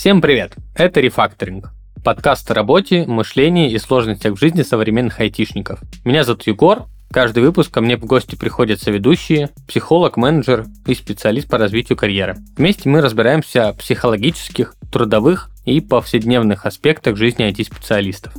Всем 0.00 0.22
привет! 0.22 0.54
Это 0.74 1.00
«Рефакторинг»– 1.00 1.72
подкаст 2.02 2.50
о 2.50 2.54
работе, 2.54 3.04
мышлении 3.06 3.70
и 3.70 3.76
сложностях 3.76 4.32
в 4.32 4.40
жизни 4.40 4.62
современных 4.62 5.20
айтишников. 5.20 5.78
Меня 6.06 6.24
зовут 6.24 6.46
Егор, 6.46 6.86
Каждый 7.10 7.42
выпуск 7.42 7.70
ко 7.70 7.82
мне 7.82 7.98
в 7.98 8.06
гости 8.06 8.34
приходят 8.34 8.80
соведущие, 8.80 9.50
психолог, 9.68 10.16
менеджер 10.16 10.64
и 10.86 10.94
специалист 10.94 11.50
по 11.50 11.58
развитию 11.58 11.98
карьеры. 11.98 12.36
Вместе 12.56 12.88
мы 12.88 13.02
разбираемся 13.02 13.74
в 13.74 13.76
психологических, 13.76 14.74
трудовых 14.90 15.50
и 15.66 15.82
повседневных 15.82 16.64
аспектах 16.64 17.16
жизни 17.18 17.46
IT-специалистов. 17.50 18.32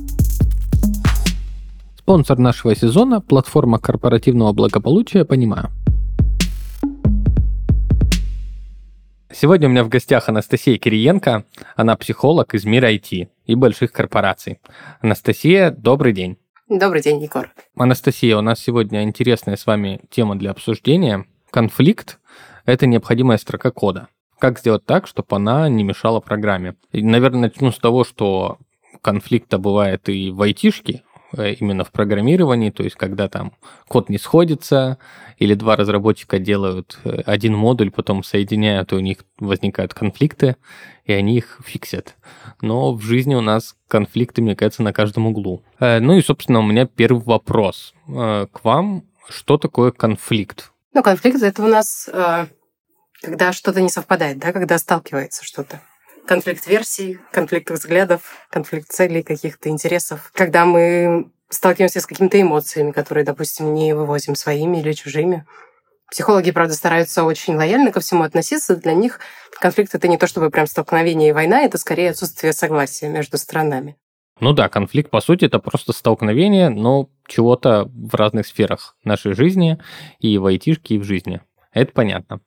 Спонсор 1.96 2.38
нашего 2.38 2.74
сезона– 2.74 3.20
платформа 3.20 3.78
корпоративного 3.78 4.52
благополучия 4.52 5.24
«Понимаю». 5.24 5.70
Сегодня 9.34 9.66
у 9.66 9.70
меня 9.70 9.82
в 9.82 9.88
гостях 9.88 10.28
Анастасия 10.28 10.76
Кириенко. 10.76 11.44
Она 11.74 11.96
психолог 11.96 12.54
из 12.54 12.66
мира 12.66 12.92
IT 12.92 13.28
и 13.46 13.54
больших 13.54 13.90
корпораций. 13.90 14.60
Анастасия, 15.00 15.70
добрый 15.70 16.12
день. 16.12 16.36
Добрый 16.68 17.00
день, 17.00 17.22
Егор. 17.22 17.50
Анастасия, 17.76 18.36
у 18.36 18.42
нас 18.42 18.60
сегодня 18.60 19.04
интересная 19.04 19.56
с 19.56 19.66
вами 19.66 20.00
тема 20.10 20.36
для 20.36 20.50
обсуждения. 20.50 21.24
Конфликт– 21.50 22.18
это 22.66 22.86
необходимая 22.86 23.38
строка 23.38 23.70
кода. 23.70 24.08
Как 24.38 24.58
сделать 24.58 24.84
так, 24.84 25.06
чтобы 25.06 25.28
она 25.30 25.66
не 25.70 25.82
мешала 25.82 26.20
программе? 26.20 26.76
И, 26.92 27.02
наверное, 27.02 27.42
начну 27.42 27.72
с 27.72 27.78
того, 27.78 28.04
что 28.04 28.58
конфликта 29.00 29.56
бывает 29.56 30.08
и 30.10 30.30
в 30.30 30.42
айтишке, 30.42 31.04
именно 31.36 31.84
в 31.84 31.90
программировании, 31.90 32.70
то 32.70 32.82
есть 32.82 32.96
когда 32.96 33.28
там 33.28 33.52
код 33.88 34.08
не 34.08 34.18
сходится, 34.18 34.98
или 35.38 35.54
два 35.54 35.76
разработчика 35.76 36.38
делают 36.38 36.98
э, 37.04 37.22
один 37.26 37.54
модуль, 37.54 37.90
потом 37.90 38.22
соединяют, 38.22 38.92
и 38.92 38.96
у 38.96 39.00
них 39.00 39.18
возникают 39.38 39.94
конфликты, 39.94 40.56
и 41.04 41.12
они 41.12 41.36
их 41.36 41.60
фиксят. 41.64 42.16
Но 42.60 42.92
в 42.92 43.02
жизни 43.02 43.34
у 43.34 43.40
нас 43.40 43.76
конфликты, 43.88 44.42
мне 44.42 44.54
кажется, 44.54 44.82
на 44.82 44.92
каждом 44.92 45.26
углу. 45.26 45.64
Э, 45.80 45.98
ну 46.00 46.16
и, 46.16 46.22
собственно, 46.22 46.60
у 46.60 46.64
меня 46.64 46.86
первый 46.86 47.22
вопрос 47.22 47.94
к 48.06 48.64
вам. 48.64 49.04
Что 49.28 49.56
такое 49.56 49.92
конфликт? 49.92 50.72
Ну, 50.92 51.02
конфликт— 51.02 51.42
это 51.42 51.62
у 51.62 51.68
нас 51.68 52.10
когда 53.22 53.52
что-то 53.52 53.80
не 53.80 53.88
совпадает, 53.88 54.38
да, 54.38 54.52
когда 54.52 54.76
сталкивается 54.78 55.44
что-то 55.44 55.80
конфликт 56.26 56.66
версий, 56.66 57.18
конфликт 57.30 57.70
взглядов, 57.70 58.46
конфликт 58.50 58.90
целей, 58.90 59.22
каких-то 59.22 59.68
интересов. 59.68 60.30
Когда 60.34 60.64
мы 60.64 61.30
сталкиваемся 61.54 62.00
с 62.00 62.06
какими-то 62.06 62.40
эмоциями, 62.40 62.92
которые, 62.92 63.24
допустим, 63.24 63.74
не 63.74 63.94
вывозим 63.94 64.34
своими 64.34 64.78
или 64.78 64.92
чужими. 64.92 65.44
Психологи, 66.10 66.50
правда, 66.50 66.74
стараются 66.74 67.24
очень 67.24 67.56
лояльно 67.56 67.90
ко 67.90 68.00
всему 68.00 68.22
относиться. 68.22 68.76
Для 68.76 68.92
них 68.92 69.20
конфликт— 69.60 69.94
это 69.94 70.08
не 70.08 70.18
то 70.18 70.26
чтобы 70.26 70.50
прям 70.50 70.66
столкновение 70.66 71.30
и 71.30 71.32
война, 71.32 71.62
это 71.62 71.78
скорее 71.78 72.10
отсутствие 72.10 72.52
согласия 72.52 73.08
между 73.08 73.38
странами. 73.38 73.96
Ну 74.40 74.52
да, 74.52 74.68
конфликт, 74.68 75.10
по 75.10 75.20
сути, 75.20 75.44
это 75.44 75.58
просто 75.58 75.92
столкновение, 75.92 76.68
но 76.68 77.08
чего-то 77.28 77.88
в 77.94 78.14
разных 78.14 78.46
сферах 78.46 78.96
нашей 79.04 79.34
жизни, 79.34 79.78
и 80.18 80.36
в 80.38 80.46
айтишке, 80.46 80.96
и 80.96 80.98
в 80.98 81.04
жизни. 81.04 81.40
Это 81.72 81.92
понятно. 81.92 82.40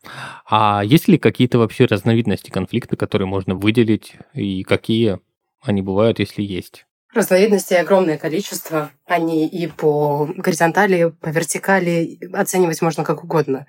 А 0.49 0.83
есть 0.83 1.07
ли 1.07 1.17
какие-то 1.17 1.57
вообще 1.57 1.85
разновидности 1.85 2.51
конфликта, 2.51 2.95
которые 2.95 3.27
можно 3.27 3.55
выделить, 3.55 4.13
и 4.33 4.63
какие 4.63 5.19
они 5.61 5.81
бывают, 5.81 6.19
если 6.19 6.43
есть? 6.43 6.85
Разновидностей 7.13 7.79
огромное 7.79 8.17
количество. 8.17 8.91
Они 9.07 9.47
и 9.47 9.67
по 9.67 10.29
горизонтали, 10.35 11.11
по 11.21 11.29
вертикали 11.29 12.19
оценивать 12.33 12.81
можно 12.81 13.03
как 13.03 13.23
угодно. 13.23 13.65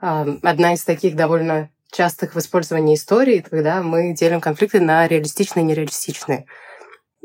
А, 0.00 0.26
одна 0.42 0.74
из 0.74 0.84
таких 0.84 1.16
довольно 1.16 1.70
частых 1.92 2.34
в 2.34 2.38
использовании 2.38 2.94
истории, 2.94 3.44
когда 3.48 3.82
мы 3.82 4.14
делим 4.14 4.40
конфликты 4.40 4.80
на 4.80 5.08
реалистичные 5.08 5.64
и 5.64 5.66
нереалистичные. 5.66 6.46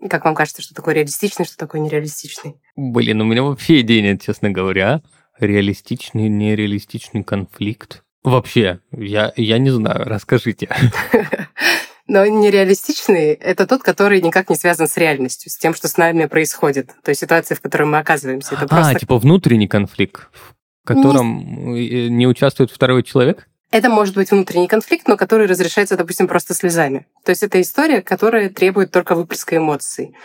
Как 0.10 0.24
вам 0.26 0.36
кажется, 0.36 0.62
что 0.62 0.74
такое 0.76 0.94
реалистичный, 0.94 1.46
что 1.46 1.58
такое 1.58 1.82
нереалистичный? 1.82 2.56
Блин, 2.76 3.22
у 3.22 3.26
меня 3.26 3.44
вообще 3.44 3.82
идей 3.82 4.02
нет, 4.02 4.22
честно 4.22 4.52
говоря 4.52 5.02
реалистичный, 5.40 6.30
нереалистичный 6.30 7.24
конфликт? 7.24 8.04
Вообще, 8.24 8.80
я, 8.92 9.34
я 9.36 9.58
не 9.60 9.70
знаю, 9.70 10.06
расскажите. 10.06 10.70
Но 12.08 12.26
нереалистичный— 12.26 13.34
это 13.34 13.66
тот, 13.66 13.82
который 13.82 14.22
никак 14.22 14.50
не 14.50 14.56
связан 14.56 14.88
с 14.88 14.96
реальностью, 14.98 15.52
с 15.52 15.58
тем, 15.58 15.74
что 15.74 15.88
с 15.88 15.98
нами 15.98 16.26
происходит, 16.26 16.92
то 17.04 17.10
есть 17.10 17.22
ситуация, 17.22 17.56
в 17.56 17.62
которой 17.62 17.84
мы 17.84 17.98
оказываемся. 17.98 18.56
Это 18.56 18.66
а, 18.66 18.68
просто... 18.68 19.00
типа 19.00 19.18
внутренний 19.18 19.68
конфликт, 19.68 20.30
в 20.32 20.88
котором 20.88 21.74
не... 21.74 22.10
не 22.10 22.28
участвует 22.28 22.70
второй 22.70 23.02
человек? 23.04 23.48
Это 23.72 23.90
может 23.90 24.16
быть 24.16 24.30
внутренний 24.30 24.68
конфликт, 24.68 25.08
но 25.08 25.18
который 25.18 25.48
разрешается, 25.48 25.98
допустим, 25.98 26.28
просто 26.28 26.54
слезами. 26.54 27.08
То 27.24 27.32
есть 27.32 27.42
это 27.42 27.60
история, 27.60 28.02
которая 28.02 28.50
требует 28.50 28.92
только 28.92 29.16
выплеска 29.16 29.58
эмоций 29.58 30.16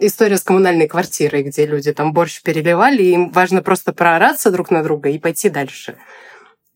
история 0.00 0.36
с 0.36 0.42
коммунальной 0.42 0.88
квартирой, 0.88 1.42
где 1.42 1.66
люди 1.66 1.92
там 1.92 2.12
борщ 2.12 2.42
переливали, 2.42 3.02
и 3.02 3.12
им 3.12 3.30
важно 3.30 3.62
просто 3.62 3.92
проораться 3.92 4.50
друг 4.50 4.70
на 4.70 4.82
друга 4.82 5.08
и 5.08 5.18
пойти 5.18 5.48
дальше 5.48 5.96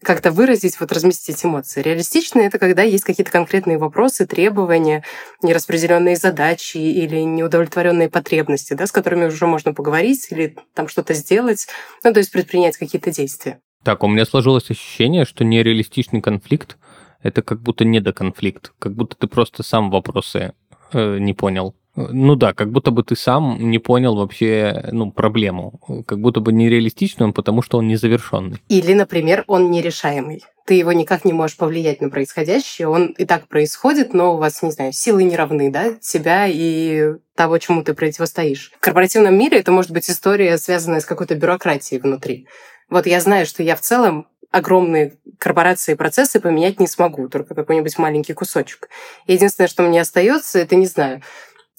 как-то 0.02 0.32
выразить, 0.32 0.80
вот 0.80 0.92
разместить 0.92 1.44
эмоции. 1.44 1.82
Реалистичные— 1.82 2.46
это 2.48 2.58
когда 2.58 2.82
есть 2.82 3.04
какие-то 3.04 3.30
конкретные 3.30 3.78
вопросы, 3.78 4.26
требования, 4.26 5.04
нераспределенные 5.42 6.16
задачи 6.16 6.78
или 6.78 7.20
неудовлетворенные 7.20 8.08
потребности, 8.08 8.72
да, 8.72 8.86
с 8.86 8.92
которыми 8.92 9.26
уже 9.26 9.46
можно 9.46 9.74
поговорить 9.74 10.28
или 10.30 10.56
там 10.74 10.88
что-то 10.88 11.14
сделать, 11.14 11.66
ну, 12.02 12.12
то 12.12 12.18
есть 12.18 12.32
предпринять 12.32 12.76
какие-то 12.76 13.10
действия. 13.10 13.60
Так, 13.84 14.02
у 14.02 14.08
меня 14.08 14.24
сложилось 14.24 14.70
ощущение, 14.70 15.24
что 15.24 15.44
нереалистичный 15.44 16.22
конфликт— 16.22 16.78
это 17.22 17.42
как 17.42 17.60
будто 17.60 17.84
недоконфликт, 17.84 18.72
как 18.78 18.94
будто 18.94 19.16
ты 19.16 19.26
просто 19.26 19.62
сам 19.62 19.90
вопросы 19.90 20.54
э, 20.92 21.18
не 21.18 21.34
понял. 21.34 21.74
Ну 21.96 22.36
да, 22.36 22.52
как 22.52 22.70
будто 22.70 22.90
бы 22.90 23.02
ты 23.02 23.16
сам 23.16 23.70
не 23.70 23.78
понял 23.78 24.14
вообще 24.14 24.88
ну, 24.92 25.10
проблему. 25.10 25.80
Как 26.06 26.20
будто 26.20 26.40
бы 26.40 26.52
нереалистичный 26.52 27.26
он, 27.26 27.32
потому 27.32 27.62
что 27.62 27.78
он 27.78 27.88
незавершенный. 27.88 28.62
Или, 28.68 28.94
например, 28.94 29.44
он 29.48 29.70
нерешаемый. 29.70 30.44
Ты 30.66 30.74
его 30.74 30.92
никак 30.92 31.24
не 31.24 31.32
можешь 31.32 31.56
повлиять 31.56 32.00
на 32.00 32.08
происходящее. 32.10 32.88
Он 32.88 33.06
и 33.06 33.24
так 33.24 33.48
происходит, 33.48 34.14
но 34.14 34.34
у 34.34 34.38
вас, 34.38 34.62
не 34.62 34.70
знаю, 34.70 34.92
силы 34.92 35.24
не 35.24 35.36
равны, 35.36 35.70
да, 35.70 35.94
тебя 36.00 36.46
и 36.46 37.14
того, 37.34 37.58
чему 37.58 37.82
ты 37.82 37.92
противостоишь. 37.92 38.72
В 38.76 38.80
корпоративном 38.80 39.36
мире 39.36 39.58
это 39.58 39.72
может 39.72 39.90
быть 39.90 40.08
история, 40.08 40.58
связанная 40.58 41.00
с 41.00 41.06
какой-то 41.06 41.34
бюрократией 41.34 42.00
внутри. 42.00 42.46
Вот 42.88 43.06
я 43.06 43.20
знаю, 43.20 43.46
что 43.46 43.62
я 43.62 43.74
в 43.74 43.80
целом 43.80 44.26
огромные 44.50 45.14
корпорации 45.38 45.92
и 45.92 45.96
процессы 45.96 46.40
поменять 46.40 46.80
не 46.80 46.86
смогу, 46.86 47.28
только 47.28 47.54
какой-нибудь 47.54 47.98
маленький 47.98 48.34
кусочек. 48.34 48.88
Единственное, 49.26 49.68
что 49.68 49.82
мне 49.82 50.00
остается, 50.00 50.58
это, 50.58 50.74
не 50.76 50.86
знаю, 50.86 51.22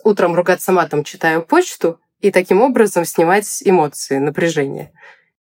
утром 0.04 0.36
ругаться 0.36 0.72
матом, 0.72 1.04
читаю 1.04 1.42
почту, 1.42 2.00
и 2.20 2.32
таким 2.32 2.62
образом 2.62 3.06
снимать 3.06 3.62
эмоции, 3.66 4.18
напряжение. 4.18 4.92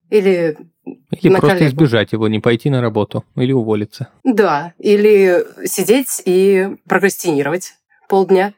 Или 0.09 0.57
или 0.85 1.29
просто 1.29 1.59
коллегу. 1.59 1.71
избежать 1.71 2.13
его, 2.13 2.27
не 2.29 2.41
пойти 2.41 2.71
на 2.71 2.81
работу, 2.81 3.25
или 3.37 3.53
уволиться. 3.53 4.09
Да, 4.25 4.73
или 4.79 5.47
сидеть 5.67 6.23
и 6.25 6.77
прокрастинировать 6.89 7.75
полдня. 8.09 8.55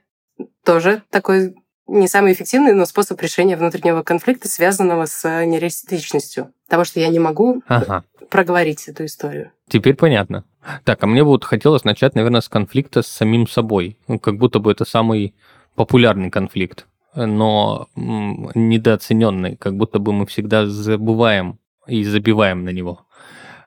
Тоже 0.64 1.02
такой 1.10 1.54
не 1.86 2.08
самый 2.08 2.32
эффективный, 2.32 2.72
но 2.72 2.86
способ 2.86 3.20
решения 3.20 3.56
внутреннего 3.56 4.02
конфликта, 4.02 4.48
связанного 4.48 5.06
с 5.06 5.44
нереалистичностью. 5.44 6.52
Того, 6.68 6.84
что 6.84 7.00
я 7.00 7.08
не 7.08 7.18
могу 7.18 7.62
ага. 7.66 8.04
проговорить 8.30 8.88
эту 8.88 9.04
историю. 9.04 9.50
Теперь 9.68 9.94
понятно. 9.94 10.44
Так, 10.84 11.02
а 11.02 11.06
мне 11.06 11.22
вот 11.22 11.44
хотелось 11.44 11.84
начать, 11.84 12.14
наверное, 12.14 12.40
с 12.40 12.48
конфликта 12.48 13.02
с 13.02 13.08
самим 13.08 13.46
собой. 13.46 13.98
Ну, 14.06 14.18
как 14.18 14.38
будто 14.38 14.58
бы 14.58 14.70
это 14.70 14.84
самый 14.84 15.34
популярный 15.74 16.30
конфликт, 16.30 16.86
но 17.14 17.88
недооцененный, 17.94 19.56
как 19.56 19.76
будто 19.76 19.98
бы 19.98 20.12
мы 20.12 20.26
всегда 20.26 20.66
забываем 20.66 21.58
и 21.86 22.04
забиваем 22.04 22.64
на 22.64 22.70
него. 22.70 23.06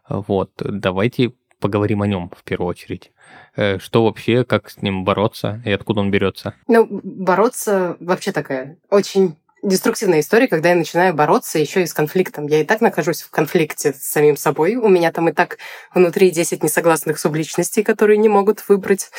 Вот, 0.07 0.51
давайте 0.57 1.33
поговорим 1.59 2.01
о 2.01 2.07
нем 2.07 2.31
в 2.35 2.43
первую 2.43 2.69
очередь. 2.69 3.11
Э, 3.55 3.79
что 3.79 4.03
вообще, 4.03 4.43
как 4.43 4.69
с 4.69 4.81
ним 4.81 5.03
бороться 5.03 5.61
и 5.65 5.71
откуда 5.71 6.01
он 6.01 6.11
берется? 6.11 6.53
Ну, 6.67 6.87
бороться 7.03 7.97
вообще 7.99 8.31
такая 8.31 8.77
очень 8.89 9.35
деструктивная 9.63 10.19
история, 10.19 10.47
когда 10.47 10.69
я 10.69 10.75
начинаю 10.75 11.13
бороться 11.13 11.57
еще 11.57 11.81
и 11.81 11.87
с 11.87 11.93
конфликтом. 11.93 12.45
Я 12.45 12.61
и 12.61 12.65
так 12.65 12.81
нахожусь 12.81 13.23
в 13.23 13.31
конфликте 13.31 13.93
с 13.93 14.03
самим 14.03 14.37
собой. 14.37 14.75
У 14.75 14.87
меня 14.87 15.11
там 15.11 15.29
и 15.29 15.31
так 15.31 15.57
внутри 15.93 16.29
10 16.29 16.63
несогласных 16.63 17.17
субличностей, 17.17 17.83
которые 17.83 18.17
не 18.17 18.29
могут 18.29 18.67
выбрать 18.69 19.09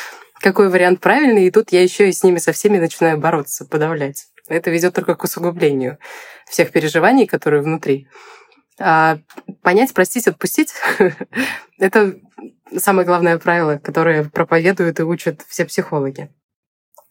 какой 0.40 0.68
вариант 0.68 1.00
правильный, 1.00 1.46
и 1.46 1.50
тут 1.50 1.72
я 1.72 1.82
еще 1.82 2.08
и 2.08 2.12
с 2.12 2.22
ними 2.22 2.38
со 2.38 2.52
всеми 2.52 2.78
начинаю 2.78 3.18
бороться, 3.18 3.64
подавлять. 3.64 4.26
Это 4.48 4.70
ведет 4.70 4.94
только 4.94 5.14
к 5.14 5.24
усугублению 5.24 5.98
всех 6.48 6.70
переживаний, 6.70 7.26
которые 7.26 7.62
внутри. 7.62 8.08
А 8.78 9.18
понять, 9.62 9.94
простить, 9.94 10.28
отпустить— 10.28 10.74
это 11.78 12.16
самое 12.76 13.06
главное 13.06 13.38
правило, 13.38 13.78
которое 13.78 14.24
проповедуют 14.24 15.00
и 15.00 15.04
учат 15.04 15.42
все 15.48 15.64
психологи. 15.64 16.30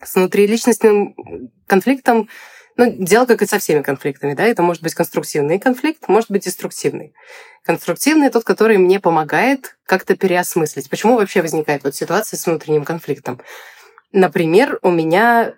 С 0.04 0.16
внутриличностным 0.16 1.16
конфликтом 1.68 2.30
ну, 2.78 2.94
дело 2.98 3.26
как 3.26 3.42
и 3.42 3.46
со 3.46 3.60
всеми 3.60 3.82
конфликтами, 3.82 4.34
да, 4.34 4.44
это 4.44 4.62
может 4.62 4.84
быть 4.84 4.94
конструктивный 4.94 5.60
конфликт, 5.60 6.08
может 6.08 6.30
быть 6.30 6.44
деструктивный. 6.44 7.14
Конструктивный 7.64 8.30
тот, 8.30 8.44
который 8.44 8.78
мне 8.78 9.00
помогает 9.00 9.78
как-то 9.86 10.16
переосмыслить. 10.16 10.90
Почему 10.90 11.16
вообще 11.16 11.42
возникает 11.42 11.84
вот 11.84 11.96
ситуация 11.96 12.38
с 12.38 12.46
внутренним 12.46 12.84
конфликтом? 12.84 13.42
Например, 14.12 14.80
у 14.82 14.92
меня 14.92 15.56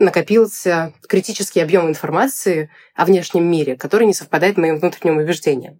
накопился 0.00 0.92
критический 1.06 1.60
объем 1.60 1.88
информации 1.88 2.70
о 2.96 3.04
внешнем 3.04 3.44
мире, 3.44 3.76
который 3.76 4.06
не 4.06 4.14
совпадает 4.14 4.56
моим 4.56 4.78
внутренним 4.78 5.18
убеждением. 5.18 5.78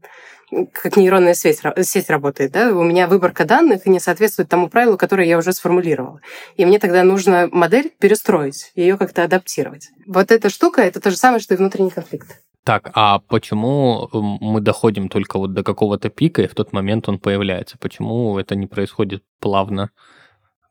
Как 0.72 0.96
нейронная 0.96 1.34
сеть, 1.34 1.60
сеть 1.82 2.10
работает, 2.10 2.52
да? 2.52 2.72
У 2.72 2.82
меня 2.82 3.06
выборка 3.06 3.44
данных 3.44 3.86
не 3.86 4.00
соответствует 4.00 4.48
тому 4.48 4.68
правилу, 4.68 4.96
которое 4.96 5.26
я 5.26 5.38
уже 5.38 5.52
сформулировала. 5.52 6.20
И 6.56 6.64
мне 6.64 6.78
тогда 6.78 7.04
нужно 7.04 7.48
модель 7.50 7.92
перестроить, 7.98 8.72
ее 8.74 8.98
как-то 8.98 9.22
адаптировать. 9.22 9.90
Вот 10.06 10.32
эта 10.32 10.50
штука— 10.50 10.82
это 10.82 11.00
то 11.00 11.10
же 11.10 11.16
самое, 11.16 11.40
что 11.40 11.54
и 11.54 11.56
внутренний 11.56 11.90
конфликт. 11.90 12.40
Так, 12.64 12.90
а 12.94 13.20
почему 13.20 14.08
мы 14.12 14.60
доходим 14.60 15.08
только 15.08 15.38
вот 15.38 15.54
до 15.54 15.62
какого-то 15.62 16.10
пика, 16.10 16.42
и 16.42 16.48
в 16.48 16.54
тот 16.54 16.72
момент 16.72 17.08
он 17.08 17.18
появляется? 17.18 17.78
Почему 17.78 18.38
это 18.38 18.54
не 18.54 18.66
происходит 18.66 19.22
плавно? 19.38 19.90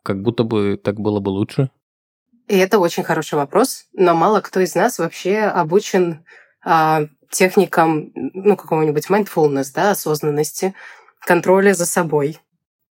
Как 0.04 0.22
будто 0.22 0.44
бы 0.44 0.80
так 0.82 1.00
было 1.00 1.20
бы 1.20 1.30
лучше. 1.30 1.72
И 2.50 2.58
это 2.58 2.80
очень 2.80 3.04
хороший 3.04 3.36
вопрос, 3.36 3.86
но 3.94 4.16
мало 4.16 4.42
кто 4.42 4.60
из 4.60 4.74
нас 4.74 4.98
вообще 4.98 5.38
обучен 5.38 6.26
а, 6.66 7.04
техникам 7.30 8.12
ну, 8.16 8.58
какого-нибудь 8.58 9.08
mindfulness, 9.08 9.68
да, 9.74 9.92
осознанности, 9.92 10.74
контроля 11.22 11.74
за 11.74 11.86
собой. 11.86 12.40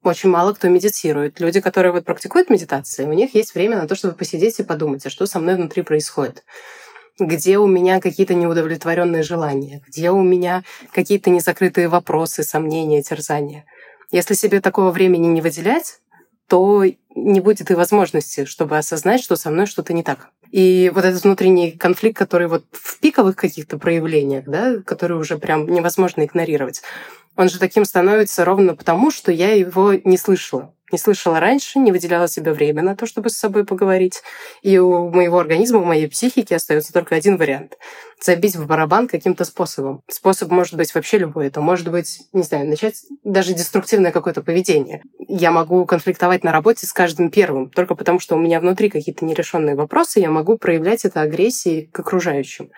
Очень 0.01 0.31
мало 0.31 0.53
кто 0.53 0.67
медитирует. 0.69 1.39
Люди, 1.39 1.61
которые 1.61 1.91
вот 1.91 2.03
практикуют 2.03 2.49
медитации, 2.49 3.05
у 3.05 3.13
них 3.13 3.35
есть 3.35 3.53
время 3.53 3.77
на 3.77 3.87
то, 3.87 3.93
чтобы 3.93 4.15
посидеть 4.15 4.59
и 4.59 4.63
подумать, 4.63 5.05
а 5.05 5.11
что 5.11 5.27
со 5.27 5.39
мной 5.39 5.55
внутри 5.55 5.83
происходит 5.83 6.43
где 7.19 7.59
у 7.59 7.67
меня 7.67 8.01
какие-то 8.01 8.33
неудовлетворенные 8.33 9.21
желания, 9.21 9.83
где 9.87 10.09
у 10.09 10.23
меня 10.23 10.63
какие-то 10.91 11.29
незакрытые 11.29 11.87
вопросы, 11.87 12.41
сомнения, 12.41 13.03
терзания. 13.03 13.65
Если 14.11 14.33
себе 14.33 14.61
такого 14.61 14.89
времени 14.91 15.27
не 15.27 15.41
выделять, 15.41 15.99
то 16.53 16.83
не 17.15 17.39
будет 17.39 17.71
и 17.71 17.73
возможности, 17.73 18.45
чтобы 18.45 18.77
осознать, 18.77 19.23
что 19.23 19.35
со 19.35 19.49
мной 19.49 19.65
что-то 19.65 19.91
не 19.91 20.03
так. 20.03 20.29
И 20.51 20.91
вот 20.93 21.03
этот 21.03 21.23
внутренний 21.23 21.71
конфликт, 21.71 22.15
который 22.15 22.47
вот 22.47 22.63
в 22.71 22.99
пиковых 22.99 23.35
каких-то 23.35 23.79
проявлениях, 23.79 24.45
да, 24.45 24.75
который 24.85 25.17
уже 25.17 25.39
прям 25.39 25.65
невозможно 25.65 26.23
игнорировать, 26.23 26.83
он 27.35 27.49
же 27.49 27.57
таким 27.57 27.85
становится 27.85 28.45
ровно 28.45 28.75
потому, 28.75 29.09
что 29.09 29.31
я 29.31 29.53
его 29.53 29.95
не 29.95 30.15
слышала 30.15 30.75
не 30.93 30.99
слышала 30.99 31.39
раньше, 31.39 31.79
не 31.79 31.91
выделяла 31.91 32.27
себе 32.27 32.53
время 32.53 32.83
на 32.83 32.95
то, 32.95 33.05
чтобы 33.05 33.29
с 33.29 33.37
собой 33.37 33.65
поговорить. 33.65 34.21
И 34.61 34.77
у 34.77 35.09
моего 35.09 35.39
организма, 35.39 35.79
у 35.79 35.85
моей 35.85 36.07
психики 36.07 36.53
остается 36.53 36.93
только 36.93 37.15
один 37.15 37.37
вариант— 37.37 37.77
забить 38.21 38.55
в 38.55 38.65
барабан 38.67 39.07
каким-то 39.07 39.43
способом. 39.43 40.03
Способ 40.07 40.51
может 40.51 40.75
быть 40.75 40.93
вообще 40.93 41.17
любой. 41.17 41.47
Это 41.47 41.61
может 41.61 41.89
быть, 41.89 42.21
не 42.31 42.43
знаю, 42.43 42.67
начать 42.67 43.03
даже 43.23 43.53
деструктивное 43.53 44.11
какое-то 44.11 44.41
поведение. 44.41 45.01
Я 45.27 45.51
могу 45.51 45.85
конфликтовать 45.85 46.43
на 46.43 46.51
работе 46.51 46.85
с 46.85 46.93
каждым 46.93 47.31
первым, 47.31 47.69
только 47.69 47.95
потому 47.95 48.19
что 48.19 48.35
у 48.35 48.39
меня 48.39 48.59
внутри 48.59 48.89
какие-то 48.89 49.25
нерешенные 49.25 49.75
вопросы, 49.75 50.19
я 50.19 50.29
могу 50.29 50.57
проявлять 50.57 51.05
это 51.05 51.21
агрессией 51.21 51.87
к 51.87 51.99
окружающим. 51.99 52.69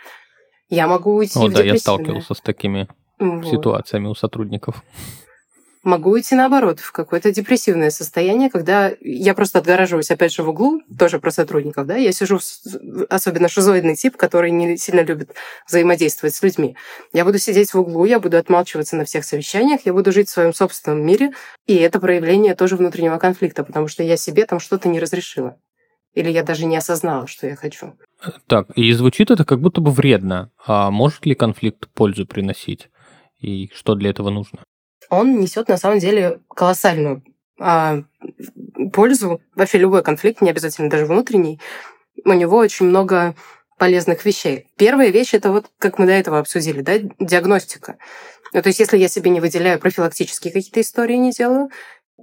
Я 0.69 0.87
могу 0.87 1.13
уйти 1.13 1.37
О, 1.37 1.47
в 1.47 1.51
да, 1.51 1.61
я 1.61 1.77
сталкивался 1.77 2.33
с 2.33 2.41
такими 2.41 2.87
вот. 3.19 3.45
ситуациями 3.45 4.07
у 4.07 4.15
сотрудников. 4.15 4.83
Могу 5.85 6.09
уйти 6.09 6.33
наоборот, 6.33 6.79
в 6.79 6.91
какое-то 6.91 7.31
депрессивное 7.31 7.91
состояние, 7.91 8.49
когда 8.49 8.91
я 9.01 9.35
просто 9.35 9.59
отгораживаюсь, 9.59 10.09
опять 10.09 10.33
же, 10.33 10.41
в 10.41 10.49
углу, 10.49 10.81
тоже 10.97 11.19
про 11.19 11.29
сотрудников, 11.29 11.85
да, 11.85 11.95
я 11.95 12.11
сижу, 12.11 12.39
особенно 13.07 13.47
шизоидный 13.47 13.95
тип, 13.95 14.17
который 14.17 14.49
не 14.49 14.77
сильно 14.77 15.01
любит 15.01 15.35
взаимодействовать 15.67 16.33
с 16.33 16.41
людьми. 16.41 16.75
Я 17.13 17.23
буду 17.23 17.37
сидеть 17.37 17.71
в 17.71 17.79
углу, 17.79 18.05
я 18.05 18.19
буду 18.19 18.35
отмалчиваться 18.37 18.95
на 18.95 19.05
всех 19.05 19.23
совещаниях, 19.23 19.81
я 19.85 19.93
буду 19.93 20.11
жить 20.11 20.27
в 20.27 20.31
своем 20.31 20.55
собственном 20.55 21.05
мире, 21.05 21.33
и 21.67 21.75
это 21.75 21.99
проявление 21.99 22.55
тоже 22.55 22.77
внутреннего 22.77 23.19
конфликта, 23.19 23.63
потому 23.63 23.87
что 23.87 24.01
я 24.01 24.17
себе 24.17 24.47
там 24.47 24.59
что-то 24.59 24.89
не 24.89 24.99
разрешила. 24.99 25.55
Или 26.15 26.31
я 26.31 26.41
даже 26.41 26.65
не 26.65 26.77
осознала, 26.77 27.27
что 27.27 27.45
я 27.45 27.55
хочу. 27.55 27.93
Так, 28.47 28.71
и 28.75 28.91
звучит 28.93 29.29
это 29.29 29.45
как 29.45 29.61
будто 29.61 29.81
бы 29.81 29.91
вредно. 29.91 30.49
А 30.65 30.89
может 30.89 31.27
ли 31.27 31.35
конфликт 31.35 31.89
пользу 31.93 32.25
приносить? 32.25 32.89
И 33.39 33.69
что 33.75 33.93
для 33.93 34.09
этого 34.09 34.31
нужно? 34.31 34.63
Он 35.09 35.39
несет 35.39 35.67
на 35.67 35.77
самом 35.77 35.99
деле 35.99 36.39
колоссальную 36.49 37.23
а, 37.59 38.03
пользу. 38.93 39.41
Вообще 39.55 39.77
любой 39.77 40.03
конфликт, 40.03 40.41
не 40.41 40.49
обязательно 40.49 40.89
даже 40.89 41.05
внутренний, 41.05 41.59
у 42.23 42.33
него 42.33 42.57
очень 42.57 42.87
много 42.87 43.35
полезных 43.77 44.25
вещей. 44.25 44.67
Первая 44.77 45.09
вещь 45.09 45.33
это 45.33 45.51
вот, 45.51 45.69
как 45.77 45.99
мы 45.99 46.05
до 46.05 46.13
этого 46.13 46.39
обсудили, 46.39 46.81
да, 46.81 46.97
диагностика. 47.19 47.97
Ну, 48.53 48.61
то 48.61 48.69
есть, 48.69 48.79
если 48.79 48.97
я 48.97 49.09
себе 49.09 49.31
не 49.31 49.41
выделяю 49.41 49.79
профилактические 49.79 50.53
какие-то 50.53 50.79
истории, 50.79 51.15
не 51.15 51.31
делаю, 51.31 51.69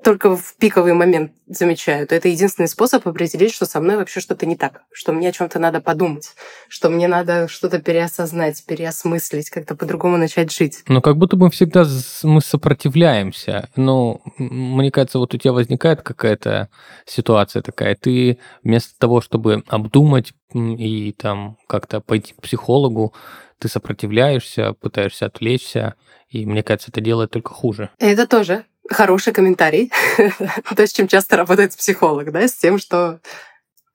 только 0.02 0.36
в 0.36 0.54
пиковый 0.56 0.92
момент 0.92 1.32
замечаю, 1.46 2.06
то 2.06 2.14
это 2.14 2.28
единственный 2.28 2.68
способ 2.68 3.06
определить, 3.06 3.52
что 3.52 3.66
со 3.66 3.80
мной 3.80 3.96
вообще 3.96 4.20
что-то 4.20 4.46
не 4.46 4.56
так, 4.56 4.82
что 4.92 5.12
мне 5.12 5.28
о 5.28 5.32
чем-то 5.32 5.58
надо 5.58 5.80
подумать, 5.80 6.34
что 6.68 6.90
мне 6.90 7.08
надо 7.08 7.48
что-то 7.48 7.78
переосознать, 7.80 8.64
переосмыслить, 8.66 9.50
как-то 9.50 9.74
по-другому 9.74 10.16
начать 10.16 10.52
жить. 10.52 10.82
Но 10.88 11.00
как 11.00 11.16
будто 11.16 11.36
бы 11.36 11.50
всегда 11.50 11.84
мы 12.22 12.40
сопротивляемся. 12.40 13.68
Ну, 13.76 14.22
мне 14.38 14.90
кажется, 14.90 15.18
вот 15.18 15.34
у 15.34 15.38
тебя 15.38 15.52
возникает 15.52 16.02
какая-то 16.02 16.68
ситуация 17.06 17.62
такая, 17.62 17.94
ты 17.94 18.38
вместо 18.62 18.98
того, 18.98 19.20
чтобы 19.20 19.62
обдумать 19.68 20.32
и 20.54 21.12
там 21.12 21.56
как-то 21.66 22.00
пойти 22.00 22.34
к 22.34 22.42
психологу, 22.42 23.14
ты 23.58 23.68
сопротивляешься, 23.68 24.72
пытаешься 24.72 25.26
отвлечься, 25.26 25.94
и 26.28 26.46
мне 26.46 26.62
кажется, 26.62 26.90
это 26.90 27.00
делает 27.00 27.30
только 27.30 27.52
хуже. 27.52 27.90
Это 27.98 28.26
тоже 28.26 28.64
хороший 28.88 29.32
комментарий. 29.32 29.92
То, 30.76 30.86
с 30.86 30.92
чем 30.92 31.08
часто 31.08 31.36
работает 31.36 31.76
психолог, 31.76 32.32
да, 32.32 32.46
с 32.46 32.54
тем, 32.54 32.78
что... 32.78 33.20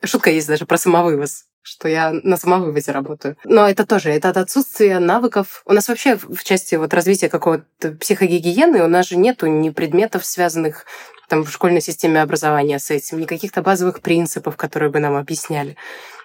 Шутка 0.04 0.30
есть 0.30 0.48
даже 0.48 0.66
про 0.66 0.78
самовывоз 0.78 1.48
что 1.68 1.90
я 1.90 2.12
на 2.24 2.38
самовывозе 2.38 2.94
работаю. 2.94 3.36
Но 3.44 3.68
это 3.68 3.86
тоже, 3.86 4.10
это 4.12 4.30
от 4.30 4.38
отсутствия 4.38 5.00
навыков. 5.00 5.64
У 5.66 5.74
нас 5.74 5.90
вообще 5.90 6.16
в 6.16 6.42
части 6.46 6.76
вот 6.76 6.94
развития 6.94 7.28
какого-то 7.28 7.92
психогигиены 7.92 8.82
у 8.82 8.88
нас 8.88 9.10
же 9.10 9.18
нету 9.18 9.48
ни 9.48 9.70
предметов, 9.70 10.26
связанных 10.26 10.86
там, 11.28 11.44
в 11.44 11.52
школьной 11.52 11.82
системе 11.82 12.22
образования 12.22 12.80
с 12.80 12.90
этим, 12.90 13.20
ни 13.20 13.26
каких-то 13.26 13.62
базовых 13.62 14.00
принципов, 14.00 14.56
которые 14.56 14.90
бы 14.90 15.00
нам 15.00 15.18
объясняли. 15.18 15.76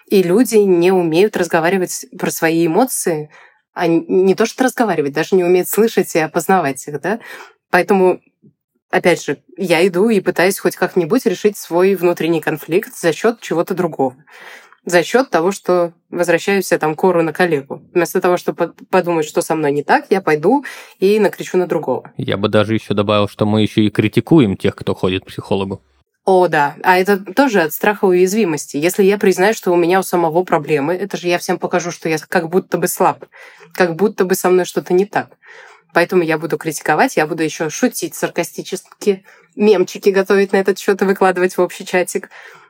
И 0.07 0.23
люди 0.23 0.55
не 0.55 0.93
умеют 0.93 1.35
разговаривать 1.35 2.05
про 2.17 2.31
свои 2.31 2.65
эмоции, 2.65 3.29
а 3.73 3.87
не 3.87 4.35
то 4.35 4.45
что 4.45 4.63
разговаривать, 4.63 5.11
даже 5.11 5.35
не 5.35 5.43
умеют 5.43 5.67
слышать 5.67 6.15
и 6.15 6.19
опознавать 6.19 6.87
их, 6.87 7.01
да. 7.01 7.19
Поэтому 7.69 8.21
опять 8.93 9.23
же, 9.23 9.39
я 9.57 9.85
иду 9.87 10.09
и 10.09 10.21
пытаюсь 10.21 10.59
хоть 10.59 10.75
как-нибудь 10.75 11.25
решить 11.25 11.57
свой 11.57 11.95
внутренний 11.95 12.41
конфликт 12.41 12.95
за 12.95 13.11
счет 13.11 13.41
чего-то 13.41 13.73
другого. 13.73 14.15
За 14.85 15.01
счет 15.01 15.29
того, 15.29 15.51
что 15.51 15.93
возвращаюсь 16.09 16.71
я 16.71 16.77
там 16.77 16.95
кору 16.95 17.23
на 17.23 17.33
коллегу. 17.33 17.81
Вместо 17.93 18.21
того, 18.21 18.37
чтобы 18.37 18.73
подумать, 18.89 19.25
что 19.25 19.41
со 19.41 19.55
мной 19.55 19.71
не 19.71 19.81
так, 19.81 20.05
я 20.09 20.21
пойду 20.21 20.65
и 20.99 21.19
накричу 21.19 21.57
на 21.57 21.67
другого. 21.67 22.11
Я 22.17 22.37
бы 22.37 22.49
даже 22.49 22.73
еще 22.73 22.93
добавил, 22.93 23.27
что 23.27 23.45
мы 23.45 23.61
еще 23.61 23.81
и 23.81 23.89
критикуем 23.89 24.57
тех, 24.57 24.75
кто 24.75 24.93
ходит 24.93 25.23
к 25.23 25.27
психологу. 25.27 25.81
О, 26.25 26.47
да. 26.47 26.75
А 26.83 26.97
это 26.97 27.17
тоже 27.17 27.61
от 27.61 27.73
страха 27.73 28.05
уязвимости. 28.05 28.77
Если 28.77 29.03
я 29.03 29.17
признаю, 29.17 29.53
что 29.53 29.71
у 29.71 29.75
меня 29.75 29.99
у 29.99 30.03
самого 30.03 30.43
проблемы, 30.43 30.93
это 30.93 31.17
же 31.17 31.27
я 31.27 31.37
всем 31.37 31.57
покажу, 31.57 31.91
что 31.91 32.09
я 32.09 32.17
как 32.17 32.49
будто 32.49 32.77
бы 32.77 32.87
слаб, 32.87 33.25
как 33.73 33.95
будто 33.95 34.25
бы 34.25 34.35
со 34.35 34.49
мной 34.49 34.65
что-то 34.65 34.93
не 34.93 35.05
так. 35.05 35.29
Поэтому 35.93 36.23
я 36.23 36.37
буду 36.37 36.57
критиковать, 36.57 37.17
я 37.17 37.27
буду 37.27 37.43
еще 37.43 37.69
шутить 37.69 38.15
саркастически, 38.15 39.23
мемчики 39.55 40.09
готовить 40.09 40.51
на 40.51 40.57
этот 40.57 40.79
счет 40.79 41.01
и 41.01 41.05
выкладывать 41.05 41.55
в 41.55 41.61
общий 41.61 41.85
чатик, 41.85 42.29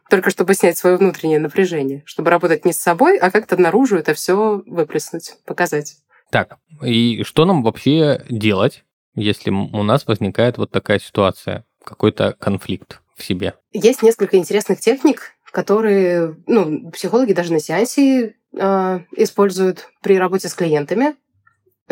только 0.10 0.30
чтобы 0.30 0.54
снять 0.54 0.78
свое 0.78 0.98
внутреннее 0.98 1.40
напряжение, 1.40 2.04
чтобы 2.06 2.30
работать 2.30 2.66
не 2.66 2.74
с 2.74 2.80
собой, 2.80 3.18
а 3.18 3.32
как-то 3.32 3.58
наружу 3.58 3.98
это 3.98 4.14
все 4.14 4.62
выплеснуть, 4.66 5.36
показать. 5.46 5.98
Так, 6.30 6.58
и 6.84 7.24
что 7.24 7.46
нам 7.46 7.64
вообще 7.64 8.24
делать, 8.30 8.84
если 9.16 9.52
у 9.52 9.84
нас 9.84 10.06
возникает 10.08 10.58
вот 10.58 10.72
такая 10.72 11.00
ситуация, 11.00 11.66
какой-то 11.84 12.36
конфликт 12.40 13.02
в 13.16 13.24
себе? 13.24 13.54
Есть 13.72 14.04
несколько 14.04 14.38
интересных 14.38 14.80
техник, 14.80 15.34
которые 15.52 16.36
ну, 16.48 16.90
психологи 16.92 17.34
даже 17.34 17.54
на 17.54 17.60
сеансе 17.60 18.36
э, 18.54 19.00
используют 19.16 19.90
при 20.02 20.18
работе 20.18 20.50
с 20.50 20.54
клиентами. 20.56 21.16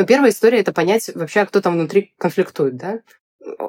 Ну, 0.02 0.08
первая 0.08 0.32
история— 0.32 0.60
это 0.62 0.74
понять 0.74 1.12
вообще, 1.14 1.46
кто 1.46 1.62
там 1.62 1.74
внутри 1.74 2.16
конфликтует, 2.18 2.76
да? 2.76 3.02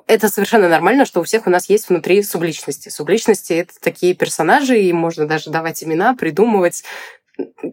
Это 0.07 0.31
совершенно 0.31 0.67
нормально, 0.67 1.05
что 1.05 1.21
у 1.21 1.25
всех 1.25 1.47
у 1.47 1.51
нас 1.51 1.69
есть 1.69 1.91
внутри 1.91 2.23
субличности. 2.23 2.89
Субличности— 2.89 3.53
это 3.53 3.75
такие 3.79 4.15
персонажи, 4.15 4.81
им 4.81 4.97
можно 4.97 5.27
даже 5.27 5.51
давать 5.51 5.85
имена, 5.85 6.15
придумывать. 6.15 6.85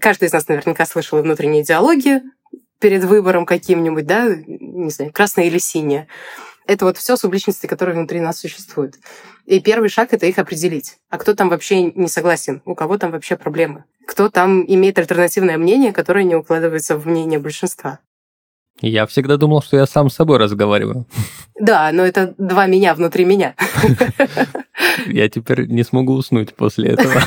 Каждый 0.01 0.25
из 0.25 0.33
нас 0.33 0.49
наверняка 0.49 0.85
слышал 0.85 1.21
внутренние 1.21 1.63
диалоги 1.63 2.21
перед 2.79 3.05
выбором 3.05 3.45
каким-нибудь, 3.45 4.05
да, 4.05 4.27
не 4.27 4.89
знаю, 4.89 5.13
красное 5.13 5.45
или 5.45 5.57
синее. 5.57 6.09
Это 6.67 6.83
вот 6.83 6.97
все 6.97 7.15
субличности, 7.15 7.65
которые 7.65 7.95
внутри 7.95 8.19
нас 8.19 8.39
существуют. 8.39 8.95
И 9.45 9.61
первый 9.61 9.87
шаг— 9.87 10.09
это 10.11 10.25
их 10.25 10.37
определить. 10.37 10.97
А 11.09 11.17
кто 11.17 11.33
там 11.33 11.47
вообще 11.47 11.83
не 11.83 12.09
согласен? 12.09 12.61
У 12.65 12.75
кого 12.75 12.97
там 12.97 13.11
вообще 13.11 13.37
проблемы? 13.37 13.85
Кто 14.05 14.27
там 14.27 14.65
имеет 14.67 14.99
альтернативное 14.99 15.57
мнение, 15.57 15.93
которое 15.93 16.25
не 16.25 16.35
укладывается 16.35 16.97
в 16.97 17.07
мнение 17.07 17.39
большинства? 17.39 17.99
Я 18.81 19.05
всегда 19.07 19.37
думал, 19.37 19.61
что 19.61 19.77
я 19.77 19.85
сам 19.85 20.09
с 20.09 20.15
собой 20.15 20.37
разговариваю. 20.37 21.05
Да, 21.59 21.91
но 21.91 22.05
это 22.05 22.33
два 22.37 22.65
меня 22.65 22.95
внутри 22.95 23.25
меня. 23.25 23.55
Я 25.07 25.29
теперь 25.29 25.67
не 25.67 25.83
смогу 25.83 26.13
уснуть 26.13 26.55
после 26.55 26.91
этого. 26.91 27.15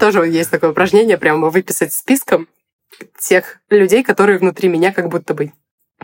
Тоже 0.00 0.26
есть 0.26 0.50
такое 0.50 0.70
упражнение, 0.70 1.18
прямо 1.18 1.50
выписать 1.50 1.92
списком 1.92 2.48
тех 3.18 3.60
людей, 3.68 4.02
которые 4.02 4.38
внутри 4.38 4.68
меня 4.68 4.92
как 4.92 5.08
будто 5.08 5.34
бы 5.34 5.52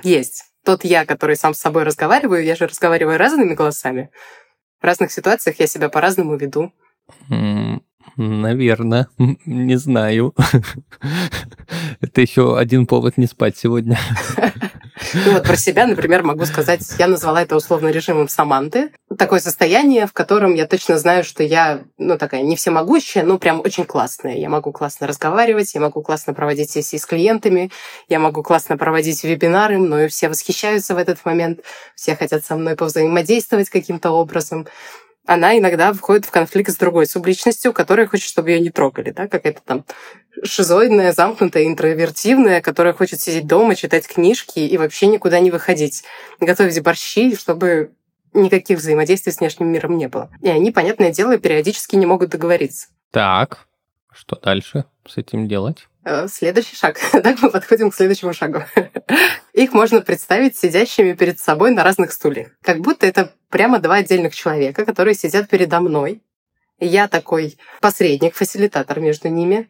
есть. 0.02 0.44
Тот 0.64 0.84
я, 0.84 1.06
который 1.06 1.36
сам 1.36 1.54
с 1.54 1.60
собой 1.60 1.84
разговариваю, 1.84 2.44
я 2.44 2.54
же 2.54 2.66
разговариваю 2.66 3.18
разными 3.18 3.54
голосами. 3.54 4.10
В 4.80 4.84
разных 4.84 5.12
ситуациях 5.12 5.58
я 5.58 5.66
себя 5.66 5.88
по-разному 5.88 6.36
веду. 6.36 6.72
Наверное, 8.16 9.08
не 9.46 9.76
знаю. 9.76 10.34
Это 12.00 12.20
еще 12.20 12.58
один 12.58 12.86
повод 12.86 13.16
не 13.16 13.26
спать 13.26 13.56
сегодня. 13.56 13.98
Ну 15.14 15.32
вот 15.32 15.44
про 15.44 15.56
себя, 15.56 15.86
например, 15.86 16.22
могу 16.22 16.44
сказать, 16.44 16.82
я 16.98 17.08
назвала 17.08 17.42
это 17.42 17.56
условно 17.56 17.88
режимом 17.88 18.28
Саманты. 18.28 18.90
Такое 19.18 19.40
состояние, 19.40 20.06
в 20.06 20.12
котором 20.12 20.54
я 20.54 20.66
точно 20.66 20.98
знаю, 20.98 21.24
что 21.24 21.42
я, 21.42 21.82
ну, 21.98 22.18
такая 22.18 22.42
не 22.42 22.54
всемогущая, 22.54 23.24
но 23.24 23.38
прям 23.38 23.60
очень 23.60 23.84
классная. 23.84 24.36
Я 24.36 24.48
могу 24.50 24.72
классно 24.72 25.06
разговаривать, 25.06 25.74
я 25.74 25.80
могу 25.80 26.02
классно 26.02 26.34
проводить 26.34 26.70
сессии 26.70 26.96
с 26.96 27.06
клиентами, 27.06 27.70
я 28.08 28.18
могу 28.18 28.42
классно 28.42 28.76
проводить 28.76 29.24
вебинары, 29.24 29.78
мною 29.78 30.10
все 30.10 30.28
восхищаются 30.28 30.94
в 30.94 30.98
этот 30.98 31.24
момент, 31.24 31.60
все 31.94 32.14
хотят 32.14 32.44
со 32.44 32.56
мной 32.56 32.76
повзаимодействовать 32.76 33.70
каким-то 33.70 34.10
образом 34.10 34.66
она 35.26 35.58
иногда 35.58 35.92
входит 35.92 36.24
в 36.24 36.30
конфликт 36.30 36.70
с 36.72 36.76
другой 36.76 37.06
субличностью, 37.06 37.72
которая 37.72 38.06
хочет, 38.06 38.28
чтобы 38.28 38.50
ее 38.50 38.60
не 38.60 38.70
трогали, 38.70 39.10
да, 39.10 39.28
какая-то 39.28 39.60
там 39.64 39.84
шизоидная, 40.42 41.12
замкнутая, 41.12 41.66
интровертивная, 41.66 42.60
которая 42.60 42.92
хочет 42.92 43.20
сидеть 43.20 43.46
дома, 43.46 43.74
читать 43.74 44.06
книжки 44.06 44.58
и 44.58 44.78
вообще 44.78 45.06
никуда 45.06 45.40
не 45.40 45.50
выходить, 45.50 46.04
готовить 46.40 46.82
борщи, 46.82 47.36
чтобы 47.36 47.92
никаких 48.32 48.78
взаимодействий 48.78 49.32
с 49.32 49.40
внешним 49.40 49.68
миром 49.68 49.98
не 49.98 50.08
было. 50.08 50.30
И 50.40 50.48
они, 50.48 50.70
понятное 50.70 51.12
дело, 51.12 51.36
периодически 51.38 51.96
не 51.96 52.06
могут 52.06 52.30
договориться. 52.30 52.88
Так, 53.10 53.66
что 54.12 54.36
дальше 54.36 54.84
с 55.06 55.16
этим 55.16 55.48
делать? 55.48 55.88
Э, 56.04 56.28
следующий 56.28 56.76
шаг. 56.76 56.98
Так 57.12 57.42
мы 57.42 57.50
подходим 57.50 57.90
к 57.90 57.94
следующему 57.94 58.32
шагу. 58.32 58.62
Их 59.52 59.72
можно 59.72 60.00
представить 60.00 60.56
сидящими 60.56 61.12
перед 61.12 61.38
собой 61.38 61.72
на 61.72 61.84
разных 61.84 62.12
стульях. 62.12 62.48
Как 62.62 62.80
будто 62.80 63.06
это 63.06 63.32
прямо 63.50 63.78
два 63.78 63.96
отдельных 63.96 64.34
человека, 64.34 64.84
которые 64.84 65.14
сидят 65.14 65.48
передо 65.48 65.80
мной. 65.80 66.22
Я 66.78 67.08
такой 67.08 67.58
посредник, 67.80 68.34
фасилитатор 68.34 69.00
между 69.00 69.28
ними. 69.28 69.68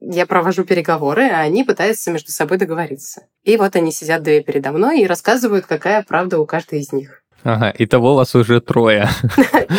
Я 0.00 0.26
провожу 0.26 0.64
переговоры, 0.64 1.28
а 1.30 1.40
они 1.40 1.64
пытаются 1.64 2.10
между 2.10 2.30
собой 2.30 2.58
договориться. 2.58 3.22
И 3.44 3.56
вот 3.56 3.74
они 3.74 3.90
сидят 3.90 4.22
две 4.22 4.42
передо 4.42 4.72
мной 4.72 5.00
и 5.00 5.06
рассказывают, 5.06 5.64
какая 5.64 6.02
правда 6.02 6.38
у 6.38 6.44
каждой 6.44 6.80
из 6.80 6.92
них. 6.92 7.22
Ага, 7.44 7.70
и 7.70 7.86
того 7.86 8.14
вас 8.14 8.34
уже 8.34 8.60
трое. 8.60 9.08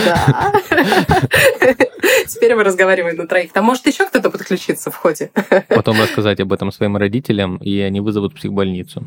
Да. 0.06 0.52
Теперь 2.28 2.56
мы 2.56 2.64
разговариваем 2.64 3.16
на 3.16 3.28
троих. 3.28 3.54
Там 3.54 3.66
может 3.66 3.86
еще 3.86 4.06
кто-то 4.06 4.30
подключиться 4.30 4.92
в 4.92 4.96
ходе. 4.96 5.32
Потом 5.70 6.00
рассказать 6.02 6.40
об 6.40 6.52
этом 6.52 6.72
своим 6.72 6.98
родителям, 6.98 7.58
и 7.58 7.80
они 7.80 8.02
вызовут 8.02 8.36
психбольницу. 8.36 9.06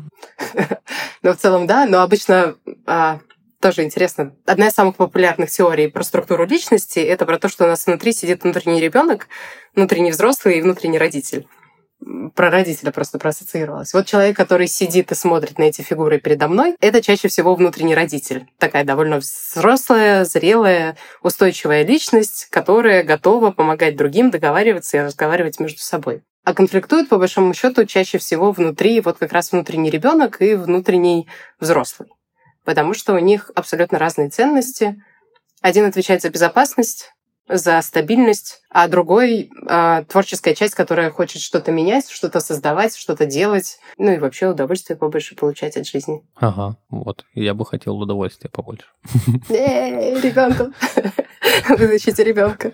Ну, 1.23 1.33
в 1.33 1.37
целом, 1.37 1.65
да, 1.65 1.87
но 1.87 2.03
обычно 2.03 2.55
а, 2.85 3.19
тоже 3.61 3.83
интересно. 3.83 4.35
Одна 4.45 4.67
из 4.67 4.73
самых 4.73 4.95
популярных 4.95 5.49
теорий 5.49 5.87
про 5.87 6.03
структуру 6.03 6.45
личности 6.45 6.99
это 6.99 7.25
про 7.25 7.39
то, 7.39 7.49
что 7.49 7.65
у 7.65 7.67
нас 7.67 7.85
внутри 7.85 8.13
сидит 8.13 8.43
внутренний 8.43 8.81
ребенок, 8.81 9.27
внутренний 9.75 10.11
взрослый 10.11 10.57
и 10.57 10.61
внутренний 10.61 10.97
родитель 10.97 11.47
про 12.35 12.49
родителя 12.49 12.91
просто 12.91 13.17
проассоциировалась. 13.17 13.93
Вот 13.93 14.05
человек, 14.05 14.37
который 14.37 14.67
сидит 14.67 15.11
и 15.11 15.15
смотрит 15.15 15.57
на 15.57 15.63
эти 15.63 15.81
фигуры 15.81 16.19
передо 16.19 16.47
мной, 16.47 16.75
это 16.79 17.01
чаще 17.01 17.27
всего 17.27 17.55
внутренний 17.55 17.95
родитель. 17.95 18.47
Такая 18.59 18.83
довольно 18.83 19.17
взрослая, 19.17 20.23
зрелая, 20.23 20.95
устойчивая 21.21 21.83
личность, 21.83 22.47
которая 22.51 23.03
готова 23.03 23.51
помогать 23.51 23.95
другим 23.95 24.29
договариваться 24.29 24.97
и 24.97 25.01
разговаривать 25.01 25.59
между 25.59 25.79
собой. 25.79 26.21
А 26.43 26.53
конфликтуют, 26.53 27.09
по 27.09 27.17
большому 27.17 27.53
счету, 27.53 27.85
чаще 27.85 28.19
всего 28.19 28.51
внутри, 28.51 29.01
вот 29.01 29.17
как 29.17 29.33
раз 29.33 29.51
внутренний 29.51 29.89
ребенок 29.89 30.41
и 30.41 30.55
внутренний 30.55 31.27
взрослый. 31.59 32.09
Потому 32.67 32.93
что 32.93 33.13
у 33.13 33.17
них 33.17 33.49
абсолютно 33.55 33.97
разные 33.97 34.29
ценности. 34.29 35.01
Один 35.61 35.85
отвечает 35.85 36.21
за 36.21 36.29
безопасность, 36.29 37.13
за 37.47 37.81
стабильность, 37.81 38.61
а 38.69 38.89
другой 38.89 39.49
э, 39.69 40.03
творческая 40.09 40.53
часть, 40.53 40.75
которая 40.75 41.09
хочет 41.09 41.41
что-то 41.41 41.71
менять, 41.71 42.09
что-то 42.09 42.41
создавать, 42.41 42.93
что-то 42.97 43.25
делать, 43.25 43.79
ну 43.97 44.11
и 44.11 44.17
вообще 44.17 44.47
удовольствие 44.47 44.97
побольше 44.97 45.37
получать 45.37 45.77
от 45.77 45.87
жизни. 45.87 46.23
Ага, 46.35 46.75
вот. 46.89 47.23
Я 47.33 47.53
бы 47.53 47.65
хотел 47.65 47.97
удовольствия 47.97 48.49
побольше. 48.49 48.87
Ребенку. 49.47 50.73
Вытащите 51.69 52.21
ребенка. 52.25 52.73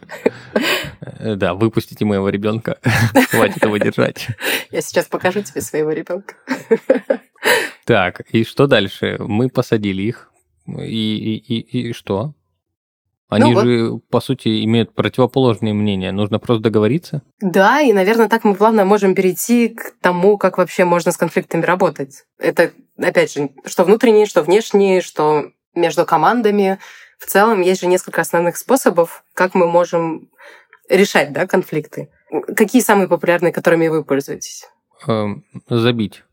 Э, 1.01 1.35
да, 1.35 1.53
выпустите 1.53 2.03
моего 2.03 2.29
ребенка. 2.29 2.79
Хватит 3.29 3.63
его 3.63 3.77
держать. 3.77 4.27
Я 4.71 4.81
сейчас 4.81 5.05
покажу 5.05 5.43
тебе 5.43 5.61
своего 5.61 5.91
ребенка. 5.91 6.33
Так, 7.85 8.21
и 8.31 8.43
что 8.43 8.67
дальше? 8.67 9.17
Мы 9.19 9.49
посадили 9.49 10.01
их. 10.01 10.31
И, 10.67 10.81
и, 10.81 11.59
и, 11.59 11.89
и 11.89 11.93
что? 11.93 12.33
Они 13.29 13.53
ну, 13.53 13.61
же, 13.61 13.89
вот. 13.89 14.07
по 14.09 14.21
сути, 14.21 14.63
имеют 14.63 14.93
противоположные 14.93 15.73
мнения. 15.73 16.11
Нужно 16.11 16.39
просто 16.39 16.63
договориться. 16.63 17.23
Да, 17.41 17.81
и, 17.81 17.91
наверное, 17.91 18.29
так 18.29 18.43
мы 18.43 18.53
плавно 18.53 18.85
можем 18.85 19.15
перейти 19.15 19.69
к 19.69 19.95
тому, 20.01 20.37
как 20.37 20.57
вообще 20.57 20.85
можно 20.85 21.11
с 21.11 21.17
конфликтами 21.17 21.63
работать. 21.63 22.25
Это, 22.37 22.71
опять 22.97 23.33
же, 23.33 23.49
что 23.65 23.85
внутренние, 23.85 24.27
что 24.27 24.43
внешние, 24.43 25.01
что 25.01 25.51
между 25.75 26.05
командами. 26.05 26.79
В 27.17 27.25
целом 27.25 27.61
есть 27.61 27.81
же 27.81 27.87
несколько 27.87 28.21
основных 28.21 28.57
способов, 28.57 29.23
как 29.33 29.55
мы 29.55 29.67
можем 29.67 30.29
решать 30.89 31.31
да, 31.31 31.47
конфликты. 31.47 32.09
Какие 32.55 32.81
самые 32.81 33.07
популярные, 33.07 33.53
которыми 33.53 33.87
вы 33.87 34.03
пользуетесь? 34.03 34.65
Эм, 35.07 35.45
забить. 35.69 36.23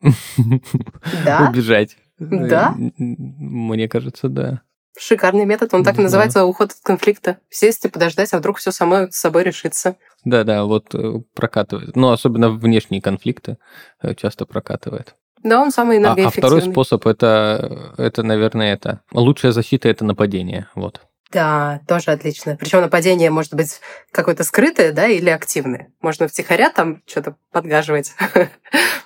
Да? 1.24 1.48
Убежать. 1.48 1.96
Да? 2.18 2.74
Мне 2.76 3.88
кажется, 3.88 4.28
да. 4.28 4.62
Шикарный 4.98 5.44
метод, 5.44 5.74
он 5.74 5.84
так 5.84 5.96
да. 5.96 6.02
называется 6.02 6.44
уход 6.44 6.70
от 6.72 6.78
конфликта. 6.82 7.38
Сесть 7.50 7.84
и 7.84 7.88
подождать, 7.88 8.32
а 8.32 8.38
вдруг 8.38 8.56
все 8.58 8.72
само 8.72 9.08
с 9.10 9.16
собой 9.16 9.44
решится. 9.44 9.96
Да-да, 10.24 10.64
вот 10.64 10.94
э, 10.94 11.20
прокатывает. 11.34 11.94
Ну, 11.96 12.10
особенно 12.10 12.48
внешние 12.48 13.02
конфликты 13.02 13.58
э, 14.00 14.14
часто 14.14 14.46
прокатывает. 14.46 15.14
Да, 15.42 15.60
он 15.60 15.70
самый 15.70 15.98
энергоэффективный. 15.98 16.42
А, 16.42 16.46
а 16.46 16.48
второй 16.48 16.72
способ 16.72 17.06
это, 17.06 17.94
это, 17.98 18.22
наверное, 18.22 18.72
это. 18.72 19.02
Лучшая 19.12 19.52
защита 19.52 19.88
это 19.88 20.04
нападение. 20.04 20.68
Вот. 20.74 21.02
Да, 21.32 21.80
тоже 21.88 22.12
отлично. 22.12 22.56
Причем 22.56 22.80
нападение 22.80 23.30
может 23.30 23.54
быть 23.54 23.80
какое-то 24.12 24.44
скрытое, 24.44 24.92
да, 24.92 25.08
или 25.08 25.28
активное. 25.28 25.92
Можно 26.00 26.28
втихаря 26.28 26.70
там 26.70 27.02
что-то 27.06 27.36
подгаживать. 27.50 28.12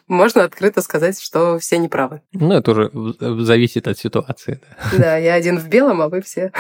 Можно 0.07 0.45
открыто 0.45 0.83
сказать, 0.83 1.21
что 1.21 1.59
все 1.59 1.79
неправы. 1.79 2.21
Ну, 2.33 2.53
это 2.53 2.73
уже 2.73 2.91
зависит 3.45 3.89
от 3.89 3.99
ситуации. 3.99 4.61
Да, 4.93 4.99
да 4.99 5.17
я 5.17 5.35
один 5.35 5.59
в 5.59 5.69
белом, 5.69 6.03
а 6.03 6.09
вы 6.09 6.21
все 6.21 6.53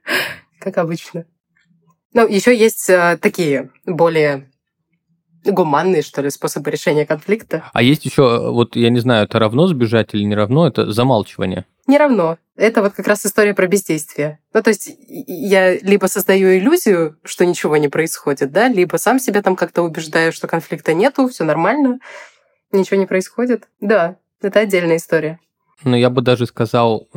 как 0.60 0.78
обычно. 0.78 1.26
Ну, 2.14 2.28
еще 2.28 2.56
есть 2.56 2.88
э, 2.90 3.18
такие 3.20 3.70
более 3.86 4.51
гуманные, 5.44 6.02
что 6.02 6.22
ли, 6.22 6.30
способы 6.30 6.70
решения 6.70 7.06
конфликта. 7.06 7.64
А 7.72 7.82
есть 7.82 8.04
еще, 8.04 8.50
вот 8.50 8.76
я 8.76 8.90
не 8.90 9.00
знаю, 9.00 9.24
это 9.24 9.38
равно 9.38 9.66
сбежать 9.66 10.14
или 10.14 10.24
не 10.24 10.34
равно, 10.34 10.66
это 10.66 10.90
замалчивание. 10.90 11.66
Не 11.86 11.98
равно. 11.98 12.38
Это 12.54 12.82
вот 12.82 12.92
как 12.92 13.06
раз 13.06 13.24
история 13.26 13.54
про 13.54 13.66
бездействие. 13.66 14.38
Ну, 14.52 14.62
то 14.62 14.68
есть 14.68 14.90
я 15.08 15.78
либо 15.78 16.06
создаю 16.06 16.56
иллюзию, 16.56 17.16
что 17.24 17.46
ничего 17.46 17.76
не 17.76 17.88
происходит, 17.88 18.52
да, 18.52 18.68
либо 18.68 18.96
сам 18.96 19.18
себя 19.18 19.42
там 19.42 19.56
как-то 19.56 19.82
убеждаю, 19.82 20.32
что 20.32 20.46
конфликта 20.46 20.94
нету, 20.94 21.28
все 21.28 21.44
нормально, 21.44 21.98
ничего 22.70 23.00
не 23.00 23.06
происходит. 23.06 23.68
Да, 23.80 24.16
это 24.42 24.60
отдельная 24.60 24.96
история. 24.96 25.40
Ну, 25.84 25.96
я 25.96 26.10
бы 26.10 26.22
даже 26.22 26.46
сказал, 26.46 27.08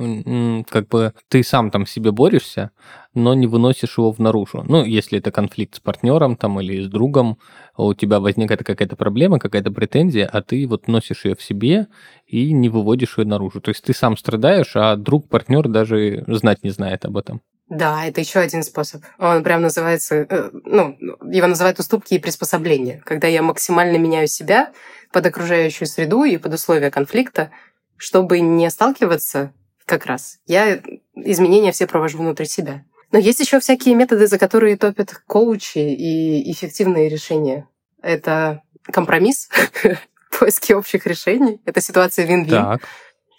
как 0.69 0.87
бы 0.87 1.13
ты 1.29 1.43
сам 1.43 1.71
там 1.71 1.85
себе 1.85 2.11
борешься, 2.11 2.71
но 3.13 3.33
не 3.33 3.47
выносишь 3.47 3.97
его 3.97 4.11
в 4.11 4.19
наружу. 4.19 4.63
Ну, 4.67 4.83
если 4.83 5.19
это 5.19 5.31
конфликт 5.31 5.75
с 5.75 5.79
партнером 5.79 6.35
там 6.35 6.59
или 6.59 6.83
с 6.83 6.87
другом, 6.87 7.37
у 7.77 7.93
тебя 7.93 8.19
возникает 8.19 8.63
какая-то 8.63 8.95
проблема, 8.95 9.39
какая-то 9.39 9.71
претензия, 9.71 10.27
а 10.27 10.41
ты 10.41 10.67
вот 10.67 10.87
носишь 10.87 11.25
ее 11.25 11.35
в 11.35 11.41
себе 11.41 11.87
и 12.25 12.51
не 12.51 12.69
выводишь 12.69 13.17
ее 13.17 13.25
наружу. 13.25 13.61
То 13.61 13.69
есть 13.69 13.83
ты 13.83 13.93
сам 13.93 14.17
страдаешь, 14.17 14.75
а 14.75 14.95
друг, 14.95 15.29
партнер 15.29 15.67
даже 15.67 16.23
знать 16.27 16.63
не 16.63 16.71
знает 16.71 17.05
об 17.05 17.17
этом. 17.17 17.41
Да, 17.67 18.05
это 18.05 18.21
еще 18.21 18.39
один 18.39 18.61
способ. 18.61 19.03
Он 19.17 19.43
прям 19.43 19.61
называется, 19.61 20.27
э, 20.29 20.49
ну, 20.65 20.95
его 20.99 21.47
называют 21.47 21.79
уступки 21.79 22.13
и 22.13 22.19
приспособления. 22.19 23.01
Когда 23.03 23.27
я 23.27 23.41
максимально 23.41 23.97
меняю 23.97 24.27
себя 24.27 24.71
под 25.11 25.25
окружающую 25.25 25.87
среду 25.87 26.25
и 26.25 26.37
под 26.37 26.53
условия 26.53 26.91
конфликта, 26.91 27.49
чтобы 27.97 28.39
не 28.39 28.69
сталкиваться 28.69 29.53
как 29.85 30.05
раз, 30.05 30.39
я 30.47 30.81
изменения 31.15 31.71
все 31.71 31.87
провожу 31.87 32.17
внутри 32.17 32.45
себя. 32.45 32.83
Но 33.11 33.19
есть 33.19 33.39
еще 33.39 33.59
всякие 33.59 33.95
методы, 33.95 34.27
за 34.27 34.37
которые 34.37 34.77
топят 34.77 35.13
коучи 35.27 35.77
и 35.77 36.51
эффективные 36.51 37.07
решения. 37.07 37.67
Это 38.01 38.61
компромисс, 38.83 39.49
поиски 40.39 40.73
общих 40.73 41.05
решений. 41.05 41.61
Это 41.65 41.81
ситуация 41.81 42.25
вин-вин. 42.25 42.79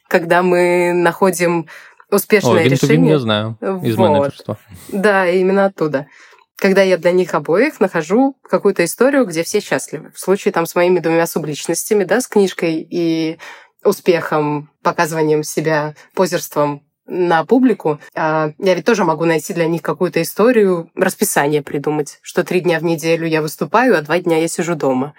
Когда 0.08 0.42
мы 0.42 0.92
находим 0.92 1.66
успешное 2.10 2.64
О, 2.64 2.68
решение. 2.68 3.10
я 3.10 3.18
знаю 3.18 3.58
из 3.82 3.96
Вот. 3.96 4.08
менеджерства. 4.08 4.58
Да, 4.88 5.26
именно 5.28 5.66
оттуда. 5.66 6.06
Когда 6.56 6.82
я 6.82 6.96
для 6.96 7.12
них 7.12 7.34
обоих 7.34 7.80
нахожу 7.80 8.36
какую-то 8.42 8.84
историю, 8.84 9.26
где 9.26 9.42
все 9.42 9.60
счастливы. 9.60 10.10
В 10.14 10.18
случае 10.18 10.52
там 10.52 10.64
с 10.64 10.74
моими 10.74 11.00
двумя 11.00 11.26
субличностями, 11.26 12.04
да, 12.04 12.20
с 12.20 12.28
книжкой 12.28 12.86
и 12.88 13.38
успехом, 13.86 14.70
показыванием 14.82 15.42
себя, 15.42 15.94
позерством 16.14 16.82
на 17.06 17.44
публику, 17.44 18.00
а, 18.14 18.52
я 18.58 18.74
ведь 18.74 18.84
тоже 18.84 19.04
могу 19.04 19.24
найти 19.24 19.54
для 19.54 19.66
них 19.66 19.82
какую-то 19.82 20.20
историю, 20.20 20.90
расписание 20.94 21.62
придумать, 21.62 22.18
что 22.22 22.44
три 22.44 22.60
дня 22.60 22.80
в 22.80 22.84
неделю 22.84 23.26
я 23.26 23.42
выступаю, 23.42 23.96
а 23.96 24.02
два 24.02 24.18
дня 24.18 24.38
я 24.38 24.48
сижу 24.48 24.74
дома. 24.74 25.14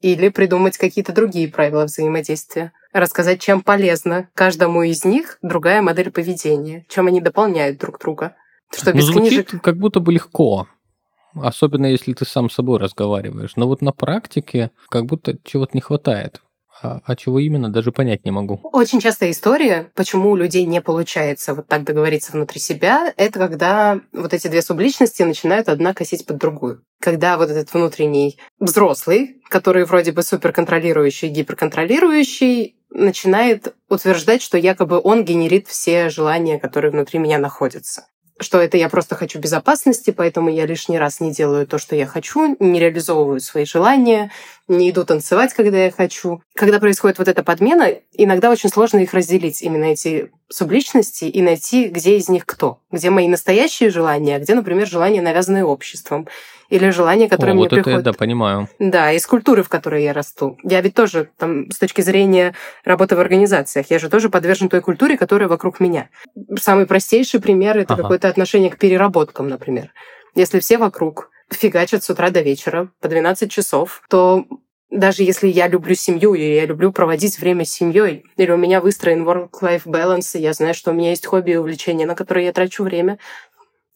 Или 0.00 0.30
придумать 0.30 0.78
какие-то 0.78 1.12
другие 1.12 1.48
правила 1.48 1.84
взаимодействия. 1.84 2.72
Рассказать, 2.92 3.40
чем 3.40 3.60
полезна 3.60 4.28
каждому 4.34 4.82
из 4.82 5.04
них 5.04 5.38
другая 5.42 5.82
модель 5.82 6.10
поведения, 6.10 6.86
чем 6.88 7.06
они 7.06 7.20
дополняют 7.20 7.78
друг 7.78 8.00
друга. 8.00 8.34
Что 8.72 8.92
Ну, 8.92 8.96
без 8.96 9.04
звучит 9.04 9.48
книжек 9.48 9.62
как 9.62 9.76
будто 9.76 10.00
бы 10.00 10.12
легко. 10.12 10.66
Особенно 11.34 11.86
если 11.86 12.12
ты 12.12 12.24
сам 12.24 12.50
с 12.50 12.54
собой 12.54 12.78
разговариваешь. 12.78 13.56
Но 13.56 13.68
вот 13.68 13.82
на 13.82 13.92
практике 13.92 14.70
как 14.88 15.04
будто 15.06 15.36
чего-то 15.44 15.72
не 15.74 15.80
хватает. 15.80 16.40
А, 16.82 17.00
а 17.04 17.16
чего 17.16 17.38
именно, 17.38 17.68
даже 17.70 17.92
понять 17.92 18.24
не 18.24 18.30
могу. 18.30 18.60
Очень 18.62 19.00
частая 19.00 19.30
история, 19.30 19.90
почему 19.94 20.30
у 20.30 20.36
людей 20.36 20.64
не 20.64 20.80
получается 20.80 21.54
вот 21.54 21.66
так 21.66 21.84
договориться 21.84 22.32
внутри 22.32 22.60
себя, 22.60 23.12
это 23.16 23.38
когда 23.38 24.00
вот 24.12 24.32
эти 24.32 24.48
две 24.48 24.62
субличности 24.62 25.22
начинают 25.22 25.68
одна 25.68 25.92
косить 25.92 26.26
под 26.26 26.38
другую. 26.38 26.82
Когда 27.00 27.36
вот 27.36 27.50
этот 27.50 27.72
внутренний 27.72 28.38
взрослый, 28.58 29.40
который 29.48 29.84
вроде 29.84 30.12
бы 30.12 30.22
суперконтролирующий, 30.22 31.28
гиперконтролирующий, 31.28 32.76
начинает 32.90 33.74
утверждать, 33.88 34.42
что 34.42 34.58
якобы 34.58 35.00
он 35.02 35.24
генерит 35.24 35.68
все 35.68 36.08
желания, 36.10 36.58
которые 36.58 36.90
внутри 36.90 37.18
меня 37.18 37.38
находятся 37.38 38.06
что 38.40 38.58
это 38.60 38.76
я 38.76 38.88
просто 38.88 39.14
хочу 39.14 39.38
безопасности, 39.38 40.10
поэтому 40.10 40.50
я 40.50 40.66
лишний 40.66 40.98
раз 40.98 41.20
не 41.20 41.30
делаю 41.30 41.66
то, 41.66 41.78
что 41.78 41.94
я 41.94 42.06
хочу, 42.06 42.56
не 42.58 42.80
реализовываю 42.80 43.40
свои 43.40 43.64
желания, 43.64 44.30
не 44.66 44.90
иду 44.90 45.04
танцевать, 45.04 45.52
когда 45.52 45.78
я 45.84 45.90
хочу. 45.90 46.42
Когда 46.54 46.80
происходит 46.80 47.18
вот 47.18 47.28
эта 47.28 47.42
подмена, 47.42 47.92
иногда 48.12 48.50
очень 48.50 48.70
сложно 48.70 48.98
их 48.98 49.12
разделить, 49.12 49.62
именно 49.62 49.84
эти 49.84 50.30
субличности, 50.48 51.24
и 51.24 51.42
найти, 51.42 51.88
где 51.88 52.16
из 52.16 52.28
них 52.28 52.46
кто. 52.46 52.80
Где 52.90 53.10
мои 53.10 53.28
настоящие 53.28 53.90
желания, 53.90 54.36
а 54.36 54.40
где, 54.40 54.54
например, 54.54 54.86
желания, 54.86 55.20
навязанные 55.20 55.64
обществом. 55.64 56.26
Или 56.70 56.90
желания, 56.90 57.28
которые 57.28 57.52
О, 57.52 57.54
мне 57.54 57.64
вот 57.64 57.72
это 57.72 57.82
приходят... 57.82 58.06
я, 58.06 58.12
да, 58.12 58.16
понимаю. 58.16 58.68
Да, 58.78 59.12
из 59.12 59.26
культуры, 59.26 59.62
в 59.64 59.68
которой 59.68 60.04
я 60.04 60.12
расту. 60.12 60.56
Я 60.62 60.80
ведь 60.80 60.94
тоже, 60.94 61.28
там, 61.36 61.70
с 61.70 61.78
точки 61.78 62.00
зрения 62.00 62.54
работы 62.84 63.16
в 63.16 63.20
организациях, 63.20 63.86
я 63.90 63.98
же 63.98 64.08
тоже 64.08 64.30
подвержен 64.30 64.68
той 64.68 64.80
культуре, 64.80 65.18
которая 65.18 65.48
вокруг 65.48 65.80
меня. 65.80 66.08
Самый 66.58 66.86
простейший 66.86 67.40
пример— 67.40 67.76
это 67.78 67.94
Ага. 67.94 68.04
какое-то 68.04 68.28
отношение 68.28 68.70
к 68.70 68.78
переработкам, 68.78 69.48
например. 69.48 69.92
Если 70.36 70.60
все 70.60 70.78
вокруг 70.78 71.30
фигачат 71.50 72.04
с 72.04 72.10
утра 72.10 72.30
до 72.30 72.40
вечера 72.40 72.88
по 73.00 73.08
12 73.08 73.50
часов, 73.50 74.02
то 74.08 74.46
даже 74.90 75.22
если 75.22 75.46
я 75.46 75.68
люблю 75.68 75.94
семью, 75.94 76.34
и 76.34 76.54
я 76.54 76.66
люблю 76.66 76.92
проводить 76.92 77.38
время 77.38 77.64
с 77.64 77.70
семьей, 77.70 78.24
или 78.36 78.50
у 78.50 78.56
меня 78.56 78.80
выстроен 78.80 79.24
work-life 79.24 79.86
balance, 79.86 80.36
и 80.36 80.42
я 80.42 80.52
знаю, 80.52 80.74
что 80.74 80.90
у 80.90 80.94
меня 80.94 81.10
есть 81.10 81.26
хобби 81.26 81.52
и 81.52 81.56
увлечения, 81.56 82.06
на 82.06 82.16
которые 82.16 82.46
я 82.46 82.52
трачу 82.52 82.82
время, 82.82 83.18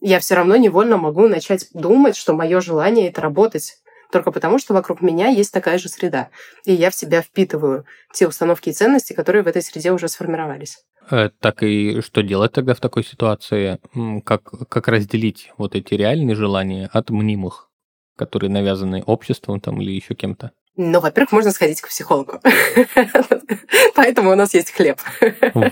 я 0.04 0.20
все 0.20 0.34
равно 0.34 0.56
невольно 0.56 0.98
могу 0.98 1.26
начать 1.28 1.68
думать, 1.72 2.14
что 2.14 2.34
мое 2.34 2.60
желание— 2.60 3.08
это 3.10 3.22
работать. 3.22 3.78
Только 4.12 4.30
потому, 4.30 4.58
что 4.58 4.74
вокруг 4.74 5.00
меня 5.00 5.28
есть 5.28 5.50
такая 5.50 5.78
же 5.78 5.88
среда. 5.88 6.28
И 6.66 6.72
я 6.74 6.90
в 6.90 6.94
себя 6.94 7.22
впитываю 7.22 7.86
те 8.12 8.28
установки 8.28 8.68
и 8.68 8.72
ценности, 8.72 9.14
которые 9.14 9.42
в 9.42 9.46
этой 9.48 9.62
среде 9.62 9.92
уже 9.92 10.08
сформировались. 10.08 10.84
Э, 11.10 11.30
Так 11.40 11.62
и 11.62 12.02
что 12.02 12.22
делать 12.22 12.52
тогда 12.52 12.74
в 12.74 12.80
такой 12.80 13.02
ситуации? 13.02 13.78
Как, 14.24 14.42
как 14.68 14.88
разделить 14.88 15.50
вот 15.56 15.74
эти 15.74 15.94
реальные 15.94 16.36
желания 16.36 16.90
от 16.92 17.08
мнимых, 17.08 17.70
которые 18.16 18.50
навязаны 18.50 19.02
обществом 19.06 19.58
там 19.58 19.80
или 19.80 19.92
еще 19.92 20.14
кем-то? 20.14 20.52
Ну, 20.76 21.00
во-первых, 21.00 21.32
можно 21.32 21.50
сходить 21.50 21.80
к 21.80 21.88
психологу. 21.88 22.40
Поэтому 23.94 24.32
у 24.32 24.34
нас 24.34 24.52
есть 24.54 24.70
хлеб. 24.70 24.98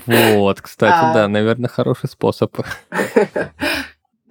Вот, 0.06 0.60
кстати, 0.62 0.94
А. 1.10 1.12
да, 1.14 1.28
наверное, 1.28 1.68
хороший 1.68 2.08
способ. 2.08 2.56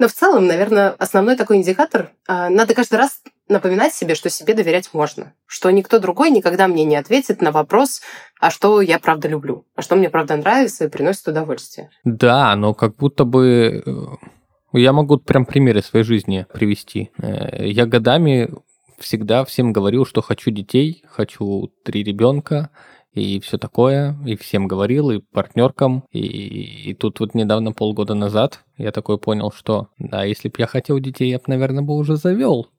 Но 0.02 0.08
в 0.08 0.14
целом, 0.14 0.48
наверное, 0.48 0.96
основной 0.98 1.36
такой 1.36 1.58
индикатор, 1.58 2.10
а, 2.28 2.50
надо 2.50 2.74
каждый 2.74 2.96
раз 2.96 3.22
напоминать 3.48 3.94
себе, 3.94 4.16
что 4.16 4.32
себе 4.32 4.56
доверять 4.56 4.90
можно, 4.94 5.36
что 5.46 5.70
никто 5.70 6.00
другой 6.00 6.32
никогда 6.32 6.68
мне 6.68 6.86
не 6.86 6.96
ответит 6.96 7.40
на 7.40 7.52
вопрос, 7.52 8.02
а 8.40 8.50
что 8.50 8.82
я 8.82 8.98
правда 8.98 9.28
люблю, 9.28 9.68
а 9.76 9.84
что 9.84 9.96
мне 9.96 10.10
правда 10.10 10.38
нравится 10.38 10.86
и 10.86 10.90
приносит 10.90 11.28
удовольствие. 11.28 11.92
Да, 12.04 12.56
но 12.56 12.74
как 12.74 12.96
будто 12.96 13.26
бы... 13.26 13.84
э, 13.86 14.78
Я 14.80 14.92
могу 14.92 15.18
прям 15.18 15.46
примеры 15.46 15.84
своей 15.84 16.04
жизни 16.04 16.48
привести. 16.52 17.12
Э, 17.22 17.68
Я 17.68 17.86
годами 17.86 18.50
всегда 18.98 19.46
всем 19.46 19.72
говорил, 19.72 20.08
что 20.08 20.24
хочу 20.24 20.50
детей, 20.50 21.04
хочу 21.08 21.72
три 21.86 22.04
ребенка 22.04 22.72
и 23.14 23.40
все 23.40 23.58
такое, 23.58 24.18
и 24.26 24.36
всем 24.36 24.68
говорил, 24.68 25.12
и 25.12 25.20
партнеркам, 25.20 26.06
и, 26.12 26.20
и 26.22 26.94
тут 26.94 27.20
вот 27.20 27.34
недавно, 27.34 27.74
полгода 27.74 28.14
назад, 28.14 28.64
я 28.78 28.92
такой 28.92 29.18
понял, 29.18 29.52
что 29.52 29.90
да, 29.98 30.24
если 30.24 30.50
бы 30.50 30.56
я 30.60 30.68
хотел 30.68 31.00
детей, 31.00 31.30
я 31.30 31.38
бы, 31.38 31.44
наверное, 31.48 31.84
бы 31.84 31.96
уже 31.96 32.16
завел. 32.16 32.70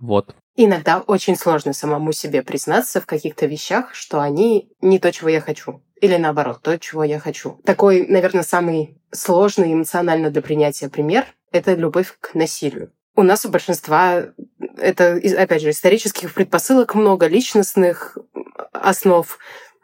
Вот. 0.00 0.34
Иногда 0.56 1.00
очень 1.00 1.36
сложно 1.36 1.72
самому 1.72 2.12
себе 2.12 2.42
признаться 2.42 3.00
в 3.00 3.06
каких-то 3.06 3.46
вещах, 3.46 3.94
что 3.94 4.20
они 4.20 4.70
не 4.80 4.98
то, 4.98 5.10
чего 5.10 5.28
я 5.28 5.40
хочу. 5.40 5.82
Или 6.00 6.16
наоборот, 6.16 6.60
то, 6.62 6.78
чего 6.78 7.02
я 7.02 7.18
хочу. 7.18 7.60
Такой, 7.64 8.06
наверное, 8.06 8.42
самый 8.42 8.98
сложный 9.10 9.72
эмоционально 9.72 10.30
для 10.30 10.42
принятия 10.42 10.88
пример— 10.88 11.26
это 11.52 11.74
любовь 11.74 12.16
к 12.20 12.34
насилию. 12.34 12.92
У 13.16 13.22
нас 13.22 13.44
у 13.44 13.48
большинства 13.48 14.26
это, 14.76 15.20
опять 15.38 15.62
же, 15.62 15.70
исторических 15.70 16.34
предпосылок 16.34 16.94
много, 16.94 17.26
личностных 17.26 18.18
основ. 18.84 19.38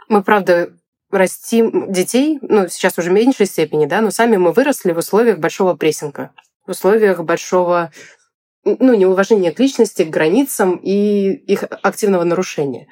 Мы, 0.08 0.22
правда, 0.22 0.70
растим 1.10 1.92
детей, 1.92 2.38
ну, 2.42 2.68
сейчас 2.68 2.98
уже 2.98 3.10
в 3.10 3.12
меньшей 3.12 3.46
степени, 3.46 3.86
да, 3.86 4.00
но 4.00 4.10
сами 4.10 4.36
мы 4.36 4.52
выросли 4.52 4.92
в 4.92 4.98
условиях 4.98 5.38
большого 5.38 5.74
прессинга, 5.74 6.30
в 6.66 6.70
условиях 6.70 7.20
большого 7.24 7.90
ну, 8.64 8.94
неуважение 8.94 9.52
к 9.52 9.58
личности, 9.58 10.04
к 10.04 10.10
границам 10.10 10.76
и 10.76 11.32
их 11.32 11.64
активного 11.82 12.24
нарушения. 12.24 12.86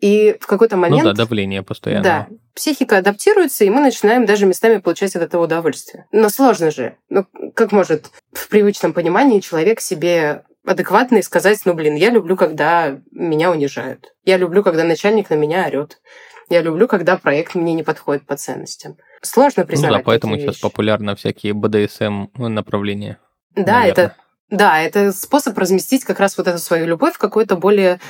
И 0.00 0.36
в 0.40 0.46
какой-то 0.46 0.76
момент... 0.76 1.04
Ну 1.04 1.10
да, 1.10 1.14
давление 1.14 1.62
постоянно. 1.62 2.02
Да, 2.02 2.28
психика 2.54 2.98
адаптируется, 2.98 3.64
и 3.64 3.70
мы 3.70 3.80
начинаем 3.80 4.26
даже 4.26 4.46
местами 4.46 4.78
получать 4.78 5.14
от 5.14 5.22
этого 5.22 5.44
удовольствие. 5.44 6.06
Но 6.10 6.28
сложно 6.28 6.72
же. 6.72 6.96
Ну, 7.08 7.24
как 7.54 7.70
может 7.70 8.10
в 8.32 8.48
привычном 8.48 8.94
понимании 8.94 9.38
человек 9.38 9.80
себе 9.80 10.44
адекватно 10.64 11.22
сказать, 11.22 11.60
ну, 11.64 11.74
блин, 11.74 11.94
я 11.94 12.10
люблю, 12.10 12.36
когда 12.36 13.00
меня 13.10 13.50
унижают. 13.50 14.12
Я 14.24 14.36
люблю, 14.36 14.62
когда 14.62 14.84
начальник 14.84 15.30
на 15.30 15.34
меня 15.34 15.66
орет. 15.66 16.00
Я 16.48 16.60
люблю, 16.60 16.86
когда 16.88 17.16
проект 17.16 17.54
мне 17.54 17.74
не 17.74 17.82
подходит 17.82 18.26
по 18.26 18.36
ценностям. 18.36 18.96
Сложно 19.22 19.62
Ну 19.62 19.68
признавать 19.68 20.00
да, 20.00 20.04
поэтому 20.04 20.36
сейчас 20.36 20.58
популярно 20.58 21.16
всякие 21.16 21.54
БДСМ 21.54 22.26
направления. 22.34 23.18
Да, 23.54 23.80
наверное. 23.80 23.90
это 23.90 24.16
да, 24.52 24.82
это 24.82 25.12
способ 25.12 25.56
разместить 25.56 26.04
как 26.04 26.20
раз 26.20 26.36
вот 26.36 26.46
эту 26.46 26.58
свою 26.58 26.86
любовь 26.86 27.14
в 27.14 27.18
какое-то 27.18 27.56
более 27.56 28.00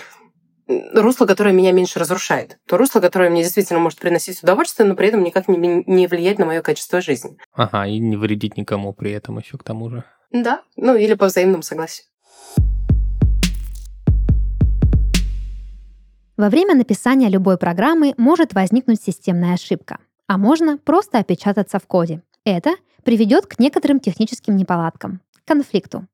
русло, 0.93 1.25
которое 1.25 1.53
меня 1.53 1.71
меньше 1.71 2.01
разрушает. 2.01 2.59
То 2.67 2.77
русло, 2.77 3.01
которое 3.01 3.31
мне 3.31 3.43
действительно 3.43 3.79
может 3.79 4.01
приносить 4.01 4.43
удовольствие, 4.43 4.89
но 4.89 4.97
при 4.97 5.07
этом 5.09 5.23
никак 5.23 5.47
не, 5.47 5.85
не 5.87 6.07
влиять 6.09 6.41
на 6.41 6.47
мое 6.47 6.61
качество 6.61 7.01
жизни. 7.01 7.37
Ага, 7.53 7.87
и 7.87 8.01
не 8.01 8.17
вредить 8.17 8.57
никому 8.57 8.93
при 8.93 9.13
этом 9.13 9.39
еще 9.39 9.57
к 9.57 9.63
тому 9.63 9.89
же. 9.89 10.05
Да, 10.33 10.63
ну 10.77 10.97
или 10.97 11.15
по 11.15 11.27
взаимному 11.27 11.63
согласию. 11.63 12.07
Во 16.39 16.49
время 16.49 16.75
написания 16.75 17.29
любой 17.29 17.59
программы 17.59 18.15
может 18.17 18.55
возникнуть 18.55 19.03
системная 19.03 19.55
ошибка, 19.55 19.99
а 20.27 20.39
можно 20.39 20.79
просто 20.79 21.19
опечататься 21.19 21.79
в 21.79 21.87
коде. 21.87 22.23
Это 22.45 22.71
приведет 23.05 23.47
к 23.47 23.59
некоторым 23.59 24.01
техническим 24.01 24.57
неполадкам, 24.57 25.21
конфликту. 25.45 26.07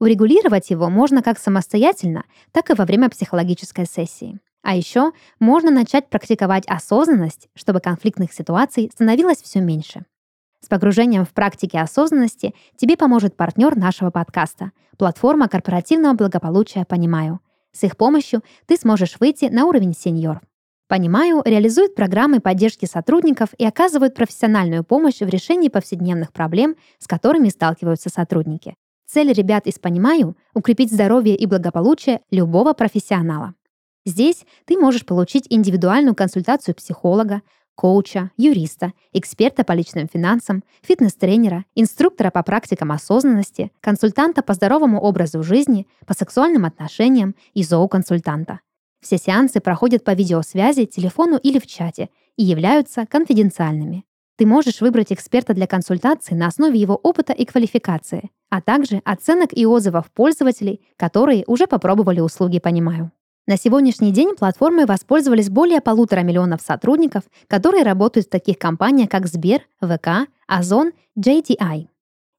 Урегулировать 0.00 0.70
его 0.70 0.88
можно 0.88 1.22
как 1.22 1.38
самостоятельно, 1.38 2.24
так 2.52 2.70
и 2.70 2.74
во 2.74 2.86
время 2.86 3.10
психологической 3.10 3.84
сессии. 3.84 4.40
А 4.62 4.74
еще 4.74 5.12
можно 5.38 5.70
начать 5.70 6.08
практиковать 6.08 6.66
осознанность, 6.66 7.48
чтобы 7.54 7.80
конфликтных 7.80 8.32
ситуаций 8.32 8.90
становилось 8.94 9.42
все 9.42 9.60
меньше. 9.60 10.06
С 10.62 10.68
погружением 10.68 11.26
в 11.26 11.30
практики 11.30 11.76
осознанности 11.76 12.54
тебе 12.76 12.96
поможет 12.96 13.36
партнер 13.36 13.76
нашего 13.76 14.10
подкаста– 14.10 14.72
платформа 14.96 15.48
корпоративного 15.48 16.14
благополучия 16.14 16.84
«Понимаю». 16.86 17.40
С 17.72 17.84
их 17.84 17.96
помощью 17.96 18.42
ты 18.66 18.76
сможешь 18.76 19.16
выйти 19.20 19.46
на 19.46 19.66
уровень 19.66 19.94
сеньор. 19.94 20.40
«Понимаю» 20.88 21.42
реализует 21.44 21.94
программы 21.94 22.40
поддержки 22.40 22.84
сотрудников 22.84 23.50
и 23.58 23.64
оказывает 23.64 24.14
профессиональную 24.14 24.82
помощь 24.82 25.20
в 25.20 25.28
решении 25.28 25.68
повседневных 25.68 26.32
проблем, 26.32 26.74
с 26.98 27.06
которыми 27.06 27.48
сталкиваются 27.48 28.08
сотрудники. 28.08 28.74
Цель 29.06 29.32
ребят 29.32 29.66
из 29.66 29.78
«Понимаю»— 29.78 30.36
укрепить 30.54 30.92
здоровье 30.92 31.36
и 31.36 31.46
благополучие 31.46 32.20
любого 32.30 32.72
профессионала. 32.72 33.54
Здесь 34.06 34.46
ты 34.64 34.78
можешь 34.78 35.04
получить 35.04 35.46
индивидуальную 35.50 36.14
консультацию 36.14 36.74
психолога, 36.74 37.42
коуча, 37.80 38.30
юриста, 38.36 38.92
эксперта 39.14 39.64
по 39.64 39.72
личным 39.72 40.06
финансам, 40.06 40.62
фитнес-тренера, 40.82 41.64
инструктора 41.74 42.30
по 42.30 42.42
практикам 42.42 42.92
осознанности, 42.92 43.72
консультанта 43.80 44.42
по 44.42 44.52
здоровому 44.52 45.00
образу 45.00 45.42
жизни, 45.42 45.86
по 46.06 46.12
сексуальным 46.12 46.66
отношениям 46.66 47.34
и 47.54 47.62
зооконсультанта. 47.62 48.60
Все 49.00 49.16
сеансы 49.16 49.60
проходят 49.60 50.04
по 50.04 50.12
видеосвязи, 50.12 50.84
телефону 50.84 51.38
или 51.38 51.58
в 51.58 51.66
чате 51.66 52.10
и 52.36 52.44
являются 52.44 53.06
конфиденциальными. 53.06 54.04
Ты 54.36 54.44
можешь 54.44 54.82
выбрать 54.82 55.10
эксперта 55.10 55.54
для 55.54 55.66
консультации 55.66 56.34
на 56.34 56.48
основе 56.48 56.78
его 56.78 56.96
опыта 56.96 57.32
и 57.32 57.46
квалификации, 57.46 58.28
а 58.50 58.60
также 58.60 59.00
оценок 59.06 59.56
и 59.56 59.64
отзывов 59.64 60.10
пользователей, 60.10 60.82
которые 60.98 61.44
уже 61.46 61.66
попробовали 61.66 62.20
услуги 62.20 62.58
«Понимаю». 62.58 63.10
На 63.46 63.56
сегодняшний 63.56 64.12
день 64.12 64.36
платформой 64.36 64.84
воспользовались 64.84 65.48
более 65.48 65.80
полутора 65.80 66.20
миллионов 66.20 66.60
сотрудников, 66.60 67.24
которые 67.48 67.84
работают 67.84 68.26
в 68.26 68.30
таких 68.30 68.58
компаниях, 68.58 69.08
как 69.08 69.26
Сбер, 69.26 69.62
ВК, 69.80 70.28
Озон, 70.46 70.92
JTI. 71.18 71.86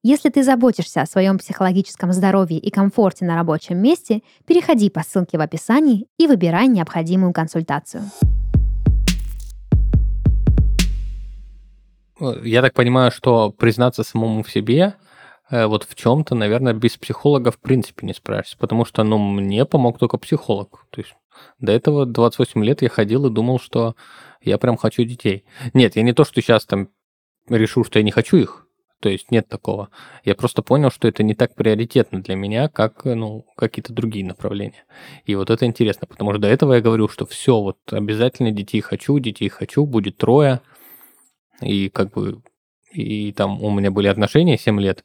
Если 0.04 0.30
ты 0.30 0.42
заботишься 0.42 1.02
о 1.02 1.06
своем 1.06 1.38
психологическом 1.38 2.12
здоровье 2.12 2.58
и 2.58 2.70
комфорте 2.70 3.24
на 3.24 3.36
рабочем 3.36 3.78
месте, 3.78 4.22
переходи 4.46 4.90
по 4.90 5.02
ссылке 5.02 5.38
в 5.38 5.40
описании 5.40 6.06
и 6.18 6.26
выбирай 6.26 6.68
необходимую 6.68 7.32
консультацию. 7.32 8.02
Я 12.42 12.62
так 12.62 12.74
понимаю, 12.74 13.10
что 13.10 13.50
признаться 13.50 14.04
самому 14.04 14.44
в 14.44 14.50
себе 14.50 14.94
Э, 14.94 15.11
вот 15.52 15.84
в 15.84 15.94
чем-то, 15.94 16.34
наверное, 16.34 16.72
без 16.72 16.96
психолога 16.96 17.50
в 17.50 17.58
принципе 17.58 18.06
не 18.06 18.14
справишься, 18.14 18.56
потому 18.58 18.84
что, 18.84 19.04
ну, 19.04 19.18
мне 19.18 19.64
помог 19.66 19.98
только 19.98 20.16
психолог. 20.16 20.86
То 20.90 21.02
есть 21.02 21.14
до 21.60 21.72
этого 21.72 22.06
28 22.06 22.64
лет 22.64 22.82
я 22.82 22.88
ходил 22.88 23.26
и 23.26 23.30
думал, 23.30 23.60
что 23.60 23.94
я 24.40 24.58
прям 24.58 24.76
хочу 24.76 25.04
детей. 25.04 25.44
Нет, 25.74 25.96
я 25.96 26.02
не 26.02 26.12
то, 26.12 26.24
что 26.24 26.40
сейчас 26.40 26.64
там 26.64 26.88
решу, 27.48 27.84
что 27.84 27.98
я 27.98 28.02
не 28.02 28.10
хочу 28.10 28.38
их, 28.38 28.66
то 29.00 29.08
есть 29.08 29.30
нет 29.30 29.48
такого. 29.48 29.90
Я 30.24 30.34
просто 30.34 30.62
понял, 30.62 30.90
что 30.90 31.08
это 31.08 31.22
не 31.22 31.34
так 31.34 31.54
приоритетно 31.54 32.22
для 32.22 32.36
меня, 32.36 32.68
как 32.68 33.04
ну, 33.04 33.44
какие-то 33.56 33.92
другие 33.92 34.24
направления. 34.24 34.84
И 35.26 35.34
вот 35.34 35.50
это 35.50 35.66
интересно, 35.66 36.06
потому 36.06 36.32
что 36.32 36.40
до 36.40 36.48
этого 36.48 36.74
я 36.74 36.80
говорил, 36.80 37.08
что 37.08 37.26
все, 37.26 37.60
вот 37.60 37.78
обязательно 37.90 38.52
детей 38.52 38.80
хочу, 38.80 39.18
детей 39.18 39.48
хочу, 39.48 39.86
будет 39.86 40.16
трое. 40.16 40.60
И 41.60 41.88
как 41.88 42.12
бы, 42.12 42.42
и 42.92 43.32
там 43.32 43.62
у 43.62 43.70
меня 43.70 43.90
были 43.90 44.08
отношения 44.08 44.56
7 44.56 44.80
лет, 44.80 45.04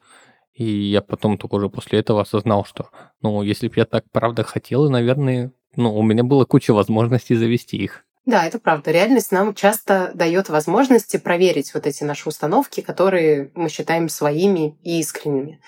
и 0.58 0.66
я 0.90 1.02
потом 1.02 1.38
только 1.38 1.56
уже 1.56 1.70
после 1.70 2.00
этого 2.00 2.22
осознал, 2.22 2.66
что, 2.66 2.90
ну, 3.22 3.44
если 3.44 3.68
бы 3.68 3.76
я 3.78 3.86
так 3.86 4.06
правда 4.12 4.44
хотел, 4.44 4.90
наверное, 4.90 5.52
ну, 5.76 5.96
у 5.96 6.02
меня 6.02 6.24
было 6.24 6.46
куча 6.46 6.74
возможностей 6.74 7.36
завести 7.36 7.78
их. 7.78 8.04
Да, 8.26 8.46
это 8.46 8.60
правда. 8.60 8.92
Реальность 8.92 9.32
нам 9.32 9.54
часто 9.54 10.12
дает 10.16 10.50
возможности 10.50 11.18
проверить 11.18 11.74
вот 11.74 11.86
эти 11.86 12.04
наши 12.04 12.28
установки, 12.28 12.82
которые 12.82 13.52
мы 13.54 13.70
считаем 13.70 14.10
своими 14.10 14.78
и 14.82 15.00
искренними. 15.00 15.62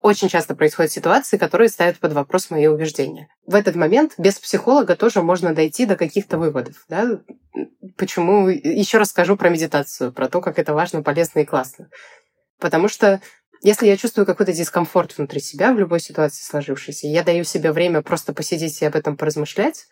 Очень 0.00 0.28
часто 0.28 0.54
происходят 0.54 0.92
ситуации, 0.92 1.38
которые 1.38 1.68
ставят 1.68 1.98
под 1.98 2.12
вопрос 2.12 2.50
мои 2.50 2.66
убеждения. 2.66 3.28
В 3.46 3.54
этот 3.54 3.76
момент 3.76 4.14
без 4.18 4.38
психолога 4.38 4.96
тоже 4.96 5.22
можно 5.22 5.54
дойти 5.54 5.86
до 5.86 5.96
каких-то 5.96 6.38
выводов. 6.38 6.84
Да? 6.88 7.20
Почему? 7.96 8.48
Еще 8.48 8.98
раз 8.98 9.10
скажу 9.10 9.36
про 9.36 9.48
медитацию, 9.48 10.12
про 10.12 10.28
то, 10.28 10.40
как 10.40 10.58
это 10.58 10.74
важно, 10.74 11.02
полезно 11.02 11.40
и 11.40 11.44
классно. 11.44 11.88
Потому 12.60 12.88
что 12.88 13.20
если 13.62 13.86
я 13.86 13.96
чувствую 13.96 14.26
какой-то 14.26 14.52
дискомфорт 14.52 15.16
внутри 15.16 15.40
себя 15.40 15.72
в 15.72 15.78
любой 15.78 16.00
ситуации 16.00 16.42
сложившейся, 16.42 17.06
я 17.06 17.22
даю 17.22 17.44
себе 17.44 17.72
время 17.72 18.02
просто 18.02 18.32
посидеть 18.32 18.80
и 18.82 18.84
об 18.84 18.94
этом 18.94 19.16
поразмышлять, 19.16 19.86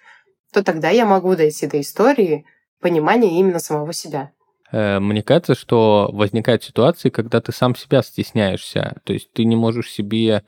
то 0.53 0.63
тогда 0.63 0.91
я 0.91 1.05
могу 1.05 1.35
дойти 1.35 1.67
до 1.67 1.81
истории 1.81 2.45
понимания 2.81 3.39
именно 3.39 3.59
самого 3.59 3.93
себя. 3.93 4.31
Э, 4.73 4.99
мне 5.01 5.23
кажется, 5.23 5.55
что 5.55 6.11
возникают 6.13 6.63
ситуации, 6.63 7.11
когда 7.11 7.41
ты 7.41 7.53
сам 7.53 7.75
себя 7.75 8.03
стесняешься. 8.03 8.97
То 9.05 9.13
есть 9.13 9.33
ты 9.33 9.45
не 9.45 9.57
можешь 9.57 9.91
себе 9.91 10.45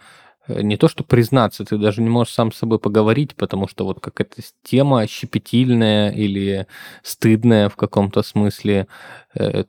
э, 0.47 0.63
не 0.63 0.77
то 0.77 0.89
что 0.89 1.05
признаться, 1.05 1.65
ты 1.65 1.77
даже 1.77 2.03
не 2.03 2.09
можешь 2.09 2.35
сам 2.35 2.53
с 2.53 2.59
собой 2.59 2.79
поговорить, 2.79 3.35
потому 3.35 3.69
что 3.69 3.85
вот 3.85 4.01
какая-то 4.01 4.43
тема 4.63 5.07
щепетильная 5.07 6.11
или 6.11 6.67
стыдная 7.03 7.69
в 7.69 7.77
каком-то 7.77 8.23
смысле. 8.23 8.87
Э, 9.35 9.65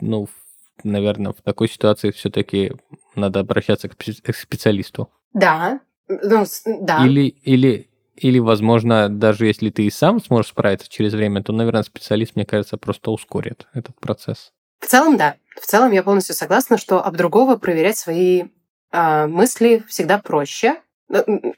ну, 0.00 0.28
наверное, 0.84 1.32
в 1.32 1.42
такой 1.42 1.68
ситуации 1.68 2.10
все-таки 2.10 2.72
надо 3.14 3.40
обращаться 3.40 3.88
к 3.88 4.34
специалисту. 4.34 5.10
Да, 5.32 5.80
ну, 6.08 6.44
да. 6.80 7.06
Или, 7.06 7.28
или, 7.28 7.90
или, 8.16 8.38
возможно, 8.38 9.08
даже 9.08 9.46
если 9.46 9.70
ты 9.70 9.84
и 9.84 9.90
сам 9.90 10.20
сможешь 10.20 10.50
справиться 10.50 10.88
через 10.88 11.12
время, 11.14 11.42
то, 11.42 11.52
наверное, 11.52 11.82
специалист, 11.82 12.36
мне 12.36 12.44
кажется, 12.44 12.76
просто 12.76 13.10
ускорит 13.10 13.66
этот 13.72 13.98
процесс. 14.00 14.52
В 14.80 14.86
целом, 14.86 15.16
да. 15.16 15.36
В 15.60 15.66
целом 15.66 15.92
я 15.92 16.02
полностью 16.02 16.34
согласна, 16.34 16.76
что 16.76 17.04
об 17.04 17.16
другого 17.16 17.56
проверять 17.56 17.96
свои 17.96 18.44
э, 18.90 19.26
мысли 19.26 19.84
всегда 19.88 20.18
проще. 20.18 20.76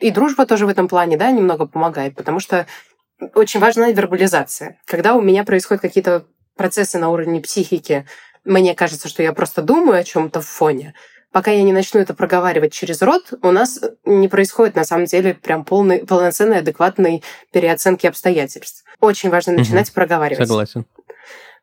И 0.01 0.11
дружба 0.11 0.47
тоже 0.47 0.67
в 0.67 0.69
этом 0.69 0.89
плане, 0.89 1.17
да, 1.17 1.31
немного 1.31 1.67
помогает, 1.67 2.17
потому 2.17 2.41
что 2.41 2.67
очень 3.35 3.61
важна 3.61 3.91
вербализация. 3.93 4.81
Когда 4.85 5.15
у 5.15 5.21
меня 5.21 5.45
происходят 5.45 5.81
какие-то 5.81 6.27
процессы 6.57 6.99
на 6.99 7.11
уровне 7.11 7.41
психики, 7.41 8.05
мне 8.45 8.75
кажется, 8.75 9.09
что 9.09 9.23
я 9.23 9.33
просто 9.33 9.63
думаю 9.63 9.99
о 10.01 10.05
чем-то 10.05 10.41
в 10.41 10.47
фоне, 10.47 10.95
пока 11.33 11.51
я 11.51 11.63
не 11.63 11.73
начну 11.73 12.01
это 12.01 12.15
проговаривать 12.15 12.73
через 12.73 13.03
рот, 13.03 13.33
у 13.43 13.51
нас 13.51 13.81
не 14.05 14.29
происходит 14.29 14.77
на 14.77 14.85
самом 14.85 15.07
деле 15.07 15.35
прям 15.35 15.65
полной, 15.65 16.07
полноценной, 16.07 16.59
адекватной 16.59 17.23
переоценки 17.53 18.07
обстоятельств. 18.07 18.85
Очень 19.01 19.31
важно 19.31 19.53
начинать 19.55 19.89
угу. 19.89 19.95
проговаривать. 19.95 20.47
Согласен. 20.47 20.87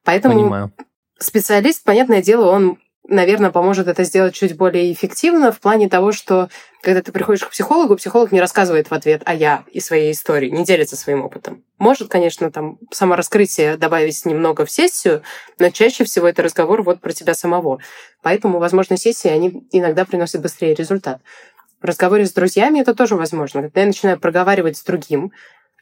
Поэтому 0.04 0.36
Понимаю. 0.36 0.74
специалист, 1.18 1.84
понятное 1.84 2.22
дело, 2.22 2.52
он 2.52 2.80
наверное, 3.08 3.52
поможет 3.52 3.88
это 3.88 4.04
сделать 4.04 4.34
чуть 4.34 4.56
более 4.56 4.92
эффективно 4.92 5.52
в 5.52 5.60
плане 5.60 5.90
того, 5.90 6.12
что 6.12 6.50
когда 6.82 7.02
ты 7.02 7.12
приходишь 7.12 7.44
к 7.44 7.50
психологу, 7.50 7.96
психолог 7.96 8.32
не 8.32 8.40
рассказывает 8.40 8.90
в 8.90 8.94
ответ 8.94 9.22
«а 9.26 9.34
я» 9.34 9.64
и 9.72 9.80
своей 9.80 10.12
истории, 10.12 10.50
не 10.50 10.64
делится 10.64 10.96
своим 10.96 11.24
опытом. 11.24 11.64
Может, 11.78 12.10
конечно, 12.10 12.52
там 12.52 12.80
самораскрытие 12.92 13.78
добавить 13.78 14.26
немного 14.26 14.66
в 14.66 14.72
сессию, 14.72 15.22
но 15.60 15.70
чаще 15.70 16.04
всего 16.04 16.28
это 16.28 16.44
разговор 16.44 16.84
вот 16.84 17.02
про 17.02 17.12
тебя 17.12 17.34
самого. 17.34 17.80
Поэтому, 18.22 18.60
возможно, 18.60 18.98
сессии, 18.98 19.30
они 19.30 19.68
иногда 19.72 20.06
приносят 20.06 20.42
быстрее 20.42 20.74
результат. 20.74 21.22
В 21.82 21.86
разговоре 21.86 22.26
с 22.26 22.34
друзьями 22.34 22.80
это 22.80 22.94
тоже 22.94 23.16
возможно. 23.16 23.64
Когда 23.64 23.82
я 23.82 23.88
начинаю 23.88 24.20
проговаривать 24.20 24.78
с 24.78 24.84
другим, 24.84 25.32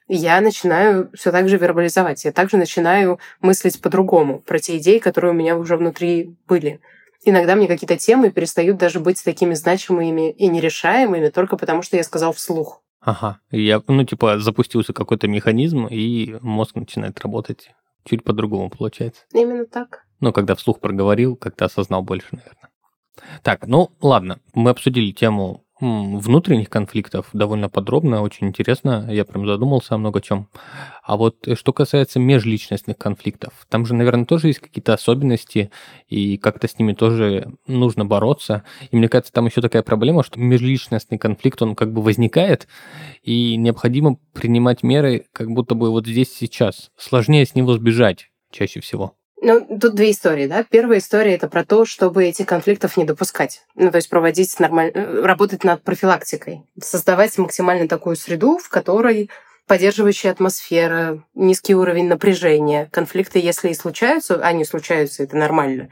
я 0.08 0.42
начинаю 0.42 1.12
все 1.14 1.32
так 1.32 1.48
же 1.48 1.58
вербализовать. 1.58 2.26
Я 2.26 2.32
также 2.32 2.58
начинаю 2.58 3.20
мыслить 3.42 3.80
по-другому 3.80 4.40
про 4.40 4.58
те 4.58 4.78
идеи, 4.78 4.98
которые 4.98 5.32
у 5.32 5.36
меня 5.36 5.56
уже 5.56 5.78
внутри 5.78 6.36
были 6.48 6.80
иногда 7.24 7.56
мне 7.56 7.68
какие-то 7.68 7.98
темы 7.98 8.32
перестают 8.32 8.78
даже 8.78 9.00
быть 9.00 9.24
такими 9.24 9.54
значимыми 9.54 10.32
и 10.32 10.48
нерешаемыми 10.48 11.30
только 11.30 11.58
потому, 11.58 11.82
что 11.82 11.98
я 11.98 12.04
сказал 12.04 12.34
вслух. 12.34 12.82
Ага. 13.02 13.40
Я, 13.52 13.82
ну, 13.88 14.04
типа, 14.04 14.40
запустился 14.40 14.94
какой-то 14.94 15.28
механизм, 15.28 15.88
и 15.88 16.38
мозг 16.42 16.76
начинает 16.76 17.20
работать 17.22 17.72
чуть 18.04 18.24
по-другому, 18.24 18.70
получается. 18.70 19.24
Именно 19.34 19.66
так. 19.66 20.06
Ну, 20.20 20.34
когда 20.34 20.56
вслух 20.56 20.80
проговорил, 20.80 21.36
как-то 21.36 21.66
осознал 21.66 22.02
больше, 22.02 22.28
наверное. 22.32 22.70
Так, 23.42 23.68
ну, 23.68 23.92
ладно. 24.02 24.40
Мы 24.54 24.72
обсудили 24.72 25.12
тему 25.12 25.64
внутренних 25.80 26.70
конфликтов 26.70 27.28
довольно 27.34 27.70
подробно, 27.70 28.22
очень 28.22 28.48
интересно. 28.48 29.08
Я 29.10 29.24
прям 29.24 29.46
задумался 29.46 29.96
о 29.96 29.98
много 29.98 30.22
чем. 30.22 30.48
А 31.04 31.16
вот 31.16 31.48
э, 31.48 31.56
что 31.56 31.74
касается 31.74 32.20
межличностных 32.20 32.98
конфликтов, 32.98 33.54
там 33.70 33.86
же, 33.86 33.94
наверное, 33.94 34.26
тоже 34.26 34.48
есть 34.48 34.60
какие-то 34.60 34.94
особенности, 34.94 35.72
и 36.08 36.38
как-то 36.38 36.68
с 36.68 36.78
ними 36.78 36.94
тоже 36.94 37.54
нужно 37.68 38.06
бороться. 38.06 38.64
И 38.92 38.98
мне 38.98 39.08
кажется, 39.08 39.32
там 39.32 39.46
еще 39.46 39.62
такая 39.62 39.84
проблема, 39.84 40.24
что 40.24 40.40
межличностный 40.40 41.18
конфликт, 41.18 41.62
он 41.62 41.76
как 41.76 41.94
бы 41.94 42.02
возникает, 42.02 42.68
и 43.24 43.56
необходимо 43.56 44.18
принимать 44.34 44.84
меры 44.84 45.26
как 45.34 45.50
будто 45.50 45.76
бы 45.76 45.92
вот 45.92 46.06
здесь 46.08 46.34
сейчас. 46.34 46.92
Сложнее 46.98 47.46
с 47.46 47.56
него 47.56 47.74
сбежать 47.74 48.30
чаще 48.52 48.82
всего. 48.82 49.19
Ну, 49.42 49.66
тут 49.80 49.96
две 49.96 50.12
истории, 50.12 50.48
да. 50.48 50.64
Первая 50.64 51.00
история 51.00 51.36
это 51.36 51.48
про 51.48 51.64
то, 51.64 51.86
чтобы 51.86 52.26
этих 52.26 52.46
конфликтов 52.46 52.98
не 52.98 53.06
допускать. 53.06 53.64
Ну, 53.76 53.90
то 53.90 53.96
есть 53.96 54.10
проводить 54.10 54.60
нормально, 54.60 54.92
э, 54.94 55.22
работать 55.22 55.64
над 55.64 55.82
профилактикой, 55.82 56.64
создавать 56.82 57.38
максимально 57.38 57.88
такую 57.88 58.18
среду, 58.18 58.58
в 58.58 58.68
которой 58.68 59.30
поддерживающая 59.66 60.32
атмосфера, 60.32 61.24
низкий 61.36 61.76
уровень 61.76 62.08
напряжения, 62.08 62.90
конфликты, 62.92 63.40
если 63.40 63.70
и 63.70 63.76
случаются, 63.76 64.44
они 64.44 64.66
случаются, 64.66 65.24
это 65.24 65.38
нормально, 65.38 65.90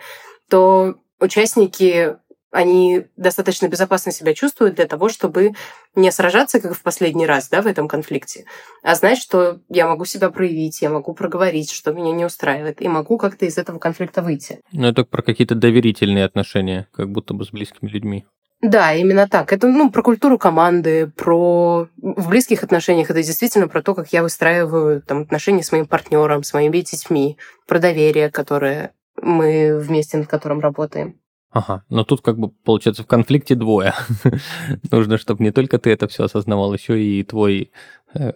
то 0.49 0.95
участники 1.19 2.17
они 2.57 3.05
достаточно 3.17 3.67
безопасно 3.67 4.11
себя 4.11 4.33
чувствуют 4.33 4.73
для 4.73 4.87
того, 4.87 5.09
чтобы 5.09 5.51
не 5.93 6.11
сражаться, 6.11 6.59
как 6.59 6.73
в 6.73 6.81
последний 6.81 7.27
раз, 7.27 7.49
да, 7.49 7.61
в 7.61 7.67
этом 7.67 7.87
конфликте, 7.87 8.45
а 8.81 8.95
знать, 8.95 9.19
что 9.19 9.59
я 9.69 9.87
могу 9.87 10.05
себя 10.05 10.31
проявить, 10.31 10.81
я 10.81 10.89
могу 10.89 11.13
проговорить, 11.13 11.69
что 11.69 11.93
меня 11.93 12.11
не 12.13 12.25
устраивает, 12.25 12.81
и 12.81 12.87
могу 12.87 13.19
как-то 13.19 13.45
из 13.45 13.59
этого 13.59 13.77
конфликта 13.77 14.23
выйти. 14.23 14.59
Ну, 14.71 14.87
это 14.87 15.03
про 15.03 15.21
какие-то 15.21 15.53
доверительные 15.53 16.25
отношения, 16.25 16.87
как 16.93 17.11
будто 17.11 17.35
бы 17.35 17.45
с 17.45 17.51
близкими 17.51 17.89
людьми. 17.89 18.25
Да, 18.59 18.95
именно 18.95 19.27
так. 19.27 19.53
Это 19.53 19.67
ну, 19.67 19.91
про 19.91 20.01
культуру 20.01 20.39
команды, 20.39 21.11
про... 21.15 21.87
В 21.95 22.29
близких 22.29 22.63
отношениях 22.63 23.11
это 23.11 23.21
действительно 23.21 23.67
про 23.67 23.83
то, 23.83 23.93
как 23.93 24.11
я 24.11 24.23
выстраиваю 24.23 25.03
там, 25.03 25.21
отношения 25.21 25.61
с 25.61 25.71
моим 25.71 25.85
партнером, 25.85 26.41
с 26.41 26.55
моими 26.55 26.79
детьми, 26.79 27.37
про 27.67 27.77
доверие, 27.77 28.31
которое 28.31 28.93
мы 29.21 29.77
вместе 29.77 30.17
над 30.17 30.27
которым 30.27 30.59
работаем. 30.59 31.19
Ага, 31.51 31.83
но 31.89 32.03
тут 32.03 32.21
как 32.21 32.37
бы 32.37 32.49
получается 32.49 33.03
в 33.03 33.07
конфликте 33.07 33.55
двое. 33.55 33.93
Нужно, 34.91 35.17
чтобы 35.17 35.43
не 35.43 35.51
только 35.51 35.79
ты 35.79 35.91
это 35.91 36.07
все 36.07 36.25
осознавал, 36.25 36.73
еще 36.73 37.01
и 37.01 37.23
твой, 37.23 37.71
э, 38.13 38.33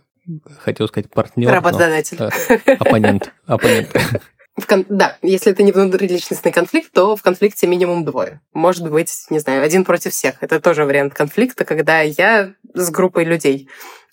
хотел 0.59 0.87
сказать, 0.87 1.09
партнер. 1.09 1.51
Работодатель. 1.51 2.17
Но, 2.19 2.29
э, 2.29 2.73
оппонент. 2.79 3.33
Оппонент. 3.45 3.89
В 4.57 4.67
кон... 4.67 4.85
Да, 4.89 5.17
если 5.21 5.51
это 5.51 5.63
не 5.63 5.71
внутриличностный 5.71 6.51
конфликт, 6.51 6.91
то 6.91 7.15
в 7.15 7.21
конфликте 7.21 7.67
минимум 7.67 8.03
двое. 8.03 8.41
Может 8.53 8.89
быть, 8.89 9.25
не 9.29 9.39
знаю, 9.39 9.63
один 9.63 9.85
против 9.85 10.11
всех. 10.11 10.35
Это 10.41 10.59
тоже 10.59 10.85
вариант 10.85 11.13
конфликта, 11.13 11.63
когда 11.63 12.01
я 12.01 12.53
с 12.73 12.89
группой 12.91 13.23
людей 13.23 13.69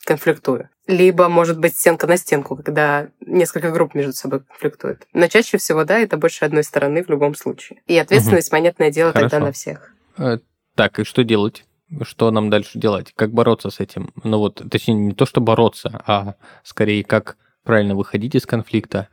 конфликтую. 0.08 0.70
Либо, 0.86 1.28
может 1.28 1.58
быть, 1.58 1.76
стенка 1.76 2.06
на 2.06 2.16
стенку, 2.16 2.56
когда 2.56 3.08
несколько 3.20 3.70
групп 3.70 3.94
между 3.94 4.14
собой 4.14 4.40
конфликтуют. 4.40 5.06
Но 5.12 5.28
чаще 5.28 5.58
всего, 5.58 5.84
да, 5.84 5.98
это 5.98 6.16
больше 6.16 6.46
одной 6.46 6.64
стороны 6.64 7.04
в 7.04 7.10
любом 7.10 7.34
случае. 7.34 7.82
И 7.86 7.98
ответственность, 7.98 8.48
угу. 8.48 8.56
понятное 8.56 8.90
дело, 8.90 9.12
Хорошо. 9.12 9.28
тогда 9.28 9.46
на 9.46 9.52
всех. 9.52 9.92
Э, 10.16 10.38
так, 10.74 10.98
и 10.98 11.04
что 11.04 11.24
делать? 11.24 11.66
Что 12.02 12.30
нам 12.30 12.48
дальше 12.48 12.78
делать? 12.78 13.12
Как 13.14 13.32
бороться 13.32 13.68
с 13.68 13.80
этим? 13.80 14.12
Ну 14.24 14.38
вот, 14.38 14.62
точнее, 14.70 14.94
не 14.94 15.12
то, 15.12 15.26
что 15.26 15.42
бороться, 15.42 16.02
а 16.06 16.36
скорее, 16.64 17.04
как 17.04 17.36
правильно 17.64 17.94
выходить 17.94 18.34
из 18.34 18.46
конфликта, 18.46 19.08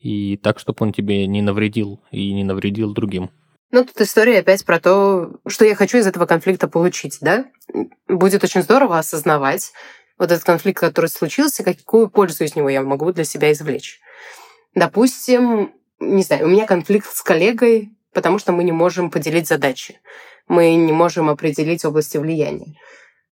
и 0.00 0.38
так, 0.38 0.58
чтобы 0.58 0.78
он 0.80 0.92
тебе 0.94 1.26
не 1.26 1.42
навредил 1.42 2.00
и 2.10 2.32
не 2.32 2.44
навредил 2.44 2.94
другим. 2.94 3.30
Ну, 3.70 3.84
тут 3.84 4.00
история 4.00 4.38
опять 4.38 4.64
про 4.64 4.80
то, 4.80 5.40
что 5.46 5.66
я 5.66 5.74
хочу 5.74 5.98
из 5.98 6.06
этого 6.06 6.24
конфликта 6.24 6.68
получить, 6.68 7.18
да? 7.20 7.44
Будет 8.08 8.42
очень 8.42 8.62
здорово 8.62 8.98
осознавать 8.98 9.72
вот 10.18 10.32
этот 10.32 10.44
конфликт, 10.44 10.80
который 10.80 11.06
случился, 11.06 11.62
какую 11.62 12.10
пользу 12.10 12.44
из 12.44 12.56
него 12.56 12.68
я 12.68 12.82
могу 12.82 13.12
для 13.12 13.24
себя 13.24 13.52
извлечь. 13.52 14.00
Допустим, 14.74 15.72
не 16.00 16.22
знаю, 16.22 16.46
у 16.46 16.48
меня 16.48 16.66
конфликт 16.66 17.08
с 17.14 17.22
коллегой, 17.22 17.90
потому 18.12 18.38
что 18.38 18.52
мы 18.52 18.64
не 18.64 18.72
можем 18.72 19.10
поделить 19.10 19.48
задачи. 19.48 20.00
Мы 20.48 20.74
не 20.74 20.92
можем 20.92 21.28
определить 21.28 21.84
области 21.84 22.16
влияния. 22.16 22.74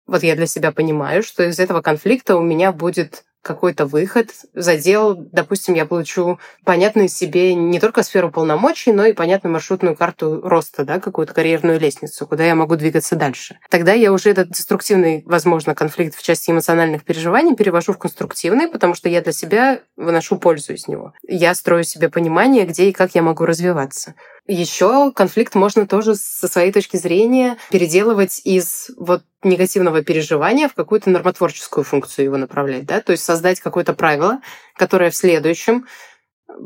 Вот 0.07 0.23
я 0.23 0.37
для 0.37 0.47
себя 0.47 0.73
понимаю, 0.73 1.23
что 1.23 1.45
из 1.45 1.59
этого 1.59 1.81
конфликта 1.81 2.37
у 2.37 2.43
меня 2.43 2.73
будет 2.73 3.25
какой-то 3.45 3.87
выход, 3.87 4.31
задел, 4.55 5.15
допустим, 5.15 5.75
я 5.75 5.85
получу 5.85 6.41
понятную 6.65 7.09
себе 7.09 7.55
не 7.55 7.79
только 7.79 8.03
сферу 8.03 8.31
полномочий, 8.31 8.91
но 8.91 9.05
и 9.05 9.13
понятную 9.13 9.53
маршрутную 9.53 9.95
карту 9.95 10.41
роста, 10.41 10.85
да, 10.85 10.99
какую-то 10.99 11.35
карьерную 11.35 11.79
лестницу, 11.79 12.27
куда 12.27 12.45
я 12.45 12.55
могу 12.55 12.75
двигаться 12.77 13.17
дальше. 13.17 13.59
Тогда 13.69 13.93
я 13.93 14.13
уже 14.13 14.31
этот 14.31 14.49
деструктивный, 14.49 15.23
возможно, 15.27 15.75
конфликт 15.75 16.17
в 16.17 16.23
части 16.23 16.51
эмоциональных 16.51 17.05
переживаний 17.05 17.55
перевожу 17.55 17.93
в 17.93 17.99
конструктивный, 17.99 18.67
потому 18.67 18.95
что 18.95 19.09
я 19.09 19.21
для 19.21 19.33
себя 19.33 19.81
выношу 19.97 20.39
пользу 20.39 20.73
из 20.73 20.89
него. 20.89 21.13
Я 21.29 21.55
строю 21.55 21.85
себе 21.85 22.09
понимание, 22.09 22.65
где 22.65 22.89
и 22.89 22.93
как 22.93 23.15
я 23.15 23.23
могу 23.23 23.45
развиваться. 23.45 24.15
Еще 24.47 25.11
конфликт 25.13 25.55
можно 25.55 25.87
тоже 25.87 26.15
со 26.17 26.49
своей 26.49 26.73
точки 26.73 26.97
зрения 26.99 27.57
переделывать 27.71 28.43
из 28.45 28.91
вот 28.99 29.23
негативного 29.45 30.03
переживания 30.03 30.69
в 30.69 30.75
какую-то 30.75 31.11
нормотворческую 31.11 31.85
функцию 31.85 32.27
его 32.27 32.37
направлять, 32.37 32.87
да, 32.87 33.01
то 33.01 33.13
есть 33.13 33.25
создать 33.25 33.61
какое-то 33.61 33.95
правило, 33.95 34.41
которое 34.77 35.11
в 35.11 35.17
следующем 35.17 35.87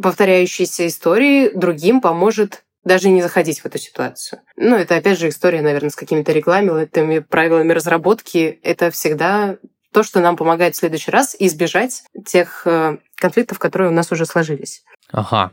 повторяющейся 0.02 0.86
истории 0.86 1.50
другим 1.54 2.00
поможет 2.00 2.64
даже 2.84 3.08
не 3.08 3.22
заходить 3.22 3.60
в 3.60 3.66
эту 3.66 3.78
ситуацию. 3.78 4.40
Ну, 4.56 4.76
это 4.76 4.96
опять 4.96 5.18
же 5.18 5.28
история, 5.28 5.62
наверное, 5.62 5.90
с 5.90 5.96
какими-то 5.96 6.32
регламентами, 6.32 7.18
правилами 7.18 7.72
разработки. 7.72 8.60
Это 8.62 8.90
всегда 8.90 9.58
то, 9.92 10.02
что 10.02 10.20
нам 10.20 10.36
помогает 10.36 10.74
в 10.74 10.78
следующий 10.78 11.10
раз 11.10 11.36
избежать 11.38 12.04
тех 12.26 12.66
э, 12.66 12.98
конфликтов, 13.16 13.58
которые 13.58 13.90
у 13.90 13.92
нас 13.92 14.10
уже 14.12 14.26
сложились. 14.26 14.84
Ага, 15.10 15.52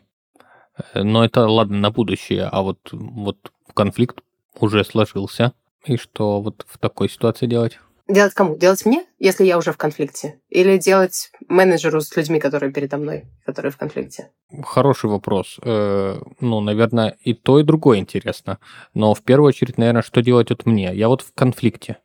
Э, 0.78 1.04
но 1.04 1.24
это 1.24 1.48
ладно 1.48 1.78
на 1.78 1.92
будущее, 1.92 2.44
а 2.52 2.62
вот, 2.62 2.80
вот 2.92 3.52
конфликт 3.74 4.22
уже 4.60 4.84
сложился. 4.84 5.54
И 5.86 5.98
что 5.98 6.42
вот 6.42 6.66
в 6.68 6.78
такой 6.78 7.10
ситуации 7.10 7.46
делать? 7.46 7.80
Делать 8.08 8.34
кому? 8.36 8.56
Делать 8.56 8.86
мне, 8.86 9.04
если 9.18 9.46
я 9.46 9.58
уже 9.58 9.72
в 9.72 9.78
конфликте? 9.78 10.40
Или 10.50 10.78
делать 10.78 11.32
менеджеру 11.48 12.02
с 12.02 12.16
людьми, 12.16 12.40
которые 12.40 12.72
передо 12.72 12.98
мной, 12.98 13.26
которые 13.46 13.72
в 13.72 13.78
конфликте? 13.78 14.30
Хороший 14.64 15.10
вопрос. 15.10 15.58
Э, 15.64 16.20
ну, 16.40 16.60
наверное, 16.60 17.18
и 17.22 17.34
то, 17.34 17.60
и 17.60 17.64
другое 17.64 17.98
интересно. 17.98 18.60
Но 18.94 19.16
в 19.16 19.24
первую 19.24 19.48
очередь, 19.48 19.80
наверное, 19.80 20.04
что 20.04 20.22
делать 20.22 20.52
вот 20.52 20.68
мне? 20.68 20.94
Я 20.94 21.08
вот 21.08 21.22
в 21.22 21.34
конфликте. 21.34 21.98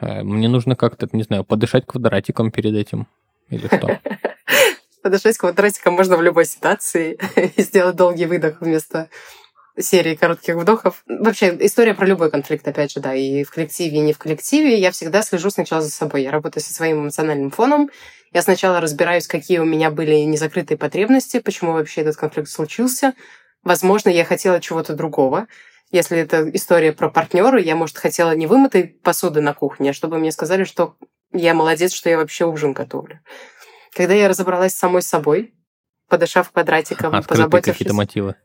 Э, 0.00 0.22
мне 0.22 0.48
нужно 0.48 0.74
как-то, 0.74 1.06
не 1.12 1.22
знаю, 1.22 1.44
подышать 1.44 1.84
квадратиком 1.84 2.50
перед 2.50 2.74
этим. 2.74 3.06
Или 3.50 3.66
что? 3.66 4.00
Подошить 5.02 5.36
к 5.36 5.40
квадратикам 5.40 5.94
можно 5.94 6.16
в 6.16 6.22
любой 6.22 6.46
ситуации 6.46 7.18
и 7.56 7.62
сделать 7.62 7.96
долгий 7.96 8.24
выдох 8.24 8.62
вместо 8.62 9.10
серии 9.78 10.14
коротких 10.14 10.56
вдохов. 10.56 11.02
Вообще, 11.06 11.56
история 11.60 11.94
про 11.94 12.06
любой 12.06 12.30
конфликт, 12.30 12.66
опять 12.66 12.92
же, 12.92 13.00
да, 13.00 13.14
и 13.14 13.44
в 13.44 13.50
коллективе, 13.50 13.98
и 13.98 14.00
не 14.00 14.12
в 14.12 14.18
коллективе. 14.18 14.78
Я 14.78 14.90
всегда 14.90 15.22
слежу 15.22 15.50
сначала 15.50 15.82
за 15.82 15.90
собой. 15.90 16.22
Я 16.22 16.30
работаю 16.30 16.62
со 16.62 16.72
своим 16.72 17.02
эмоциональным 17.02 17.50
фоном. 17.50 17.90
Я 18.32 18.42
сначала 18.42 18.80
разбираюсь, 18.80 19.26
какие 19.26 19.58
у 19.58 19.64
меня 19.64 19.90
были 19.90 20.16
незакрытые 20.16 20.78
потребности, 20.78 21.40
почему 21.40 21.72
вообще 21.72 22.02
этот 22.02 22.16
конфликт 22.16 22.48
случился. 22.48 23.14
Возможно, 23.62 24.08
я 24.08 24.24
хотела 24.24 24.60
чего-то 24.60 24.94
другого. 24.94 25.46
Если 25.90 26.18
это 26.18 26.48
история 26.54 26.92
про 26.92 27.10
партнера, 27.10 27.60
я, 27.60 27.76
может, 27.76 27.98
хотела 27.98 28.34
не 28.34 28.46
вымытой 28.46 28.84
посуды 28.84 29.42
на 29.42 29.52
кухне, 29.52 29.90
а 29.90 29.92
чтобы 29.92 30.18
мне 30.18 30.32
сказали, 30.32 30.64
что 30.64 30.96
я 31.32 31.54
молодец, 31.54 31.92
что 31.92 32.08
я 32.08 32.16
вообще 32.16 32.46
ужин 32.46 32.72
готовлю. 32.72 33.20
Когда 33.94 34.14
я 34.14 34.28
разобралась 34.28 34.72
с 34.72 34.78
самой 34.78 35.02
собой, 35.02 35.54
подышав 36.08 36.50
квадратиком, 36.50 37.14
Открытые 37.14 37.44
позаботившись... 37.44 37.78
какие-то 37.78 37.94
мотивы. 37.94 38.36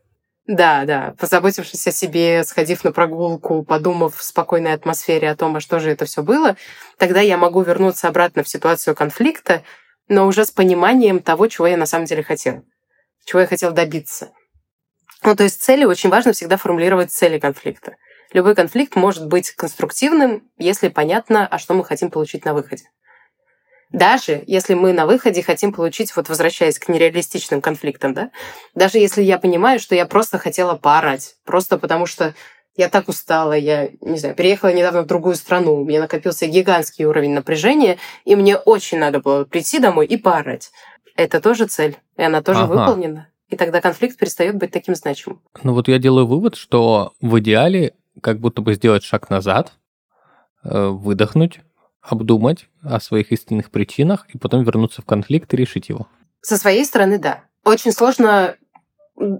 Да, 0.47 0.85
да, 0.85 1.13
позаботившись 1.19 1.87
о 1.87 1.91
себе, 1.91 2.45
сходив 2.45 2.85
на 2.85 2.93
прогулку, 2.93 3.63
подумав 3.63 4.15
в 4.15 4.23
спокойной 4.23 4.71
атмосфере 4.73 5.29
о 5.29 5.35
том, 5.35 5.57
а 5.57 5.59
что 5.59 5.79
же 5.79 5.91
это 5.91 6.05
все 6.05 6.23
было, 6.23 6.55
тогда 6.97 7.19
я 7.19 7.37
могу 7.37 7.61
вернуться 7.61 8.07
обратно 8.07 8.43
в 8.43 8.47
ситуацию 8.47 8.95
конфликта, 8.95 9.63
но 10.07 10.25
уже 10.25 10.45
с 10.45 10.51
пониманием 10.51 11.19
того, 11.19 11.47
чего 11.47 11.67
я 11.67 11.75
на 11.75 11.85
самом 11.85 12.05
деле 12.05 12.23
хотел, 12.23 12.63
чего 13.25 13.41
я 13.41 13.47
хотел 13.47 13.73
добиться. 13.73 14.31
Ну, 15.21 15.35
то 15.35 15.43
есть 15.43 15.61
цели 15.61 15.83
очень 15.83 16.09
важно 16.09 16.31
всегда 16.31 16.55
формулировать 16.55 17.11
цели 17.11 17.39
конфликта. 17.39 17.97
Любой 18.31 18.55
конфликт 18.55 18.95
может 18.95 19.27
быть 19.27 19.51
конструктивным, 19.51 20.49
если 20.57 20.87
понятно, 20.87 21.45
а 21.45 21.59
что 21.59 21.73
мы 21.73 21.83
хотим 21.83 22.09
получить 22.09 22.45
на 22.45 22.53
выходе. 22.53 22.85
Даже 23.91 24.43
если 24.47 24.73
мы 24.73 24.91
на 24.91 25.05
выходе 25.05 25.41
хотим 25.41 25.71
получить, 25.71 26.15
вот 26.15 26.27
возвращаясь 26.27 26.77
к 26.77 26.89
нереалистичным 26.89 27.61
конфликтам, 27.61 28.13
да, 28.13 28.31
даже 28.75 28.97
если 28.97 29.21
я 29.21 29.37
понимаю, 29.37 29.79
что 29.79 29.95
я 29.95 30.05
просто 30.05 30.37
хотела 30.37 30.75
поорать, 30.75 31.35
просто 31.45 31.77
потому 31.77 32.05
что 32.05 32.33
я 32.75 32.89
так 32.89 33.07
устала, 33.07 33.53
я, 33.53 33.89
не 34.01 34.19
знаю, 34.19 34.35
переехала 34.35 34.71
недавно 34.71 35.01
в 35.01 35.07
другую 35.07 35.35
страну, 35.35 35.81
у 35.81 35.85
меня 35.85 36.01
накопился 36.01 36.45
гигантский 36.45 37.05
уровень 37.05 37.33
напряжения, 37.33 37.97
и 38.23 38.35
мне 38.35 38.55
очень 38.55 38.99
надо 38.99 39.19
было 39.19 39.45
прийти 39.45 39.79
домой 39.79 40.05
и 40.05 40.17
поорать. 40.17 40.71
Это 41.15 41.41
тоже 41.41 41.65
цель, 41.65 41.97
и 42.17 42.21
она 42.21 42.43
тоже 42.43 42.61
ага. 42.61 42.73
выполнена. 42.73 43.29
И 43.49 43.55
тогда 43.55 43.81
конфликт 43.81 44.17
перестает 44.17 44.55
быть 44.57 44.71
таким 44.71 44.93
значимым. 44.93 45.41
Ну 45.63 45.73
вот 45.73 45.87
я 45.87 45.97
делаю 45.97 46.27
вывод, 46.27 46.55
что 46.55 47.13
в 47.21 47.39
идеале 47.39 47.95
как 48.21 48.39
будто 48.39 48.61
бы 48.61 48.73
сделать 48.73 49.03
шаг 49.03 49.29
назад, 49.29 49.73
э, 50.63 50.87
выдохнуть, 50.87 51.61
обдумать 52.07 52.67
о 52.81 52.99
своих 52.99 53.31
истинных 53.31 53.69
причинах 53.69 54.25
и 54.33 54.37
потом 54.37 54.63
вернуться 54.63 55.01
в 55.01 55.05
конфликт 55.05 55.53
и 55.53 55.57
решить 55.57 55.89
его. 55.89 56.07
Со 56.41 56.57
своей 56.57 56.85
стороны, 56.85 57.19
да. 57.19 57.43
Очень 57.63 57.91
сложно 57.91 58.55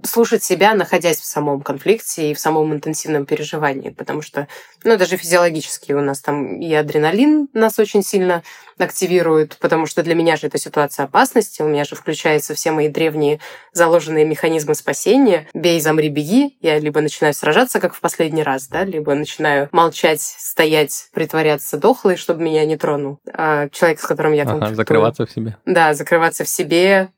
слушать 0.04 0.42
себя, 0.42 0.74
находясь 0.74 1.18
в 1.18 1.24
самом 1.24 1.60
конфликте 1.60 2.30
и 2.30 2.34
в 2.34 2.40
самом 2.40 2.72
интенсивном 2.74 3.26
переживании, 3.26 3.90
потому 3.90 4.22
что, 4.22 4.48
ну, 4.82 4.96
даже 4.96 5.16
физиологически 5.16 5.92
у 5.92 6.00
нас 6.00 6.20
там 6.20 6.60
и 6.60 6.72
адреналин 6.74 7.48
нас 7.52 7.78
очень 7.78 8.02
сильно 8.02 8.42
активирует, 8.76 9.56
потому 9.58 9.86
что 9.86 10.02
для 10.02 10.14
меня 10.14 10.36
же 10.36 10.48
эта 10.48 10.58
ситуация 10.58 11.04
опасности, 11.04 11.62
у 11.62 11.68
меня 11.68 11.84
же 11.84 11.94
включаются 11.94 12.54
все 12.54 12.72
мои 12.72 12.88
древние 12.88 13.40
заложенные 13.72 14.24
механизмы 14.24 14.74
спасения. 14.74 15.48
Бей, 15.54 15.80
замри, 15.80 16.08
беги. 16.08 16.56
Я 16.60 16.78
либо 16.78 17.00
начинаю 17.00 17.34
сражаться, 17.34 17.80
как 17.80 17.94
в 17.94 18.00
последний 18.00 18.42
раз, 18.42 18.68
да, 18.68 18.84
либо 18.84 19.14
начинаю 19.14 19.68
молчать, 19.72 20.20
стоять, 20.20 21.08
притворяться 21.12 21.76
дохлой, 21.76 22.16
чтобы 22.16 22.42
меня 22.42 22.64
не 22.64 22.76
тронул. 22.76 23.18
А 23.32 23.68
человек, 23.68 24.00
с 24.00 24.06
которым 24.06 24.32
я 24.32 24.42
ага, 24.42 24.74
закрываться 24.74 25.26
в 25.26 25.30
себе. 25.30 25.56
Да, 25.66 25.94
закрываться 25.94 26.44
в 26.44 26.48
себе, 26.48 27.10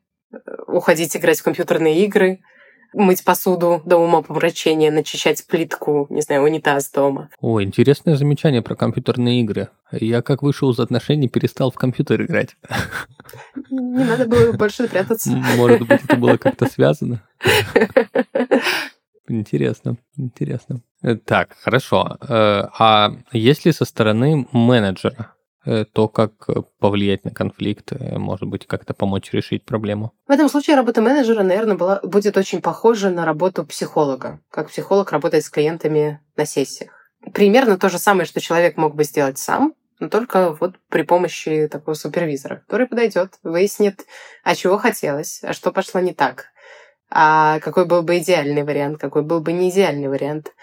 уходить 0.67 1.15
играть 1.15 1.39
в 1.39 1.43
компьютерные 1.43 2.03
игры, 2.05 2.39
мыть 2.93 3.23
посуду 3.23 3.81
до 3.85 3.97
ума 3.97 4.21
помрачения, 4.21 4.91
начищать 4.91 5.45
плитку, 5.47 6.07
не 6.09 6.21
знаю, 6.21 6.43
унитаз 6.43 6.89
дома. 6.91 7.29
О, 7.39 7.61
интересное 7.61 8.15
замечание 8.15 8.61
про 8.61 8.75
компьютерные 8.75 9.41
игры. 9.41 9.69
Я 9.91 10.21
как 10.21 10.41
вышел 10.43 10.71
из 10.71 10.79
отношений, 10.79 11.27
перестал 11.29 11.71
в 11.71 11.75
компьютер 11.75 12.23
играть. 12.23 12.55
Не 13.69 14.03
надо 14.03 14.25
было 14.25 14.51
больше 14.53 14.87
прятаться. 14.87 15.29
Может 15.31 15.87
быть, 15.87 16.01
это 16.03 16.15
было 16.17 16.37
как-то 16.37 16.65
связано? 16.67 17.21
Интересно, 19.27 19.97
интересно. 20.17 20.81
Э, 21.03 21.15
Так, 21.15 21.55
хорошо. 21.61 22.17
Э, 22.27 22.63
А 22.77 23.13
если 23.31 23.71
со 23.71 23.85
стороны 23.85 24.47
менеджера, 24.51 25.33
то 25.93 26.07
как 26.07 26.31
э, 26.47 26.61
повлиять 26.79 27.23
на 27.23 27.31
конфликт, 27.31 27.91
э, 27.91 28.17
может 28.17 28.47
быть, 28.47 28.65
как-то 28.65 28.93
помочь 28.93 29.31
решить 29.31 29.63
проблему? 29.63 30.13
В 30.27 30.31
этом 30.31 30.49
случае 30.49 30.75
работа 30.75 31.01
менеджера, 31.01 31.43
наверное, 31.43 31.75
была, 31.75 31.99
будет 32.03 32.35
очень 32.37 32.61
похожа 32.61 33.09
на 33.09 33.25
работу 33.25 33.63
психолога, 33.65 34.39
как 34.49 34.69
психолог 34.69 35.11
работает 35.11 35.43
с 35.43 35.49
клиентами 35.49 36.19
на 36.35 36.45
сессиях. 36.45 36.91
Примерно 37.33 37.77
то 37.77 37.89
же 37.89 37.99
самое, 37.99 38.25
что 38.25 38.41
человек 38.41 38.77
мог 38.77 38.95
бы 38.95 39.03
сделать 39.03 39.37
сам, 39.37 39.75
но 39.99 40.09
только 40.09 40.57
вот 40.59 40.77
при 40.89 41.03
помощи 41.03 41.67
такого 41.71 41.93
супервизора, 41.93 42.63
который 42.65 42.87
подойдет, 42.87 43.35
выяснит, 43.43 44.07
а 44.43 44.55
чего 44.55 44.79
хотелось, 44.79 45.41
а 45.43 45.53
что 45.53 45.71
пошло 45.71 46.01
не 46.01 46.13
так, 46.13 46.47
а 47.11 47.59
какой 47.59 47.85
был 47.85 48.01
бы 48.01 48.17
идеальный 48.17 48.63
вариант, 48.63 48.99
какой 48.99 49.21
был 49.21 49.41
бы 49.41 49.53
не 49.53 49.69
идеальный 49.69 50.07
вариант. 50.07 50.53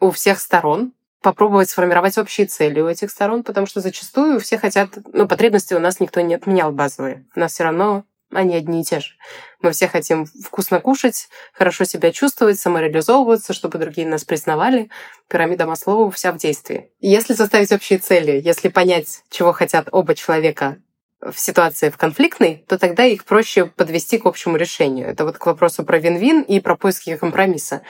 У 0.00 0.10
всех 0.10 0.40
сторон 0.40 0.94
попробовать 1.26 1.68
сформировать 1.68 2.18
общие 2.18 2.46
цели 2.46 2.80
у 2.80 2.86
этих 2.86 3.10
сторон, 3.10 3.42
потому 3.42 3.66
что 3.66 3.80
зачастую 3.80 4.38
все 4.38 4.58
хотят... 4.58 4.90
Ну, 5.12 5.26
потребности 5.26 5.74
у 5.74 5.80
нас 5.80 5.98
никто 5.98 6.20
не 6.20 6.36
отменял 6.36 6.70
базовые. 6.70 7.26
У 7.34 7.40
нас 7.40 7.52
все 7.52 7.64
равно 7.64 8.04
они 8.30 8.54
одни 8.54 8.82
и 8.82 8.84
те 8.84 9.00
же. 9.00 9.14
Мы 9.60 9.72
все 9.72 9.88
хотим 9.88 10.26
вкусно 10.26 10.78
кушать, 10.78 11.26
хорошо 11.52 11.82
себя 11.82 12.12
чувствовать, 12.12 12.60
самореализовываться, 12.60 13.54
чтобы 13.54 13.80
другие 13.80 14.06
нас 14.06 14.22
признавали. 14.22 14.88
Пирамида 15.28 15.66
Маслоу 15.66 16.10
вся 16.10 16.30
в 16.30 16.36
действии. 16.36 16.92
Если 17.00 17.34
составить 17.34 17.72
общие 17.72 17.98
цели, 17.98 18.40
если 18.40 18.68
понять, 18.68 19.24
чего 19.28 19.52
хотят 19.52 19.88
оба 19.90 20.14
человека 20.14 20.76
в 21.20 21.36
ситуации 21.40 21.90
в 21.90 21.96
конфликтной, 21.96 22.64
то 22.68 22.78
тогда 22.78 23.04
их 23.04 23.24
проще 23.24 23.66
подвести 23.66 24.18
к 24.18 24.26
общему 24.26 24.56
решению. 24.56 25.08
Это 25.08 25.24
вот 25.24 25.38
к 25.38 25.46
вопросу 25.46 25.82
про 25.82 25.98
вин-вин 25.98 26.42
и 26.42 26.60
про 26.60 26.76
поиски 26.76 27.16
компромисса. 27.16 27.82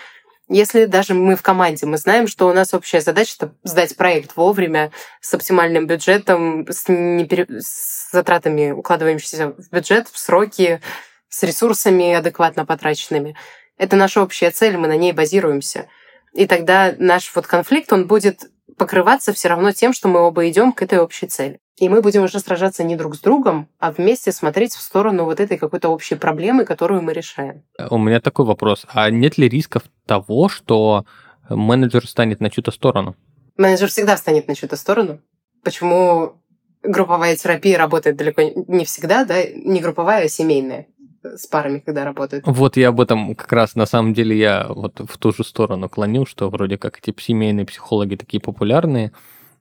Если 0.49 0.85
даже 0.85 1.15
мы 1.15 1.35
в 1.35 1.43
команде, 1.43 1.87
мы 1.87 1.99
знаем, 1.99 2.29
что 2.29 2.47
у 2.47 2.53
нас 2.53 2.73
общая 2.73 3.01
задача 3.01 3.35
это 3.39 3.55
сдать 3.65 3.97
проект 3.97 4.37
вовремя, 4.37 4.93
с 5.21 5.35
оптимальным 5.35 5.87
бюджетом, 5.89 6.67
с, 6.69 6.89
непере... 6.89 7.47
с 7.59 8.11
затратами, 8.13 8.71
укладывающимися 8.71 9.49
в 9.59 9.71
бюджет, 9.71 10.09
в 10.09 10.19
сроки, 10.19 10.81
с 11.29 11.43
ресурсами 11.43 12.15
адекватно 12.15 12.65
потраченными. 12.65 13.37
Это 13.77 13.97
наша 13.97 14.23
общая 14.23 14.53
цель, 14.53 14.77
мы 14.77 14.87
на 14.87 14.97
ней 14.97 15.13
базируемся. 15.13 15.89
И 16.33 16.47
тогда 16.47 16.95
наш 16.97 17.35
вот 17.35 17.49
конфликт, 17.49 17.93
он 17.93 18.07
будет 18.07 18.45
покрываться 18.79 19.33
все 19.33 19.49
равно 19.49 19.73
тем, 19.73 19.93
что 19.93 20.07
мы 20.07 20.21
оба 20.21 20.49
идем 20.49 20.73
к 20.73 20.83
этой 20.83 21.01
общей 21.01 21.27
цели. 21.27 21.59
И 21.79 21.91
мы 21.91 22.01
будем 22.01 22.23
уже 22.23 22.41
сражаться 22.41 22.85
не 22.85 22.97
друг 22.97 23.17
с 23.17 23.21
другом, 23.21 23.69
а 23.79 23.93
вместе 23.93 24.33
смотреть 24.33 24.75
в 24.75 24.81
сторону 24.81 25.25
вот 25.25 25.41
этой 25.41 25.59
какой-то 25.59 25.91
общей 25.91 26.15
проблемы, 26.15 26.65
которую 26.65 27.03
мы 27.03 27.13
решаем. 27.13 27.65
У 27.91 27.99
меня 27.99 28.21
такой 28.21 28.47
вопрос. 28.47 28.87
А 28.89 29.11
нет 29.11 29.37
ли 29.37 29.49
рисков 29.49 29.83
того, 30.07 30.49
что 30.49 31.05
менеджер 31.51 32.09
станет 32.09 32.41
на 32.41 32.49
чью-то 32.49 32.71
сторону? 32.71 33.15
Менеджер 33.59 33.89
всегда 33.89 34.17
станет 34.17 34.49
на 34.49 34.55
чью-то 34.55 34.77
сторону. 34.77 35.21
Почему 35.63 36.41
групповая 36.83 37.37
терапия 37.37 37.77
работает 37.77 38.17
далеко 38.17 38.43
не 38.43 38.85
всегда, 38.85 39.25
да, 39.25 39.45
не 39.45 39.81
групповая, 39.81 40.25
а 40.25 40.29
семейная 40.29 40.87
с 41.23 41.47
парами, 41.47 41.81
когда 41.81 42.05
работают. 42.05 42.45
Вот 42.47 42.77
я 42.77 42.89
об 42.89 43.01
этом 43.01 43.35
как 43.35 43.53
раз 43.53 43.75
на 43.75 43.87
самом 43.87 44.15
деле 44.15 44.39
я 44.39 44.67
вот 44.69 45.01
в 45.01 45.19
ту 45.19 45.33
же 45.33 45.45
сторону 45.45 45.89
клонил, 45.89 46.25
что 46.25 46.49
вроде 46.49 46.79
как 46.79 46.99
эти 46.99 47.15
семейные 47.21 47.67
психологи 47.67 48.15
такие 48.15 48.41
популярные, 48.41 49.13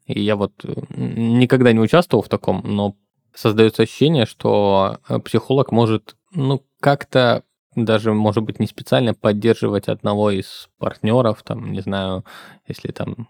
и 0.06 0.22
я 0.22 0.36
вот 0.36 0.54
никогда 0.96 1.72
не 1.74 1.80
участвовал 1.80 2.24
в 2.24 2.30
таком, 2.30 2.62
но 2.64 2.96
создается 3.34 3.84
ощущение, 3.84 4.26
что 4.26 5.00
психолог 5.24 5.72
может, 5.72 6.16
ну, 6.32 6.64
как-то 6.80 7.44
даже, 7.76 8.14
может 8.14 8.44
быть, 8.44 8.60
не 8.60 8.68
специально 8.68 9.14
поддерживать 9.14 9.88
одного 9.88 10.32
из 10.32 10.70
партнеров, 10.78 11.44
там, 11.44 11.72
не 11.72 11.82
знаю, 11.82 12.24
если 12.68 12.92
там 12.92 13.28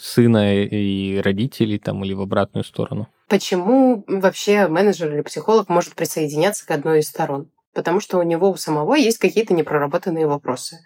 сына 0.00 0.62
и 0.62 1.18
родителей 1.20 1.78
там 1.78 2.04
или 2.04 2.12
в 2.12 2.20
обратную 2.20 2.64
сторону. 2.64 3.08
Почему 3.28 4.04
вообще 4.06 4.68
менеджер 4.68 5.12
или 5.12 5.22
психолог 5.22 5.68
может 5.68 5.94
присоединяться 5.94 6.66
к 6.66 6.70
одной 6.70 7.00
из 7.00 7.08
сторон? 7.08 7.50
Потому 7.74 8.00
что 8.00 8.18
у 8.18 8.22
него 8.22 8.50
у 8.50 8.56
самого 8.56 8.94
есть 8.94 9.18
какие-то 9.18 9.54
непроработанные 9.54 10.26
вопросы. 10.26 10.78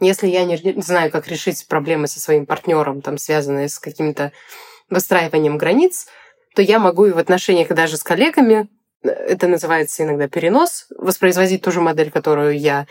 Если 0.00 0.26
я 0.26 0.44
не 0.44 0.82
знаю, 0.82 1.10
как 1.10 1.26
решить 1.28 1.66
проблемы 1.68 2.06
со 2.06 2.20
своим 2.20 2.44
партнером, 2.46 3.00
там, 3.00 3.16
связанные 3.16 3.68
с 3.68 3.78
каким-то 3.78 4.32
выстраиванием 4.90 5.56
границ, 5.56 6.06
то 6.54 6.62
я 6.62 6.78
могу 6.78 7.06
и 7.06 7.12
в 7.12 7.18
отношениях 7.18 7.68
даже 7.68 7.96
с 7.96 8.02
коллегами, 8.02 8.68
это 9.02 9.46
называется 9.46 10.02
иногда 10.02 10.28
перенос, 10.28 10.86
воспроизводить 10.96 11.62
ту 11.62 11.70
же 11.70 11.80
модель, 11.80 12.10
которую 12.10 12.58
я 12.58 12.86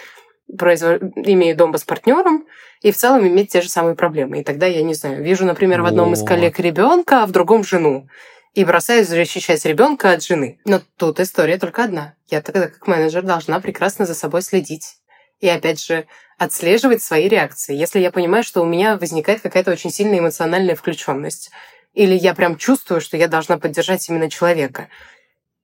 производ... 0.58 1.02
имею 1.15 1.56
дома 1.56 1.78
с 1.78 1.84
партнером, 1.84 2.46
и 2.82 2.91
в 2.91 2.98
целом 2.98 3.28
иметь 3.28 3.52
те 3.52 3.62
же 3.62 3.70
самые 3.70 3.96
проблемы. 3.96 4.39
И 4.39 4.44
тогда 4.44 4.65
я 4.65 4.84
не 4.84 4.94
знаю, 4.94 5.24
вижу, 5.24 5.46
например, 5.46 5.82
в 5.82 5.86
одном 5.86 6.13
из 6.13 6.24
коллег 6.24 6.60
ребенка, 6.60 7.24
а 7.24 7.26
в 7.26 7.32
другом 7.32 7.63
жену. 7.63 8.08
И 8.54 8.63
бросаюсь 8.63 9.08
защищать 9.08 9.65
ребенка 9.65 10.12
от 10.12 10.24
жены. 10.24 10.60
Но 10.65 10.82
тут 10.98 11.20
история 11.20 11.58
только 11.58 11.84
одна. 11.84 12.15
Я 12.30 12.41
тогда 12.41 12.70
как 12.70 12.88
менеджер 12.88 13.22
должна 13.24 13.60
прекрасно 13.60 14.06
за 14.06 14.15
собой 14.15 14.41
следить. 14.41 14.98
И 15.39 15.50
опять 15.50 15.84
же, 15.84 16.06
отслеживать 16.38 17.02
свои 17.02 17.28
реакции. 17.28 17.76
Если 17.76 18.00
я 18.00 18.12
понимаю, 18.12 18.43
что 18.43 18.62
у 18.62 18.65
меня 18.65 18.98
возникает 18.98 19.41
какая-то 19.41 19.71
очень 19.71 19.91
сильная 19.91 20.19
эмоциональная 20.19 20.76
включенность, 20.76 21.52
или 21.93 22.13
я 22.13 22.34
прям 22.34 22.58
чувствую, 22.58 23.02
что 23.02 23.17
я 23.17 23.28
должна 23.28 23.58
поддержать 23.58 24.08
именно 24.10 24.30
человека, 24.30 24.89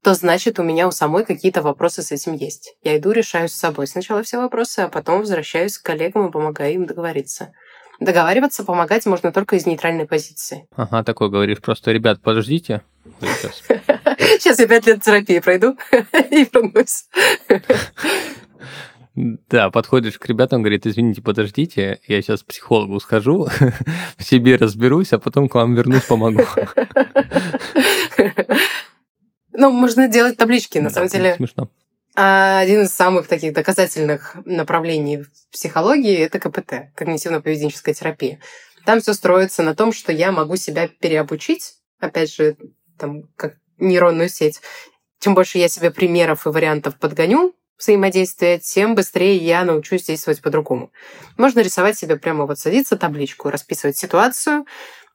то 0.02 0.14
значит 0.14 0.60
у 0.60 0.64
меня 0.64 0.88
у 0.88 0.92
самой 0.92 1.26
какие-то 1.26 1.62
вопросы 1.62 2.02
с 2.02 2.12
этим 2.12 2.34
есть. 2.34 2.76
Я 2.84 2.98
иду, 2.98 3.12
решаю 3.12 3.50
с 3.50 3.54
собой 3.54 3.86
сначала 3.86 4.24
все 4.24 4.38
вопросы, 4.38 4.80
а 4.80 4.88
потом 4.88 5.20
возвращаюсь 5.20 5.78
к 5.78 5.86
коллегам 5.86 6.28
и 6.28 6.32
помогаю 6.32 6.74
им 6.74 6.86
договориться. 6.86 7.54
Договариваться, 8.00 8.64
помогать 8.64 9.06
можно 9.06 9.32
только 9.32 9.58
из 9.58 9.68
нейтральной 9.68 10.08
позиции. 10.08 10.66
Ага, 10.76 11.04
такой 11.04 11.30
говоришь, 11.30 11.60
просто, 11.62 11.92
ребят, 11.92 12.20
подождите. 12.22 12.82
Сейчас, 13.20 14.58
я 14.60 14.68
пять 14.68 14.88
лет 14.88 15.04
терапии 15.04 15.40
пройду 15.40 15.78
и 15.92 16.48
вернусь. 16.52 17.06
Да, 19.50 19.70
подходишь 19.70 20.18
к 20.18 20.26
ребятам, 20.26 20.64
говорит, 20.64 20.88
извините, 20.88 21.22
подождите, 21.22 22.00
я 22.08 22.22
сейчас 22.24 22.42
к 22.42 22.48
психологу 22.48 23.00
схожу, 23.00 23.50
в 24.18 24.24
себе 24.24 24.56
разберусь, 24.56 25.14
а 25.14 25.20
потом 25.20 25.48
к 25.48 25.54
вам 25.54 25.76
вернусь, 25.76 26.02
помогу. 26.04 26.44
Ну, 29.54 29.70
можно 29.70 30.08
делать 30.08 30.38
таблички, 30.38 30.80
на 30.80 30.90
самом 30.90 31.10
деле. 31.10 31.36
Смешно. 31.36 31.70
Один 32.16 32.82
из 32.82 32.94
самых 32.94 33.28
таких 33.28 33.54
доказательных 33.54 34.36
направлений 34.46 35.18
в 35.18 35.30
психологии– 35.52 36.18
это 36.20 36.40
КПТ, 36.40 36.92
когнитивно-поведенческая 36.98 37.94
терапия. 37.94 38.40
Там 38.86 39.02
все 39.02 39.14
строится 39.14 39.62
на 39.62 39.76
том, 39.76 39.94
что 39.94 40.12
я 40.12 40.32
могу 40.32 40.56
себя 40.56 40.88
переобучить, 40.88 41.76
опять 42.00 42.34
же, 42.34 42.58
там, 42.98 43.24
как 43.36 43.58
нейронную 43.78 44.30
сеть. 44.30 44.62
Чем 45.20 45.36
больше 45.36 45.60
я 45.60 45.68
себе 45.68 45.92
примеров 45.92 46.48
и 46.48 46.50
вариантов 46.50 46.98
подгоню, 46.98 47.54
взаимодействия, 47.82 48.60
тем 48.60 48.96
быстрее 48.96 49.36
я 49.38 49.64
научусь 49.64 50.04
действовать 50.04 50.42
по-другому. 50.42 50.92
Можно 51.38 51.60
рисовать 51.62 51.98
себе 51.98 52.16
прямо 52.16 52.46
вот 52.46 52.60
садиться 52.60 52.98
табличку, 52.98 53.50
расписывать 53.50 53.98
ситуацию, 53.98 54.66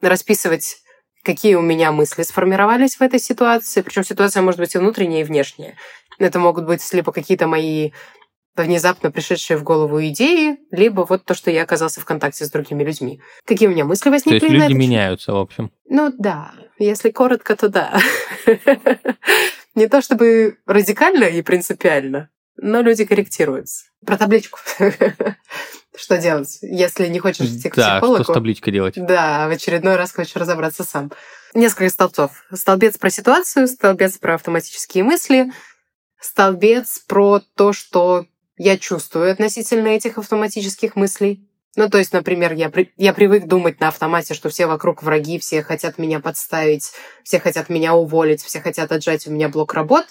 расписывать 0.00 0.78
какие 1.24 1.56
у 1.56 1.60
меня 1.60 1.90
мысли 1.90 2.22
сформировались 2.22 2.96
в 2.96 3.02
этой 3.02 3.18
ситуации. 3.18 3.82
Причем 3.82 4.04
ситуация 4.04 4.42
может 4.42 4.60
быть 4.60 4.74
и 4.76 4.78
внутренняя, 4.78 5.22
и 5.22 5.24
внешняя. 5.24 5.74
Это 6.18 6.38
могут 6.38 6.66
быть 6.66 6.92
либо 6.92 7.10
какие-то 7.12 7.48
мои 7.48 7.90
внезапно 8.54 9.10
пришедшие 9.10 9.56
в 9.56 9.64
голову 9.64 10.00
идеи, 10.06 10.56
либо 10.70 11.04
вот 11.06 11.24
то, 11.24 11.34
что 11.34 11.50
я 11.50 11.62
оказался 11.62 12.00
в 12.00 12.04
контакте 12.04 12.44
с 12.44 12.50
другими 12.50 12.84
людьми. 12.84 13.20
Какие 13.44 13.68
у 13.68 13.72
меня 13.72 13.84
мысли 13.84 14.08
возникли? 14.08 14.38
То 14.38 14.46
есть 14.46 14.68
люди 14.68 14.72
меняются, 14.72 15.32
в 15.32 15.36
общем. 15.36 15.70
Ну 15.88 16.12
да, 16.16 16.52
если 16.78 17.10
коротко, 17.10 17.56
то 17.56 17.68
да. 17.68 17.98
Не 19.74 19.88
то 19.88 20.00
чтобы 20.00 20.58
радикально 20.64 21.24
и 21.24 21.42
принципиально, 21.42 22.30
но 22.56 22.80
люди 22.80 23.04
корректируются. 23.04 23.86
Про 24.04 24.16
табличку. 24.16 24.58
Что 25.96 26.18
делать, 26.18 26.58
если 26.60 27.06
не 27.06 27.18
хочешь 27.18 27.46
идти 27.46 27.70
к 27.70 27.74
психологу? 27.74 28.18
Да, 28.18 28.24
что 28.24 28.32
с 28.32 28.34
табличкой 28.34 28.72
делать? 28.72 28.94
Да, 28.96 29.48
в 29.48 29.50
очередной 29.50 29.96
раз 29.96 30.12
хочешь 30.12 30.36
разобраться 30.36 30.84
сам. 30.84 31.10
Несколько 31.54 31.88
столбцов. 31.88 32.44
Столбец 32.52 32.98
про 32.98 33.08
ситуацию, 33.08 33.66
столбец 33.66 34.18
про 34.18 34.34
автоматические 34.34 35.04
мысли, 35.04 35.50
столбец 36.20 36.98
про 37.06 37.40
то, 37.56 37.72
что 37.72 38.26
я 38.58 38.76
чувствую 38.76 39.32
относительно 39.32 39.88
этих 39.88 40.18
автоматических 40.18 40.96
мыслей. 40.96 41.48
Ну, 41.74 41.90
то 41.90 41.98
есть, 41.98 42.12
например, 42.12 42.52
я, 42.54 42.70
при... 42.70 42.92
я 42.96 43.12
привык 43.12 43.46
думать 43.46 43.80
на 43.80 43.88
автомате, 43.88 44.32
что 44.34 44.48
все 44.48 44.66
вокруг 44.66 45.02
враги, 45.02 45.38
все 45.38 45.62
хотят 45.62 45.98
меня 45.98 46.20
подставить, 46.20 46.92
все 47.22 47.38
хотят 47.38 47.68
меня 47.68 47.94
уволить, 47.94 48.42
все 48.42 48.60
хотят 48.60 48.92
отжать 48.92 49.26
у 49.26 49.30
меня 49.30 49.48
блок 49.48 49.74
работ. 49.74 50.06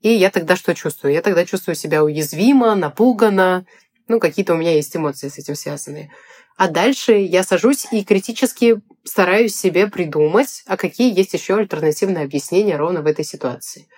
И 0.00 0.08
я 0.10 0.30
тогда 0.30 0.56
что 0.56 0.74
чувствую? 0.74 1.12
Я 1.12 1.20
тогда 1.20 1.44
чувствую 1.44 1.74
себя 1.74 2.02
уязвимо, 2.02 2.74
напугана, 2.74 3.66
ну, 4.08 4.18
какие-то 4.18 4.54
у 4.54 4.56
меня 4.56 4.74
есть 4.74 4.96
эмоции 4.96 5.28
с 5.28 5.38
этим 5.38 5.54
связанные. 5.54 6.10
А 6.56 6.68
дальше 6.68 7.12
я 7.12 7.42
сажусь 7.42 7.86
и 7.92 8.04
критически 8.04 8.80
стараюсь 9.04 9.54
себе 9.54 9.86
придумать, 9.86 10.62
а 10.66 10.76
какие 10.76 11.16
есть 11.16 11.32
еще 11.32 11.56
альтернативные 11.56 12.24
объяснения 12.24 12.76
ровно 12.76 13.02
в 13.02 13.06
этой 13.06 13.24
ситуации. 13.24 13.88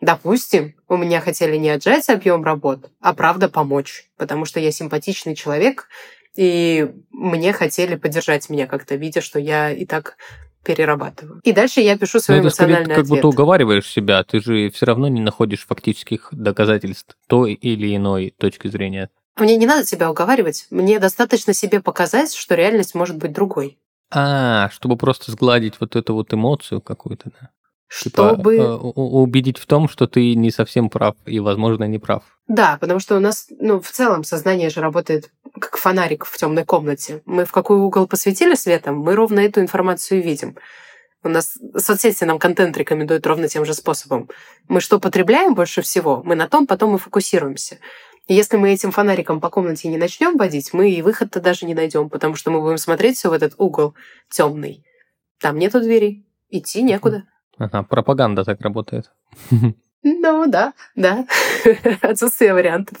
Допустим, 0.00 0.74
у 0.88 0.96
меня 0.96 1.20
хотели 1.20 1.56
не 1.56 1.70
отжать 1.70 2.08
объем 2.08 2.44
работ, 2.44 2.90
а 3.00 3.14
правда 3.14 3.48
помочь, 3.48 4.08
потому 4.16 4.46
что 4.46 4.58
я 4.58 4.70
симпатичный 4.70 5.34
человек, 5.34 5.88
И 6.36 6.90
мне 7.10 7.52
хотели 7.52 7.96
поддержать 7.96 8.48
меня 8.48 8.66
как-то, 8.66 8.94
видя, 8.96 9.20
что 9.20 9.38
я 9.38 9.70
и 9.70 9.84
так 9.86 10.16
перерабатываю. 10.64 11.40
И 11.44 11.52
дальше 11.52 11.80
я 11.80 11.96
пишу 11.96 12.20
свой 12.20 12.36
Но 12.38 12.42
Ну, 12.42 12.46
это 12.48 12.54
скорее 12.54 12.70
эмоциональный 12.72 12.94
как 12.94 13.04
ответ. 13.04 13.22
будто 13.22 13.28
уговариваешь 13.28 13.86
себя, 13.88 14.22
ты 14.24 14.40
же 14.40 14.70
все 14.70 14.86
равно 14.86 15.08
не 15.08 15.20
находишь 15.20 15.66
фактических 15.66 16.28
доказательств 16.32 17.16
той 17.26 17.54
или 17.54 17.94
иной 17.96 18.34
точки 18.38 18.68
зрения. 18.68 19.10
Мне 19.36 19.56
не 19.56 19.66
надо 19.66 19.86
себя 19.86 20.10
уговаривать. 20.10 20.66
Мне 20.70 20.98
достаточно 20.98 21.54
себе 21.54 21.80
показать, 21.80 22.34
что 22.34 22.54
реальность 22.54 22.94
может 22.94 23.16
быть 23.16 23.32
другой. 23.32 23.78
А, 24.10 24.68
чтобы 24.70 24.96
просто 24.96 25.30
сгладить 25.30 25.74
вот 25.80 25.94
эту 25.96 26.14
вот 26.14 26.32
эмоцию 26.34 26.80
какую-то, 26.80 27.30
да? 27.40 27.50
Типа, 27.88 28.34
Чтобы... 28.34 28.78
у- 28.78 29.22
убедить 29.22 29.58
в 29.58 29.66
том, 29.66 29.88
что 29.88 30.06
ты 30.06 30.34
не 30.34 30.50
совсем 30.50 30.90
прав 30.90 31.16
и, 31.24 31.40
возможно, 31.40 31.84
не 31.84 31.98
прав. 31.98 32.22
Да, 32.46 32.76
потому 32.80 33.00
что 33.00 33.16
у 33.16 33.20
нас, 33.20 33.46
ну, 33.60 33.80
в 33.80 33.90
целом 33.90 34.24
сознание 34.24 34.68
же 34.68 34.80
работает 34.80 35.30
как 35.58 35.78
фонарик 35.78 36.24
в 36.26 36.36
темной 36.36 36.64
комнате. 36.64 37.22
Мы 37.24 37.44
в 37.44 37.52
какой 37.52 37.78
угол 37.78 38.06
посветили 38.06 38.54
светом, 38.54 38.98
мы 38.98 39.14
ровно 39.14 39.40
эту 39.40 39.60
информацию 39.60 40.22
видим. 40.22 40.56
У 41.24 41.28
нас 41.28 41.58
соцсети 41.76 42.24
нам 42.24 42.38
контент 42.38 42.76
рекомендуют 42.76 43.26
ровно 43.26 43.48
тем 43.48 43.64
же 43.64 43.74
способом. 43.74 44.28
Мы 44.68 44.80
что 44.80 45.00
потребляем 45.00 45.54
больше 45.54 45.82
всего, 45.82 46.22
мы 46.24 46.36
на 46.36 46.48
том 46.48 46.66
потом 46.66 46.94
и 46.94 46.98
фокусируемся. 46.98 47.78
И 48.28 48.34
если 48.34 48.58
мы 48.58 48.70
этим 48.72 48.92
фонариком 48.92 49.40
по 49.40 49.48
комнате 49.48 49.88
не 49.88 49.96
начнем 49.96 50.36
водить, 50.36 50.74
мы 50.74 50.90
и 50.90 51.00
выход-то 51.02 51.40
даже 51.40 51.64
не 51.64 51.74
найдем, 51.74 52.10
потому 52.10 52.34
что 52.34 52.50
мы 52.50 52.60
будем 52.60 52.76
смотреть 52.76 53.16
все 53.16 53.30
в 53.30 53.32
этот 53.32 53.54
угол 53.56 53.94
темный. 54.30 54.84
Там 55.40 55.58
нету 55.58 55.80
дверей, 55.80 56.26
идти 56.50 56.82
некуда. 56.82 57.24
Ага, 57.58 57.82
пропаганда 57.82 58.44
так 58.44 58.60
работает. 58.60 59.10
Ну 60.02 60.46
да, 60.46 60.72
да. 60.94 61.26
Отсутствие 62.02 62.54
вариантов. 62.54 62.98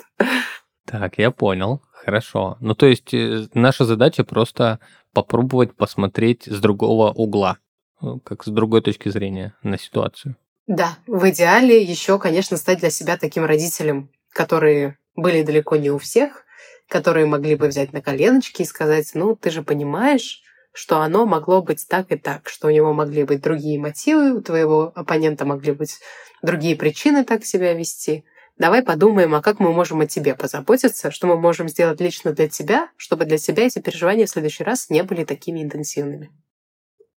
Так, 0.84 1.18
я 1.18 1.30
понял. 1.30 1.80
Хорошо. 1.92 2.56
Ну, 2.60 2.74
то 2.74 2.86
есть 2.86 3.14
э, 3.14 3.46
наша 3.54 3.84
задача 3.84 4.24
просто 4.24 4.80
попробовать 5.12 5.74
посмотреть 5.74 6.44
с 6.46 6.60
другого 6.60 7.12
угла, 7.12 7.58
ну, 8.00 8.18
как 8.20 8.44
с 8.44 8.48
другой 8.48 8.82
точки 8.82 9.08
зрения 9.10 9.54
на 9.62 9.78
ситуацию. 9.78 10.36
Да, 10.66 10.98
в 11.06 11.28
идеале 11.30 11.82
еще, 11.82 12.18
конечно, 12.18 12.56
стать 12.56 12.80
для 12.80 12.90
себя 12.90 13.16
таким 13.16 13.44
родителем, 13.44 14.10
которые 14.30 14.98
были 15.16 15.42
далеко 15.42 15.76
не 15.76 15.90
у 15.90 15.98
всех, 15.98 16.44
которые 16.88 17.26
могли 17.26 17.56
бы 17.56 17.68
взять 17.68 17.92
на 17.92 18.00
коленочки 18.00 18.62
и 18.62 18.66
сказать, 18.66 19.10
ну, 19.14 19.36
ты 19.36 19.50
же 19.50 19.62
понимаешь, 19.62 20.42
что 20.78 21.00
оно 21.00 21.26
могло 21.26 21.60
быть 21.60 21.86
так 21.88 22.12
и 22.12 22.16
так, 22.16 22.48
что 22.48 22.68
у 22.68 22.70
него 22.70 22.92
могли 22.92 23.24
быть 23.24 23.42
другие 23.42 23.80
мотивы, 23.80 24.32
у 24.32 24.40
твоего 24.40 24.92
оппонента 24.94 25.44
могли 25.44 25.72
быть 25.72 25.98
другие 26.40 26.76
причины 26.76 27.24
так 27.24 27.44
себя 27.44 27.74
вести. 27.74 28.24
Давай 28.58 28.84
подумаем, 28.84 29.34
а 29.34 29.42
как 29.42 29.58
мы 29.58 29.72
можем 29.72 30.02
о 30.02 30.06
тебе 30.06 30.36
позаботиться, 30.36 31.10
что 31.10 31.26
мы 31.26 31.36
можем 31.36 31.68
сделать 31.68 32.00
лично 32.00 32.32
для 32.32 32.48
тебя, 32.48 32.90
чтобы 32.96 33.24
для 33.24 33.38
тебя 33.38 33.66
эти 33.66 33.80
переживания 33.80 34.26
в 34.26 34.30
следующий 34.30 34.62
раз 34.62 34.88
не 34.88 35.02
были 35.02 35.24
такими 35.24 35.64
интенсивными. 35.64 36.30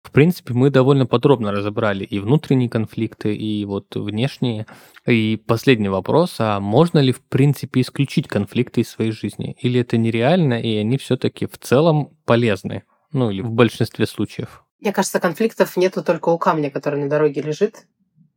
В 0.04 0.12
принципе, 0.12 0.54
мы 0.54 0.70
довольно 0.70 1.06
подробно 1.06 1.52
разобрали 1.52 2.06
и 2.06 2.20
внутренние 2.20 2.70
конфликты, 2.70 3.36
и 3.36 3.66
вот 3.66 3.94
внешние. 3.94 4.68
И 5.06 5.36
последний 5.36 5.90
вопрос, 5.90 6.38
а 6.40 6.62
можно 6.62 7.00
ли 7.00 7.12
в 7.12 7.22
принципе 7.22 7.82
исключить 7.82 8.30
конфликты 8.30 8.82
из 8.82 8.90
своей 8.90 9.12
жизни? 9.12 9.58
Или 9.60 9.82
это 9.82 9.98
нереально, 9.98 10.62
и 10.62 10.78
они 10.78 10.98
все-таки 10.98 11.46
в 11.46 11.58
целом 11.58 12.18
полезны? 12.24 12.84
Ну 13.12 13.32
или 13.32 13.42
в 13.42 13.50
большинстве 13.50 14.06
случаев. 14.06 14.64
Мне 14.80 14.94
кажется, 14.94 15.20
конфликтов 15.20 15.76
нету 15.78 16.04
только 16.04 16.30
у 16.30 16.38
камня, 16.38 16.72
который 16.72 17.00
на 17.00 17.10
дороге 17.10 17.42
лежит. 17.42 17.86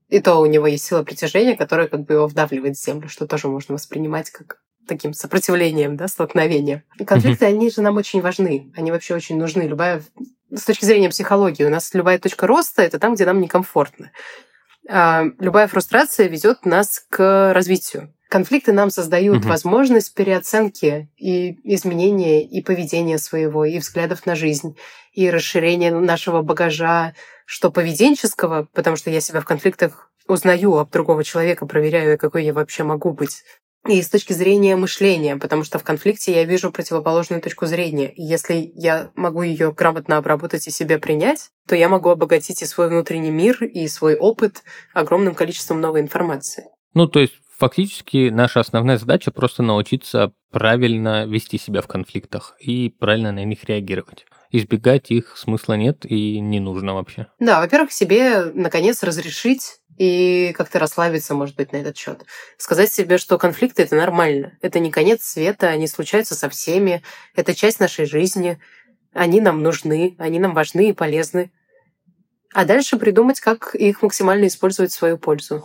И 0.09 0.21
то 0.21 0.37
у 0.37 0.47
него 0.47 0.67
есть 0.67 0.85
сила 0.85 1.03
притяжения, 1.03 1.57
которая 1.57 1.89
как 1.89 2.05
бы 2.05 2.15
его 2.15 2.27
вдавливает 2.27 2.77
в 2.77 2.85
землю, 2.85 3.09
что 3.09 3.27
тоже 3.27 3.49
можно 3.49 3.75
воспринимать 3.75 4.31
как 4.31 4.59
таким 4.87 5.15
сопротивлением, 5.15 5.97
да, 5.97 6.09
столкновением. 6.09 6.83
Конфликты, 7.07 7.47
они 7.47 7.71
же 7.71 7.83
нам 7.83 7.97
очень 7.97 8.21
важны. 8.21 8.73
Они 8.77 8.91
вообще 8.91 9.15
очень 9.15 9.39
нужны. 9.39 9.63
Любая... 9.63 10.03
С 10.51 10.65
точки 10.65 10.85
зрения 10.85 11.09
психологии, 11.09 11.65
у 11.65 11.71
нас 11.71 11.95
любая 11.95 12.19
точка 12.19 12.47
роста— 12.47 12.83
это 12.83 12.99
там, 12.99 13.15
где 13.15 13.25
нам 13.25 13.41
некомфортно. 13.41 14.11
А 14.89 15.25
любая 15.39 15.69
фрустрация 15.69 16.29
ведет 16.29 16.67
нас 16.67 17.07
к 17.09 17.53
развитию. 17.55 18.13
Конфликты 18.33 18.73
нам 18.73 18.89
создают 18.89 19.41
Мгм. 19.41 19.49
возможность 19.51 20.15
переоценки 20.15 21.11
и 21.19 21.51
изменения 21.75 22.43
и 22.43 22.63
поведения 22.63 23.19
своего, 23.19 23.67
и 23.67 23.79
взглядов 23.79 24.25
на 24.25 24.37
жизнь, 24.37 24.75
и 25.13 25.29
расширения 25.29 25.93
нашего 25.93 26.41
багажа, 26.41 27.13
что 27.45 27.71
поведенческого, 27.71 28.69
потому 28.73 28.97
что 28.97 29.11
я 29.11 29.21
себя 29.21 29.43
в 29.43 29.45
конфликтах 29.45 30.11
узнаю 30.27 30.79
об 30.79 30.91
другого 30.91 31.25
человека, 31.25 31.67
проверяю, 31.67 32.17
какой 32.17 32.47
я 32.47 32.55
вообще 32.55 32.85
могу 32.85 33.13
быть. 33.13 33.43
И 33.87 34.01
с 34.01 34.09
точки 34.09 34.33
зрения 34.33 34.77
мышления, 34.77 35.37
потому 35.37 35.63
что 35.63 35.79
в 35.79 35.85
конфликте 35.85 36.33
я 36.33 36.45
вижу 36.45 36.73
противоположную 36.73 37.43
точку 37.43 37.67
зрения. 37.67 38.11
И 38.15 38.23
если 38.23 38.73
я 38.75 39.11
могу 39.15 39.43
ее 39.43 39.73
грамотно 39.73 40.17
обработать 40.17 40.67
и 40.67 40.71
себе 40.71 40.97
принять, 40.99 41.51
то 41.69 41.77
я 41.77 41.91
могу 41.91 42.09
обогатить 42.09 42.63
и 42.63 42.67
свой 42.67 42.89
внутренний 42.89 43.31
мир, 43.31 43.63
и 43.63 43.87
свой 43.89 44.17
опыт 44.17 44.63
огромным 44.95 45.35
количеством 45.35 45.83
новой 45.83 46.01
информации. 46.01 46.65
Ну, 46.95 47.07
то 47.07 47.21
есть 47.21 47.35
фактически 47.63 48.31
наша 48.31 48.59
основная 48.59 48.99
задача 48.99 49.31
просто 49.31 49.63
научиться 49.63 50.33
правильно 50.51 51.27
вести 51.27 51.59
себя 51.59 51.81
в 51.81 51.87
конфликтах 51.87 52.57
и 52.59 52.89
правильно 52.89 53.31
на 53.31 53.45
них 53.45 53.63
реагировать. 53.67 54.27
Избегать 54.51 55.13
их 55.13 55.37
смысла 55.37 55.75
нет 55.75 56.05
и 56.05 56.41
не 56.41 56.59
нужно 56.59 56.95
вообще. 56.95 57.29
Да, 57.39 57.61
во-первых, 57.61 57.93
себе, 57.93 58.47
наконец, 58.47 59.05
разрешить 59.05 59.79
и 59.97 60.53
как-то 60.57 60.81
расслабиться, 60.81 61.35
может 61.35 61.55
быть, 61.55 61.73
на 61.73 61.77
этот 61.77 61.97
счет. 61.97 62.25
Сказать 62.59 62.93
себе, 62.93 63.17
что 63.17 63.39
конфликты 63.39 63.85
это 63.85 63.95
нормально. 63.95 64.59
Это 64.61 64.81
не 64.81 64.91
конец 64.91 65.23
света, 65.23 65.69
они 65.69 65.87
случаются 65.87 66.35
со 66.35 66.49
всеми. 66.49 67.01
Это 67.37 67.55
часть 67.55 67.79
нашей 67.79 68.07
жизни. 68.07 68.59
Они 69.15 69.41
нам 69.41 69.63
нужны, 69.63 70.17
они 70.19 70.41
нам 70.41 70.53
важны 70.53 70.89
и 70.89 70.93
полезны. 70.93 71.53
А 72.53 72.65
дальше 72.65 72.97
придумать, 72.97 73.39
как 73.39 73.77
их 73.77 74.03
максимально 74.03 74.49
использовать 74.49 74.91
в 74.91 74.97
свою 74.97 75.17
пользу. 75.17 75.65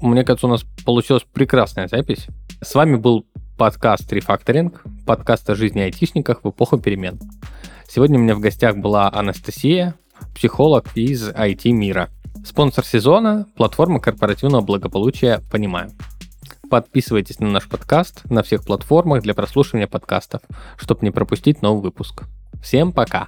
Мне 0.00 0.24
кажется, 0.24 0.46
у 0.46 0.50
нас 0.50 0.64
получилась 0.84 1.24
прекрасная 1.32 1.88
запись. 1.88 2.28
С 2.62 2.74
вами 2.74 2.96
был 2.96 3.26
подкаст 3.56 4.12
«Рефакторинг», 4.12 4.82
подкаст 5.04 5.50
о 5.50 5.56
жизни 5.56 5.80
айтишниках 5.80 6.44
в 6.44 6.50
эпоху 6.50 6.78
перемен. 6.78 7.18
Сегодня 7.88 8.18
у 8.18 8.22
меня 8.22 8.36
в 8.36 8.40
гостях 8.40 8.76
была 8.76 9.12
Анастасия, 9.12 9.96
психолог 10.36 10.96
из 10.96 11.28
IT-мира. 11.30 12.10
Спонсор 12.44 12.84
сезона– 12.84 13.46
платформа 13.56 13.98
корпоративного 13.98 14.60
благополучия 14.60 15.40
«Понимаю». 15.50 15.90
Подписывайтесь 16.70 17.40
на 17.40 17.48
наш 17.48 17.68
подкаст 17.68 18.22
на 18.30 18.44
всех 18.44 18.64
платформах 18.64 19.22
для 19.22 19.34
прослушивания 19.34 19.88
подкастов, 19.88 20.42
чтобы 20.76 21.00
не 21.02 21.10
пропустить 21.10 21.60
новый 21.60 21.82
выпуск. 21.82 22.22
Всем 22.62 22.92
пока! 22.92 23.26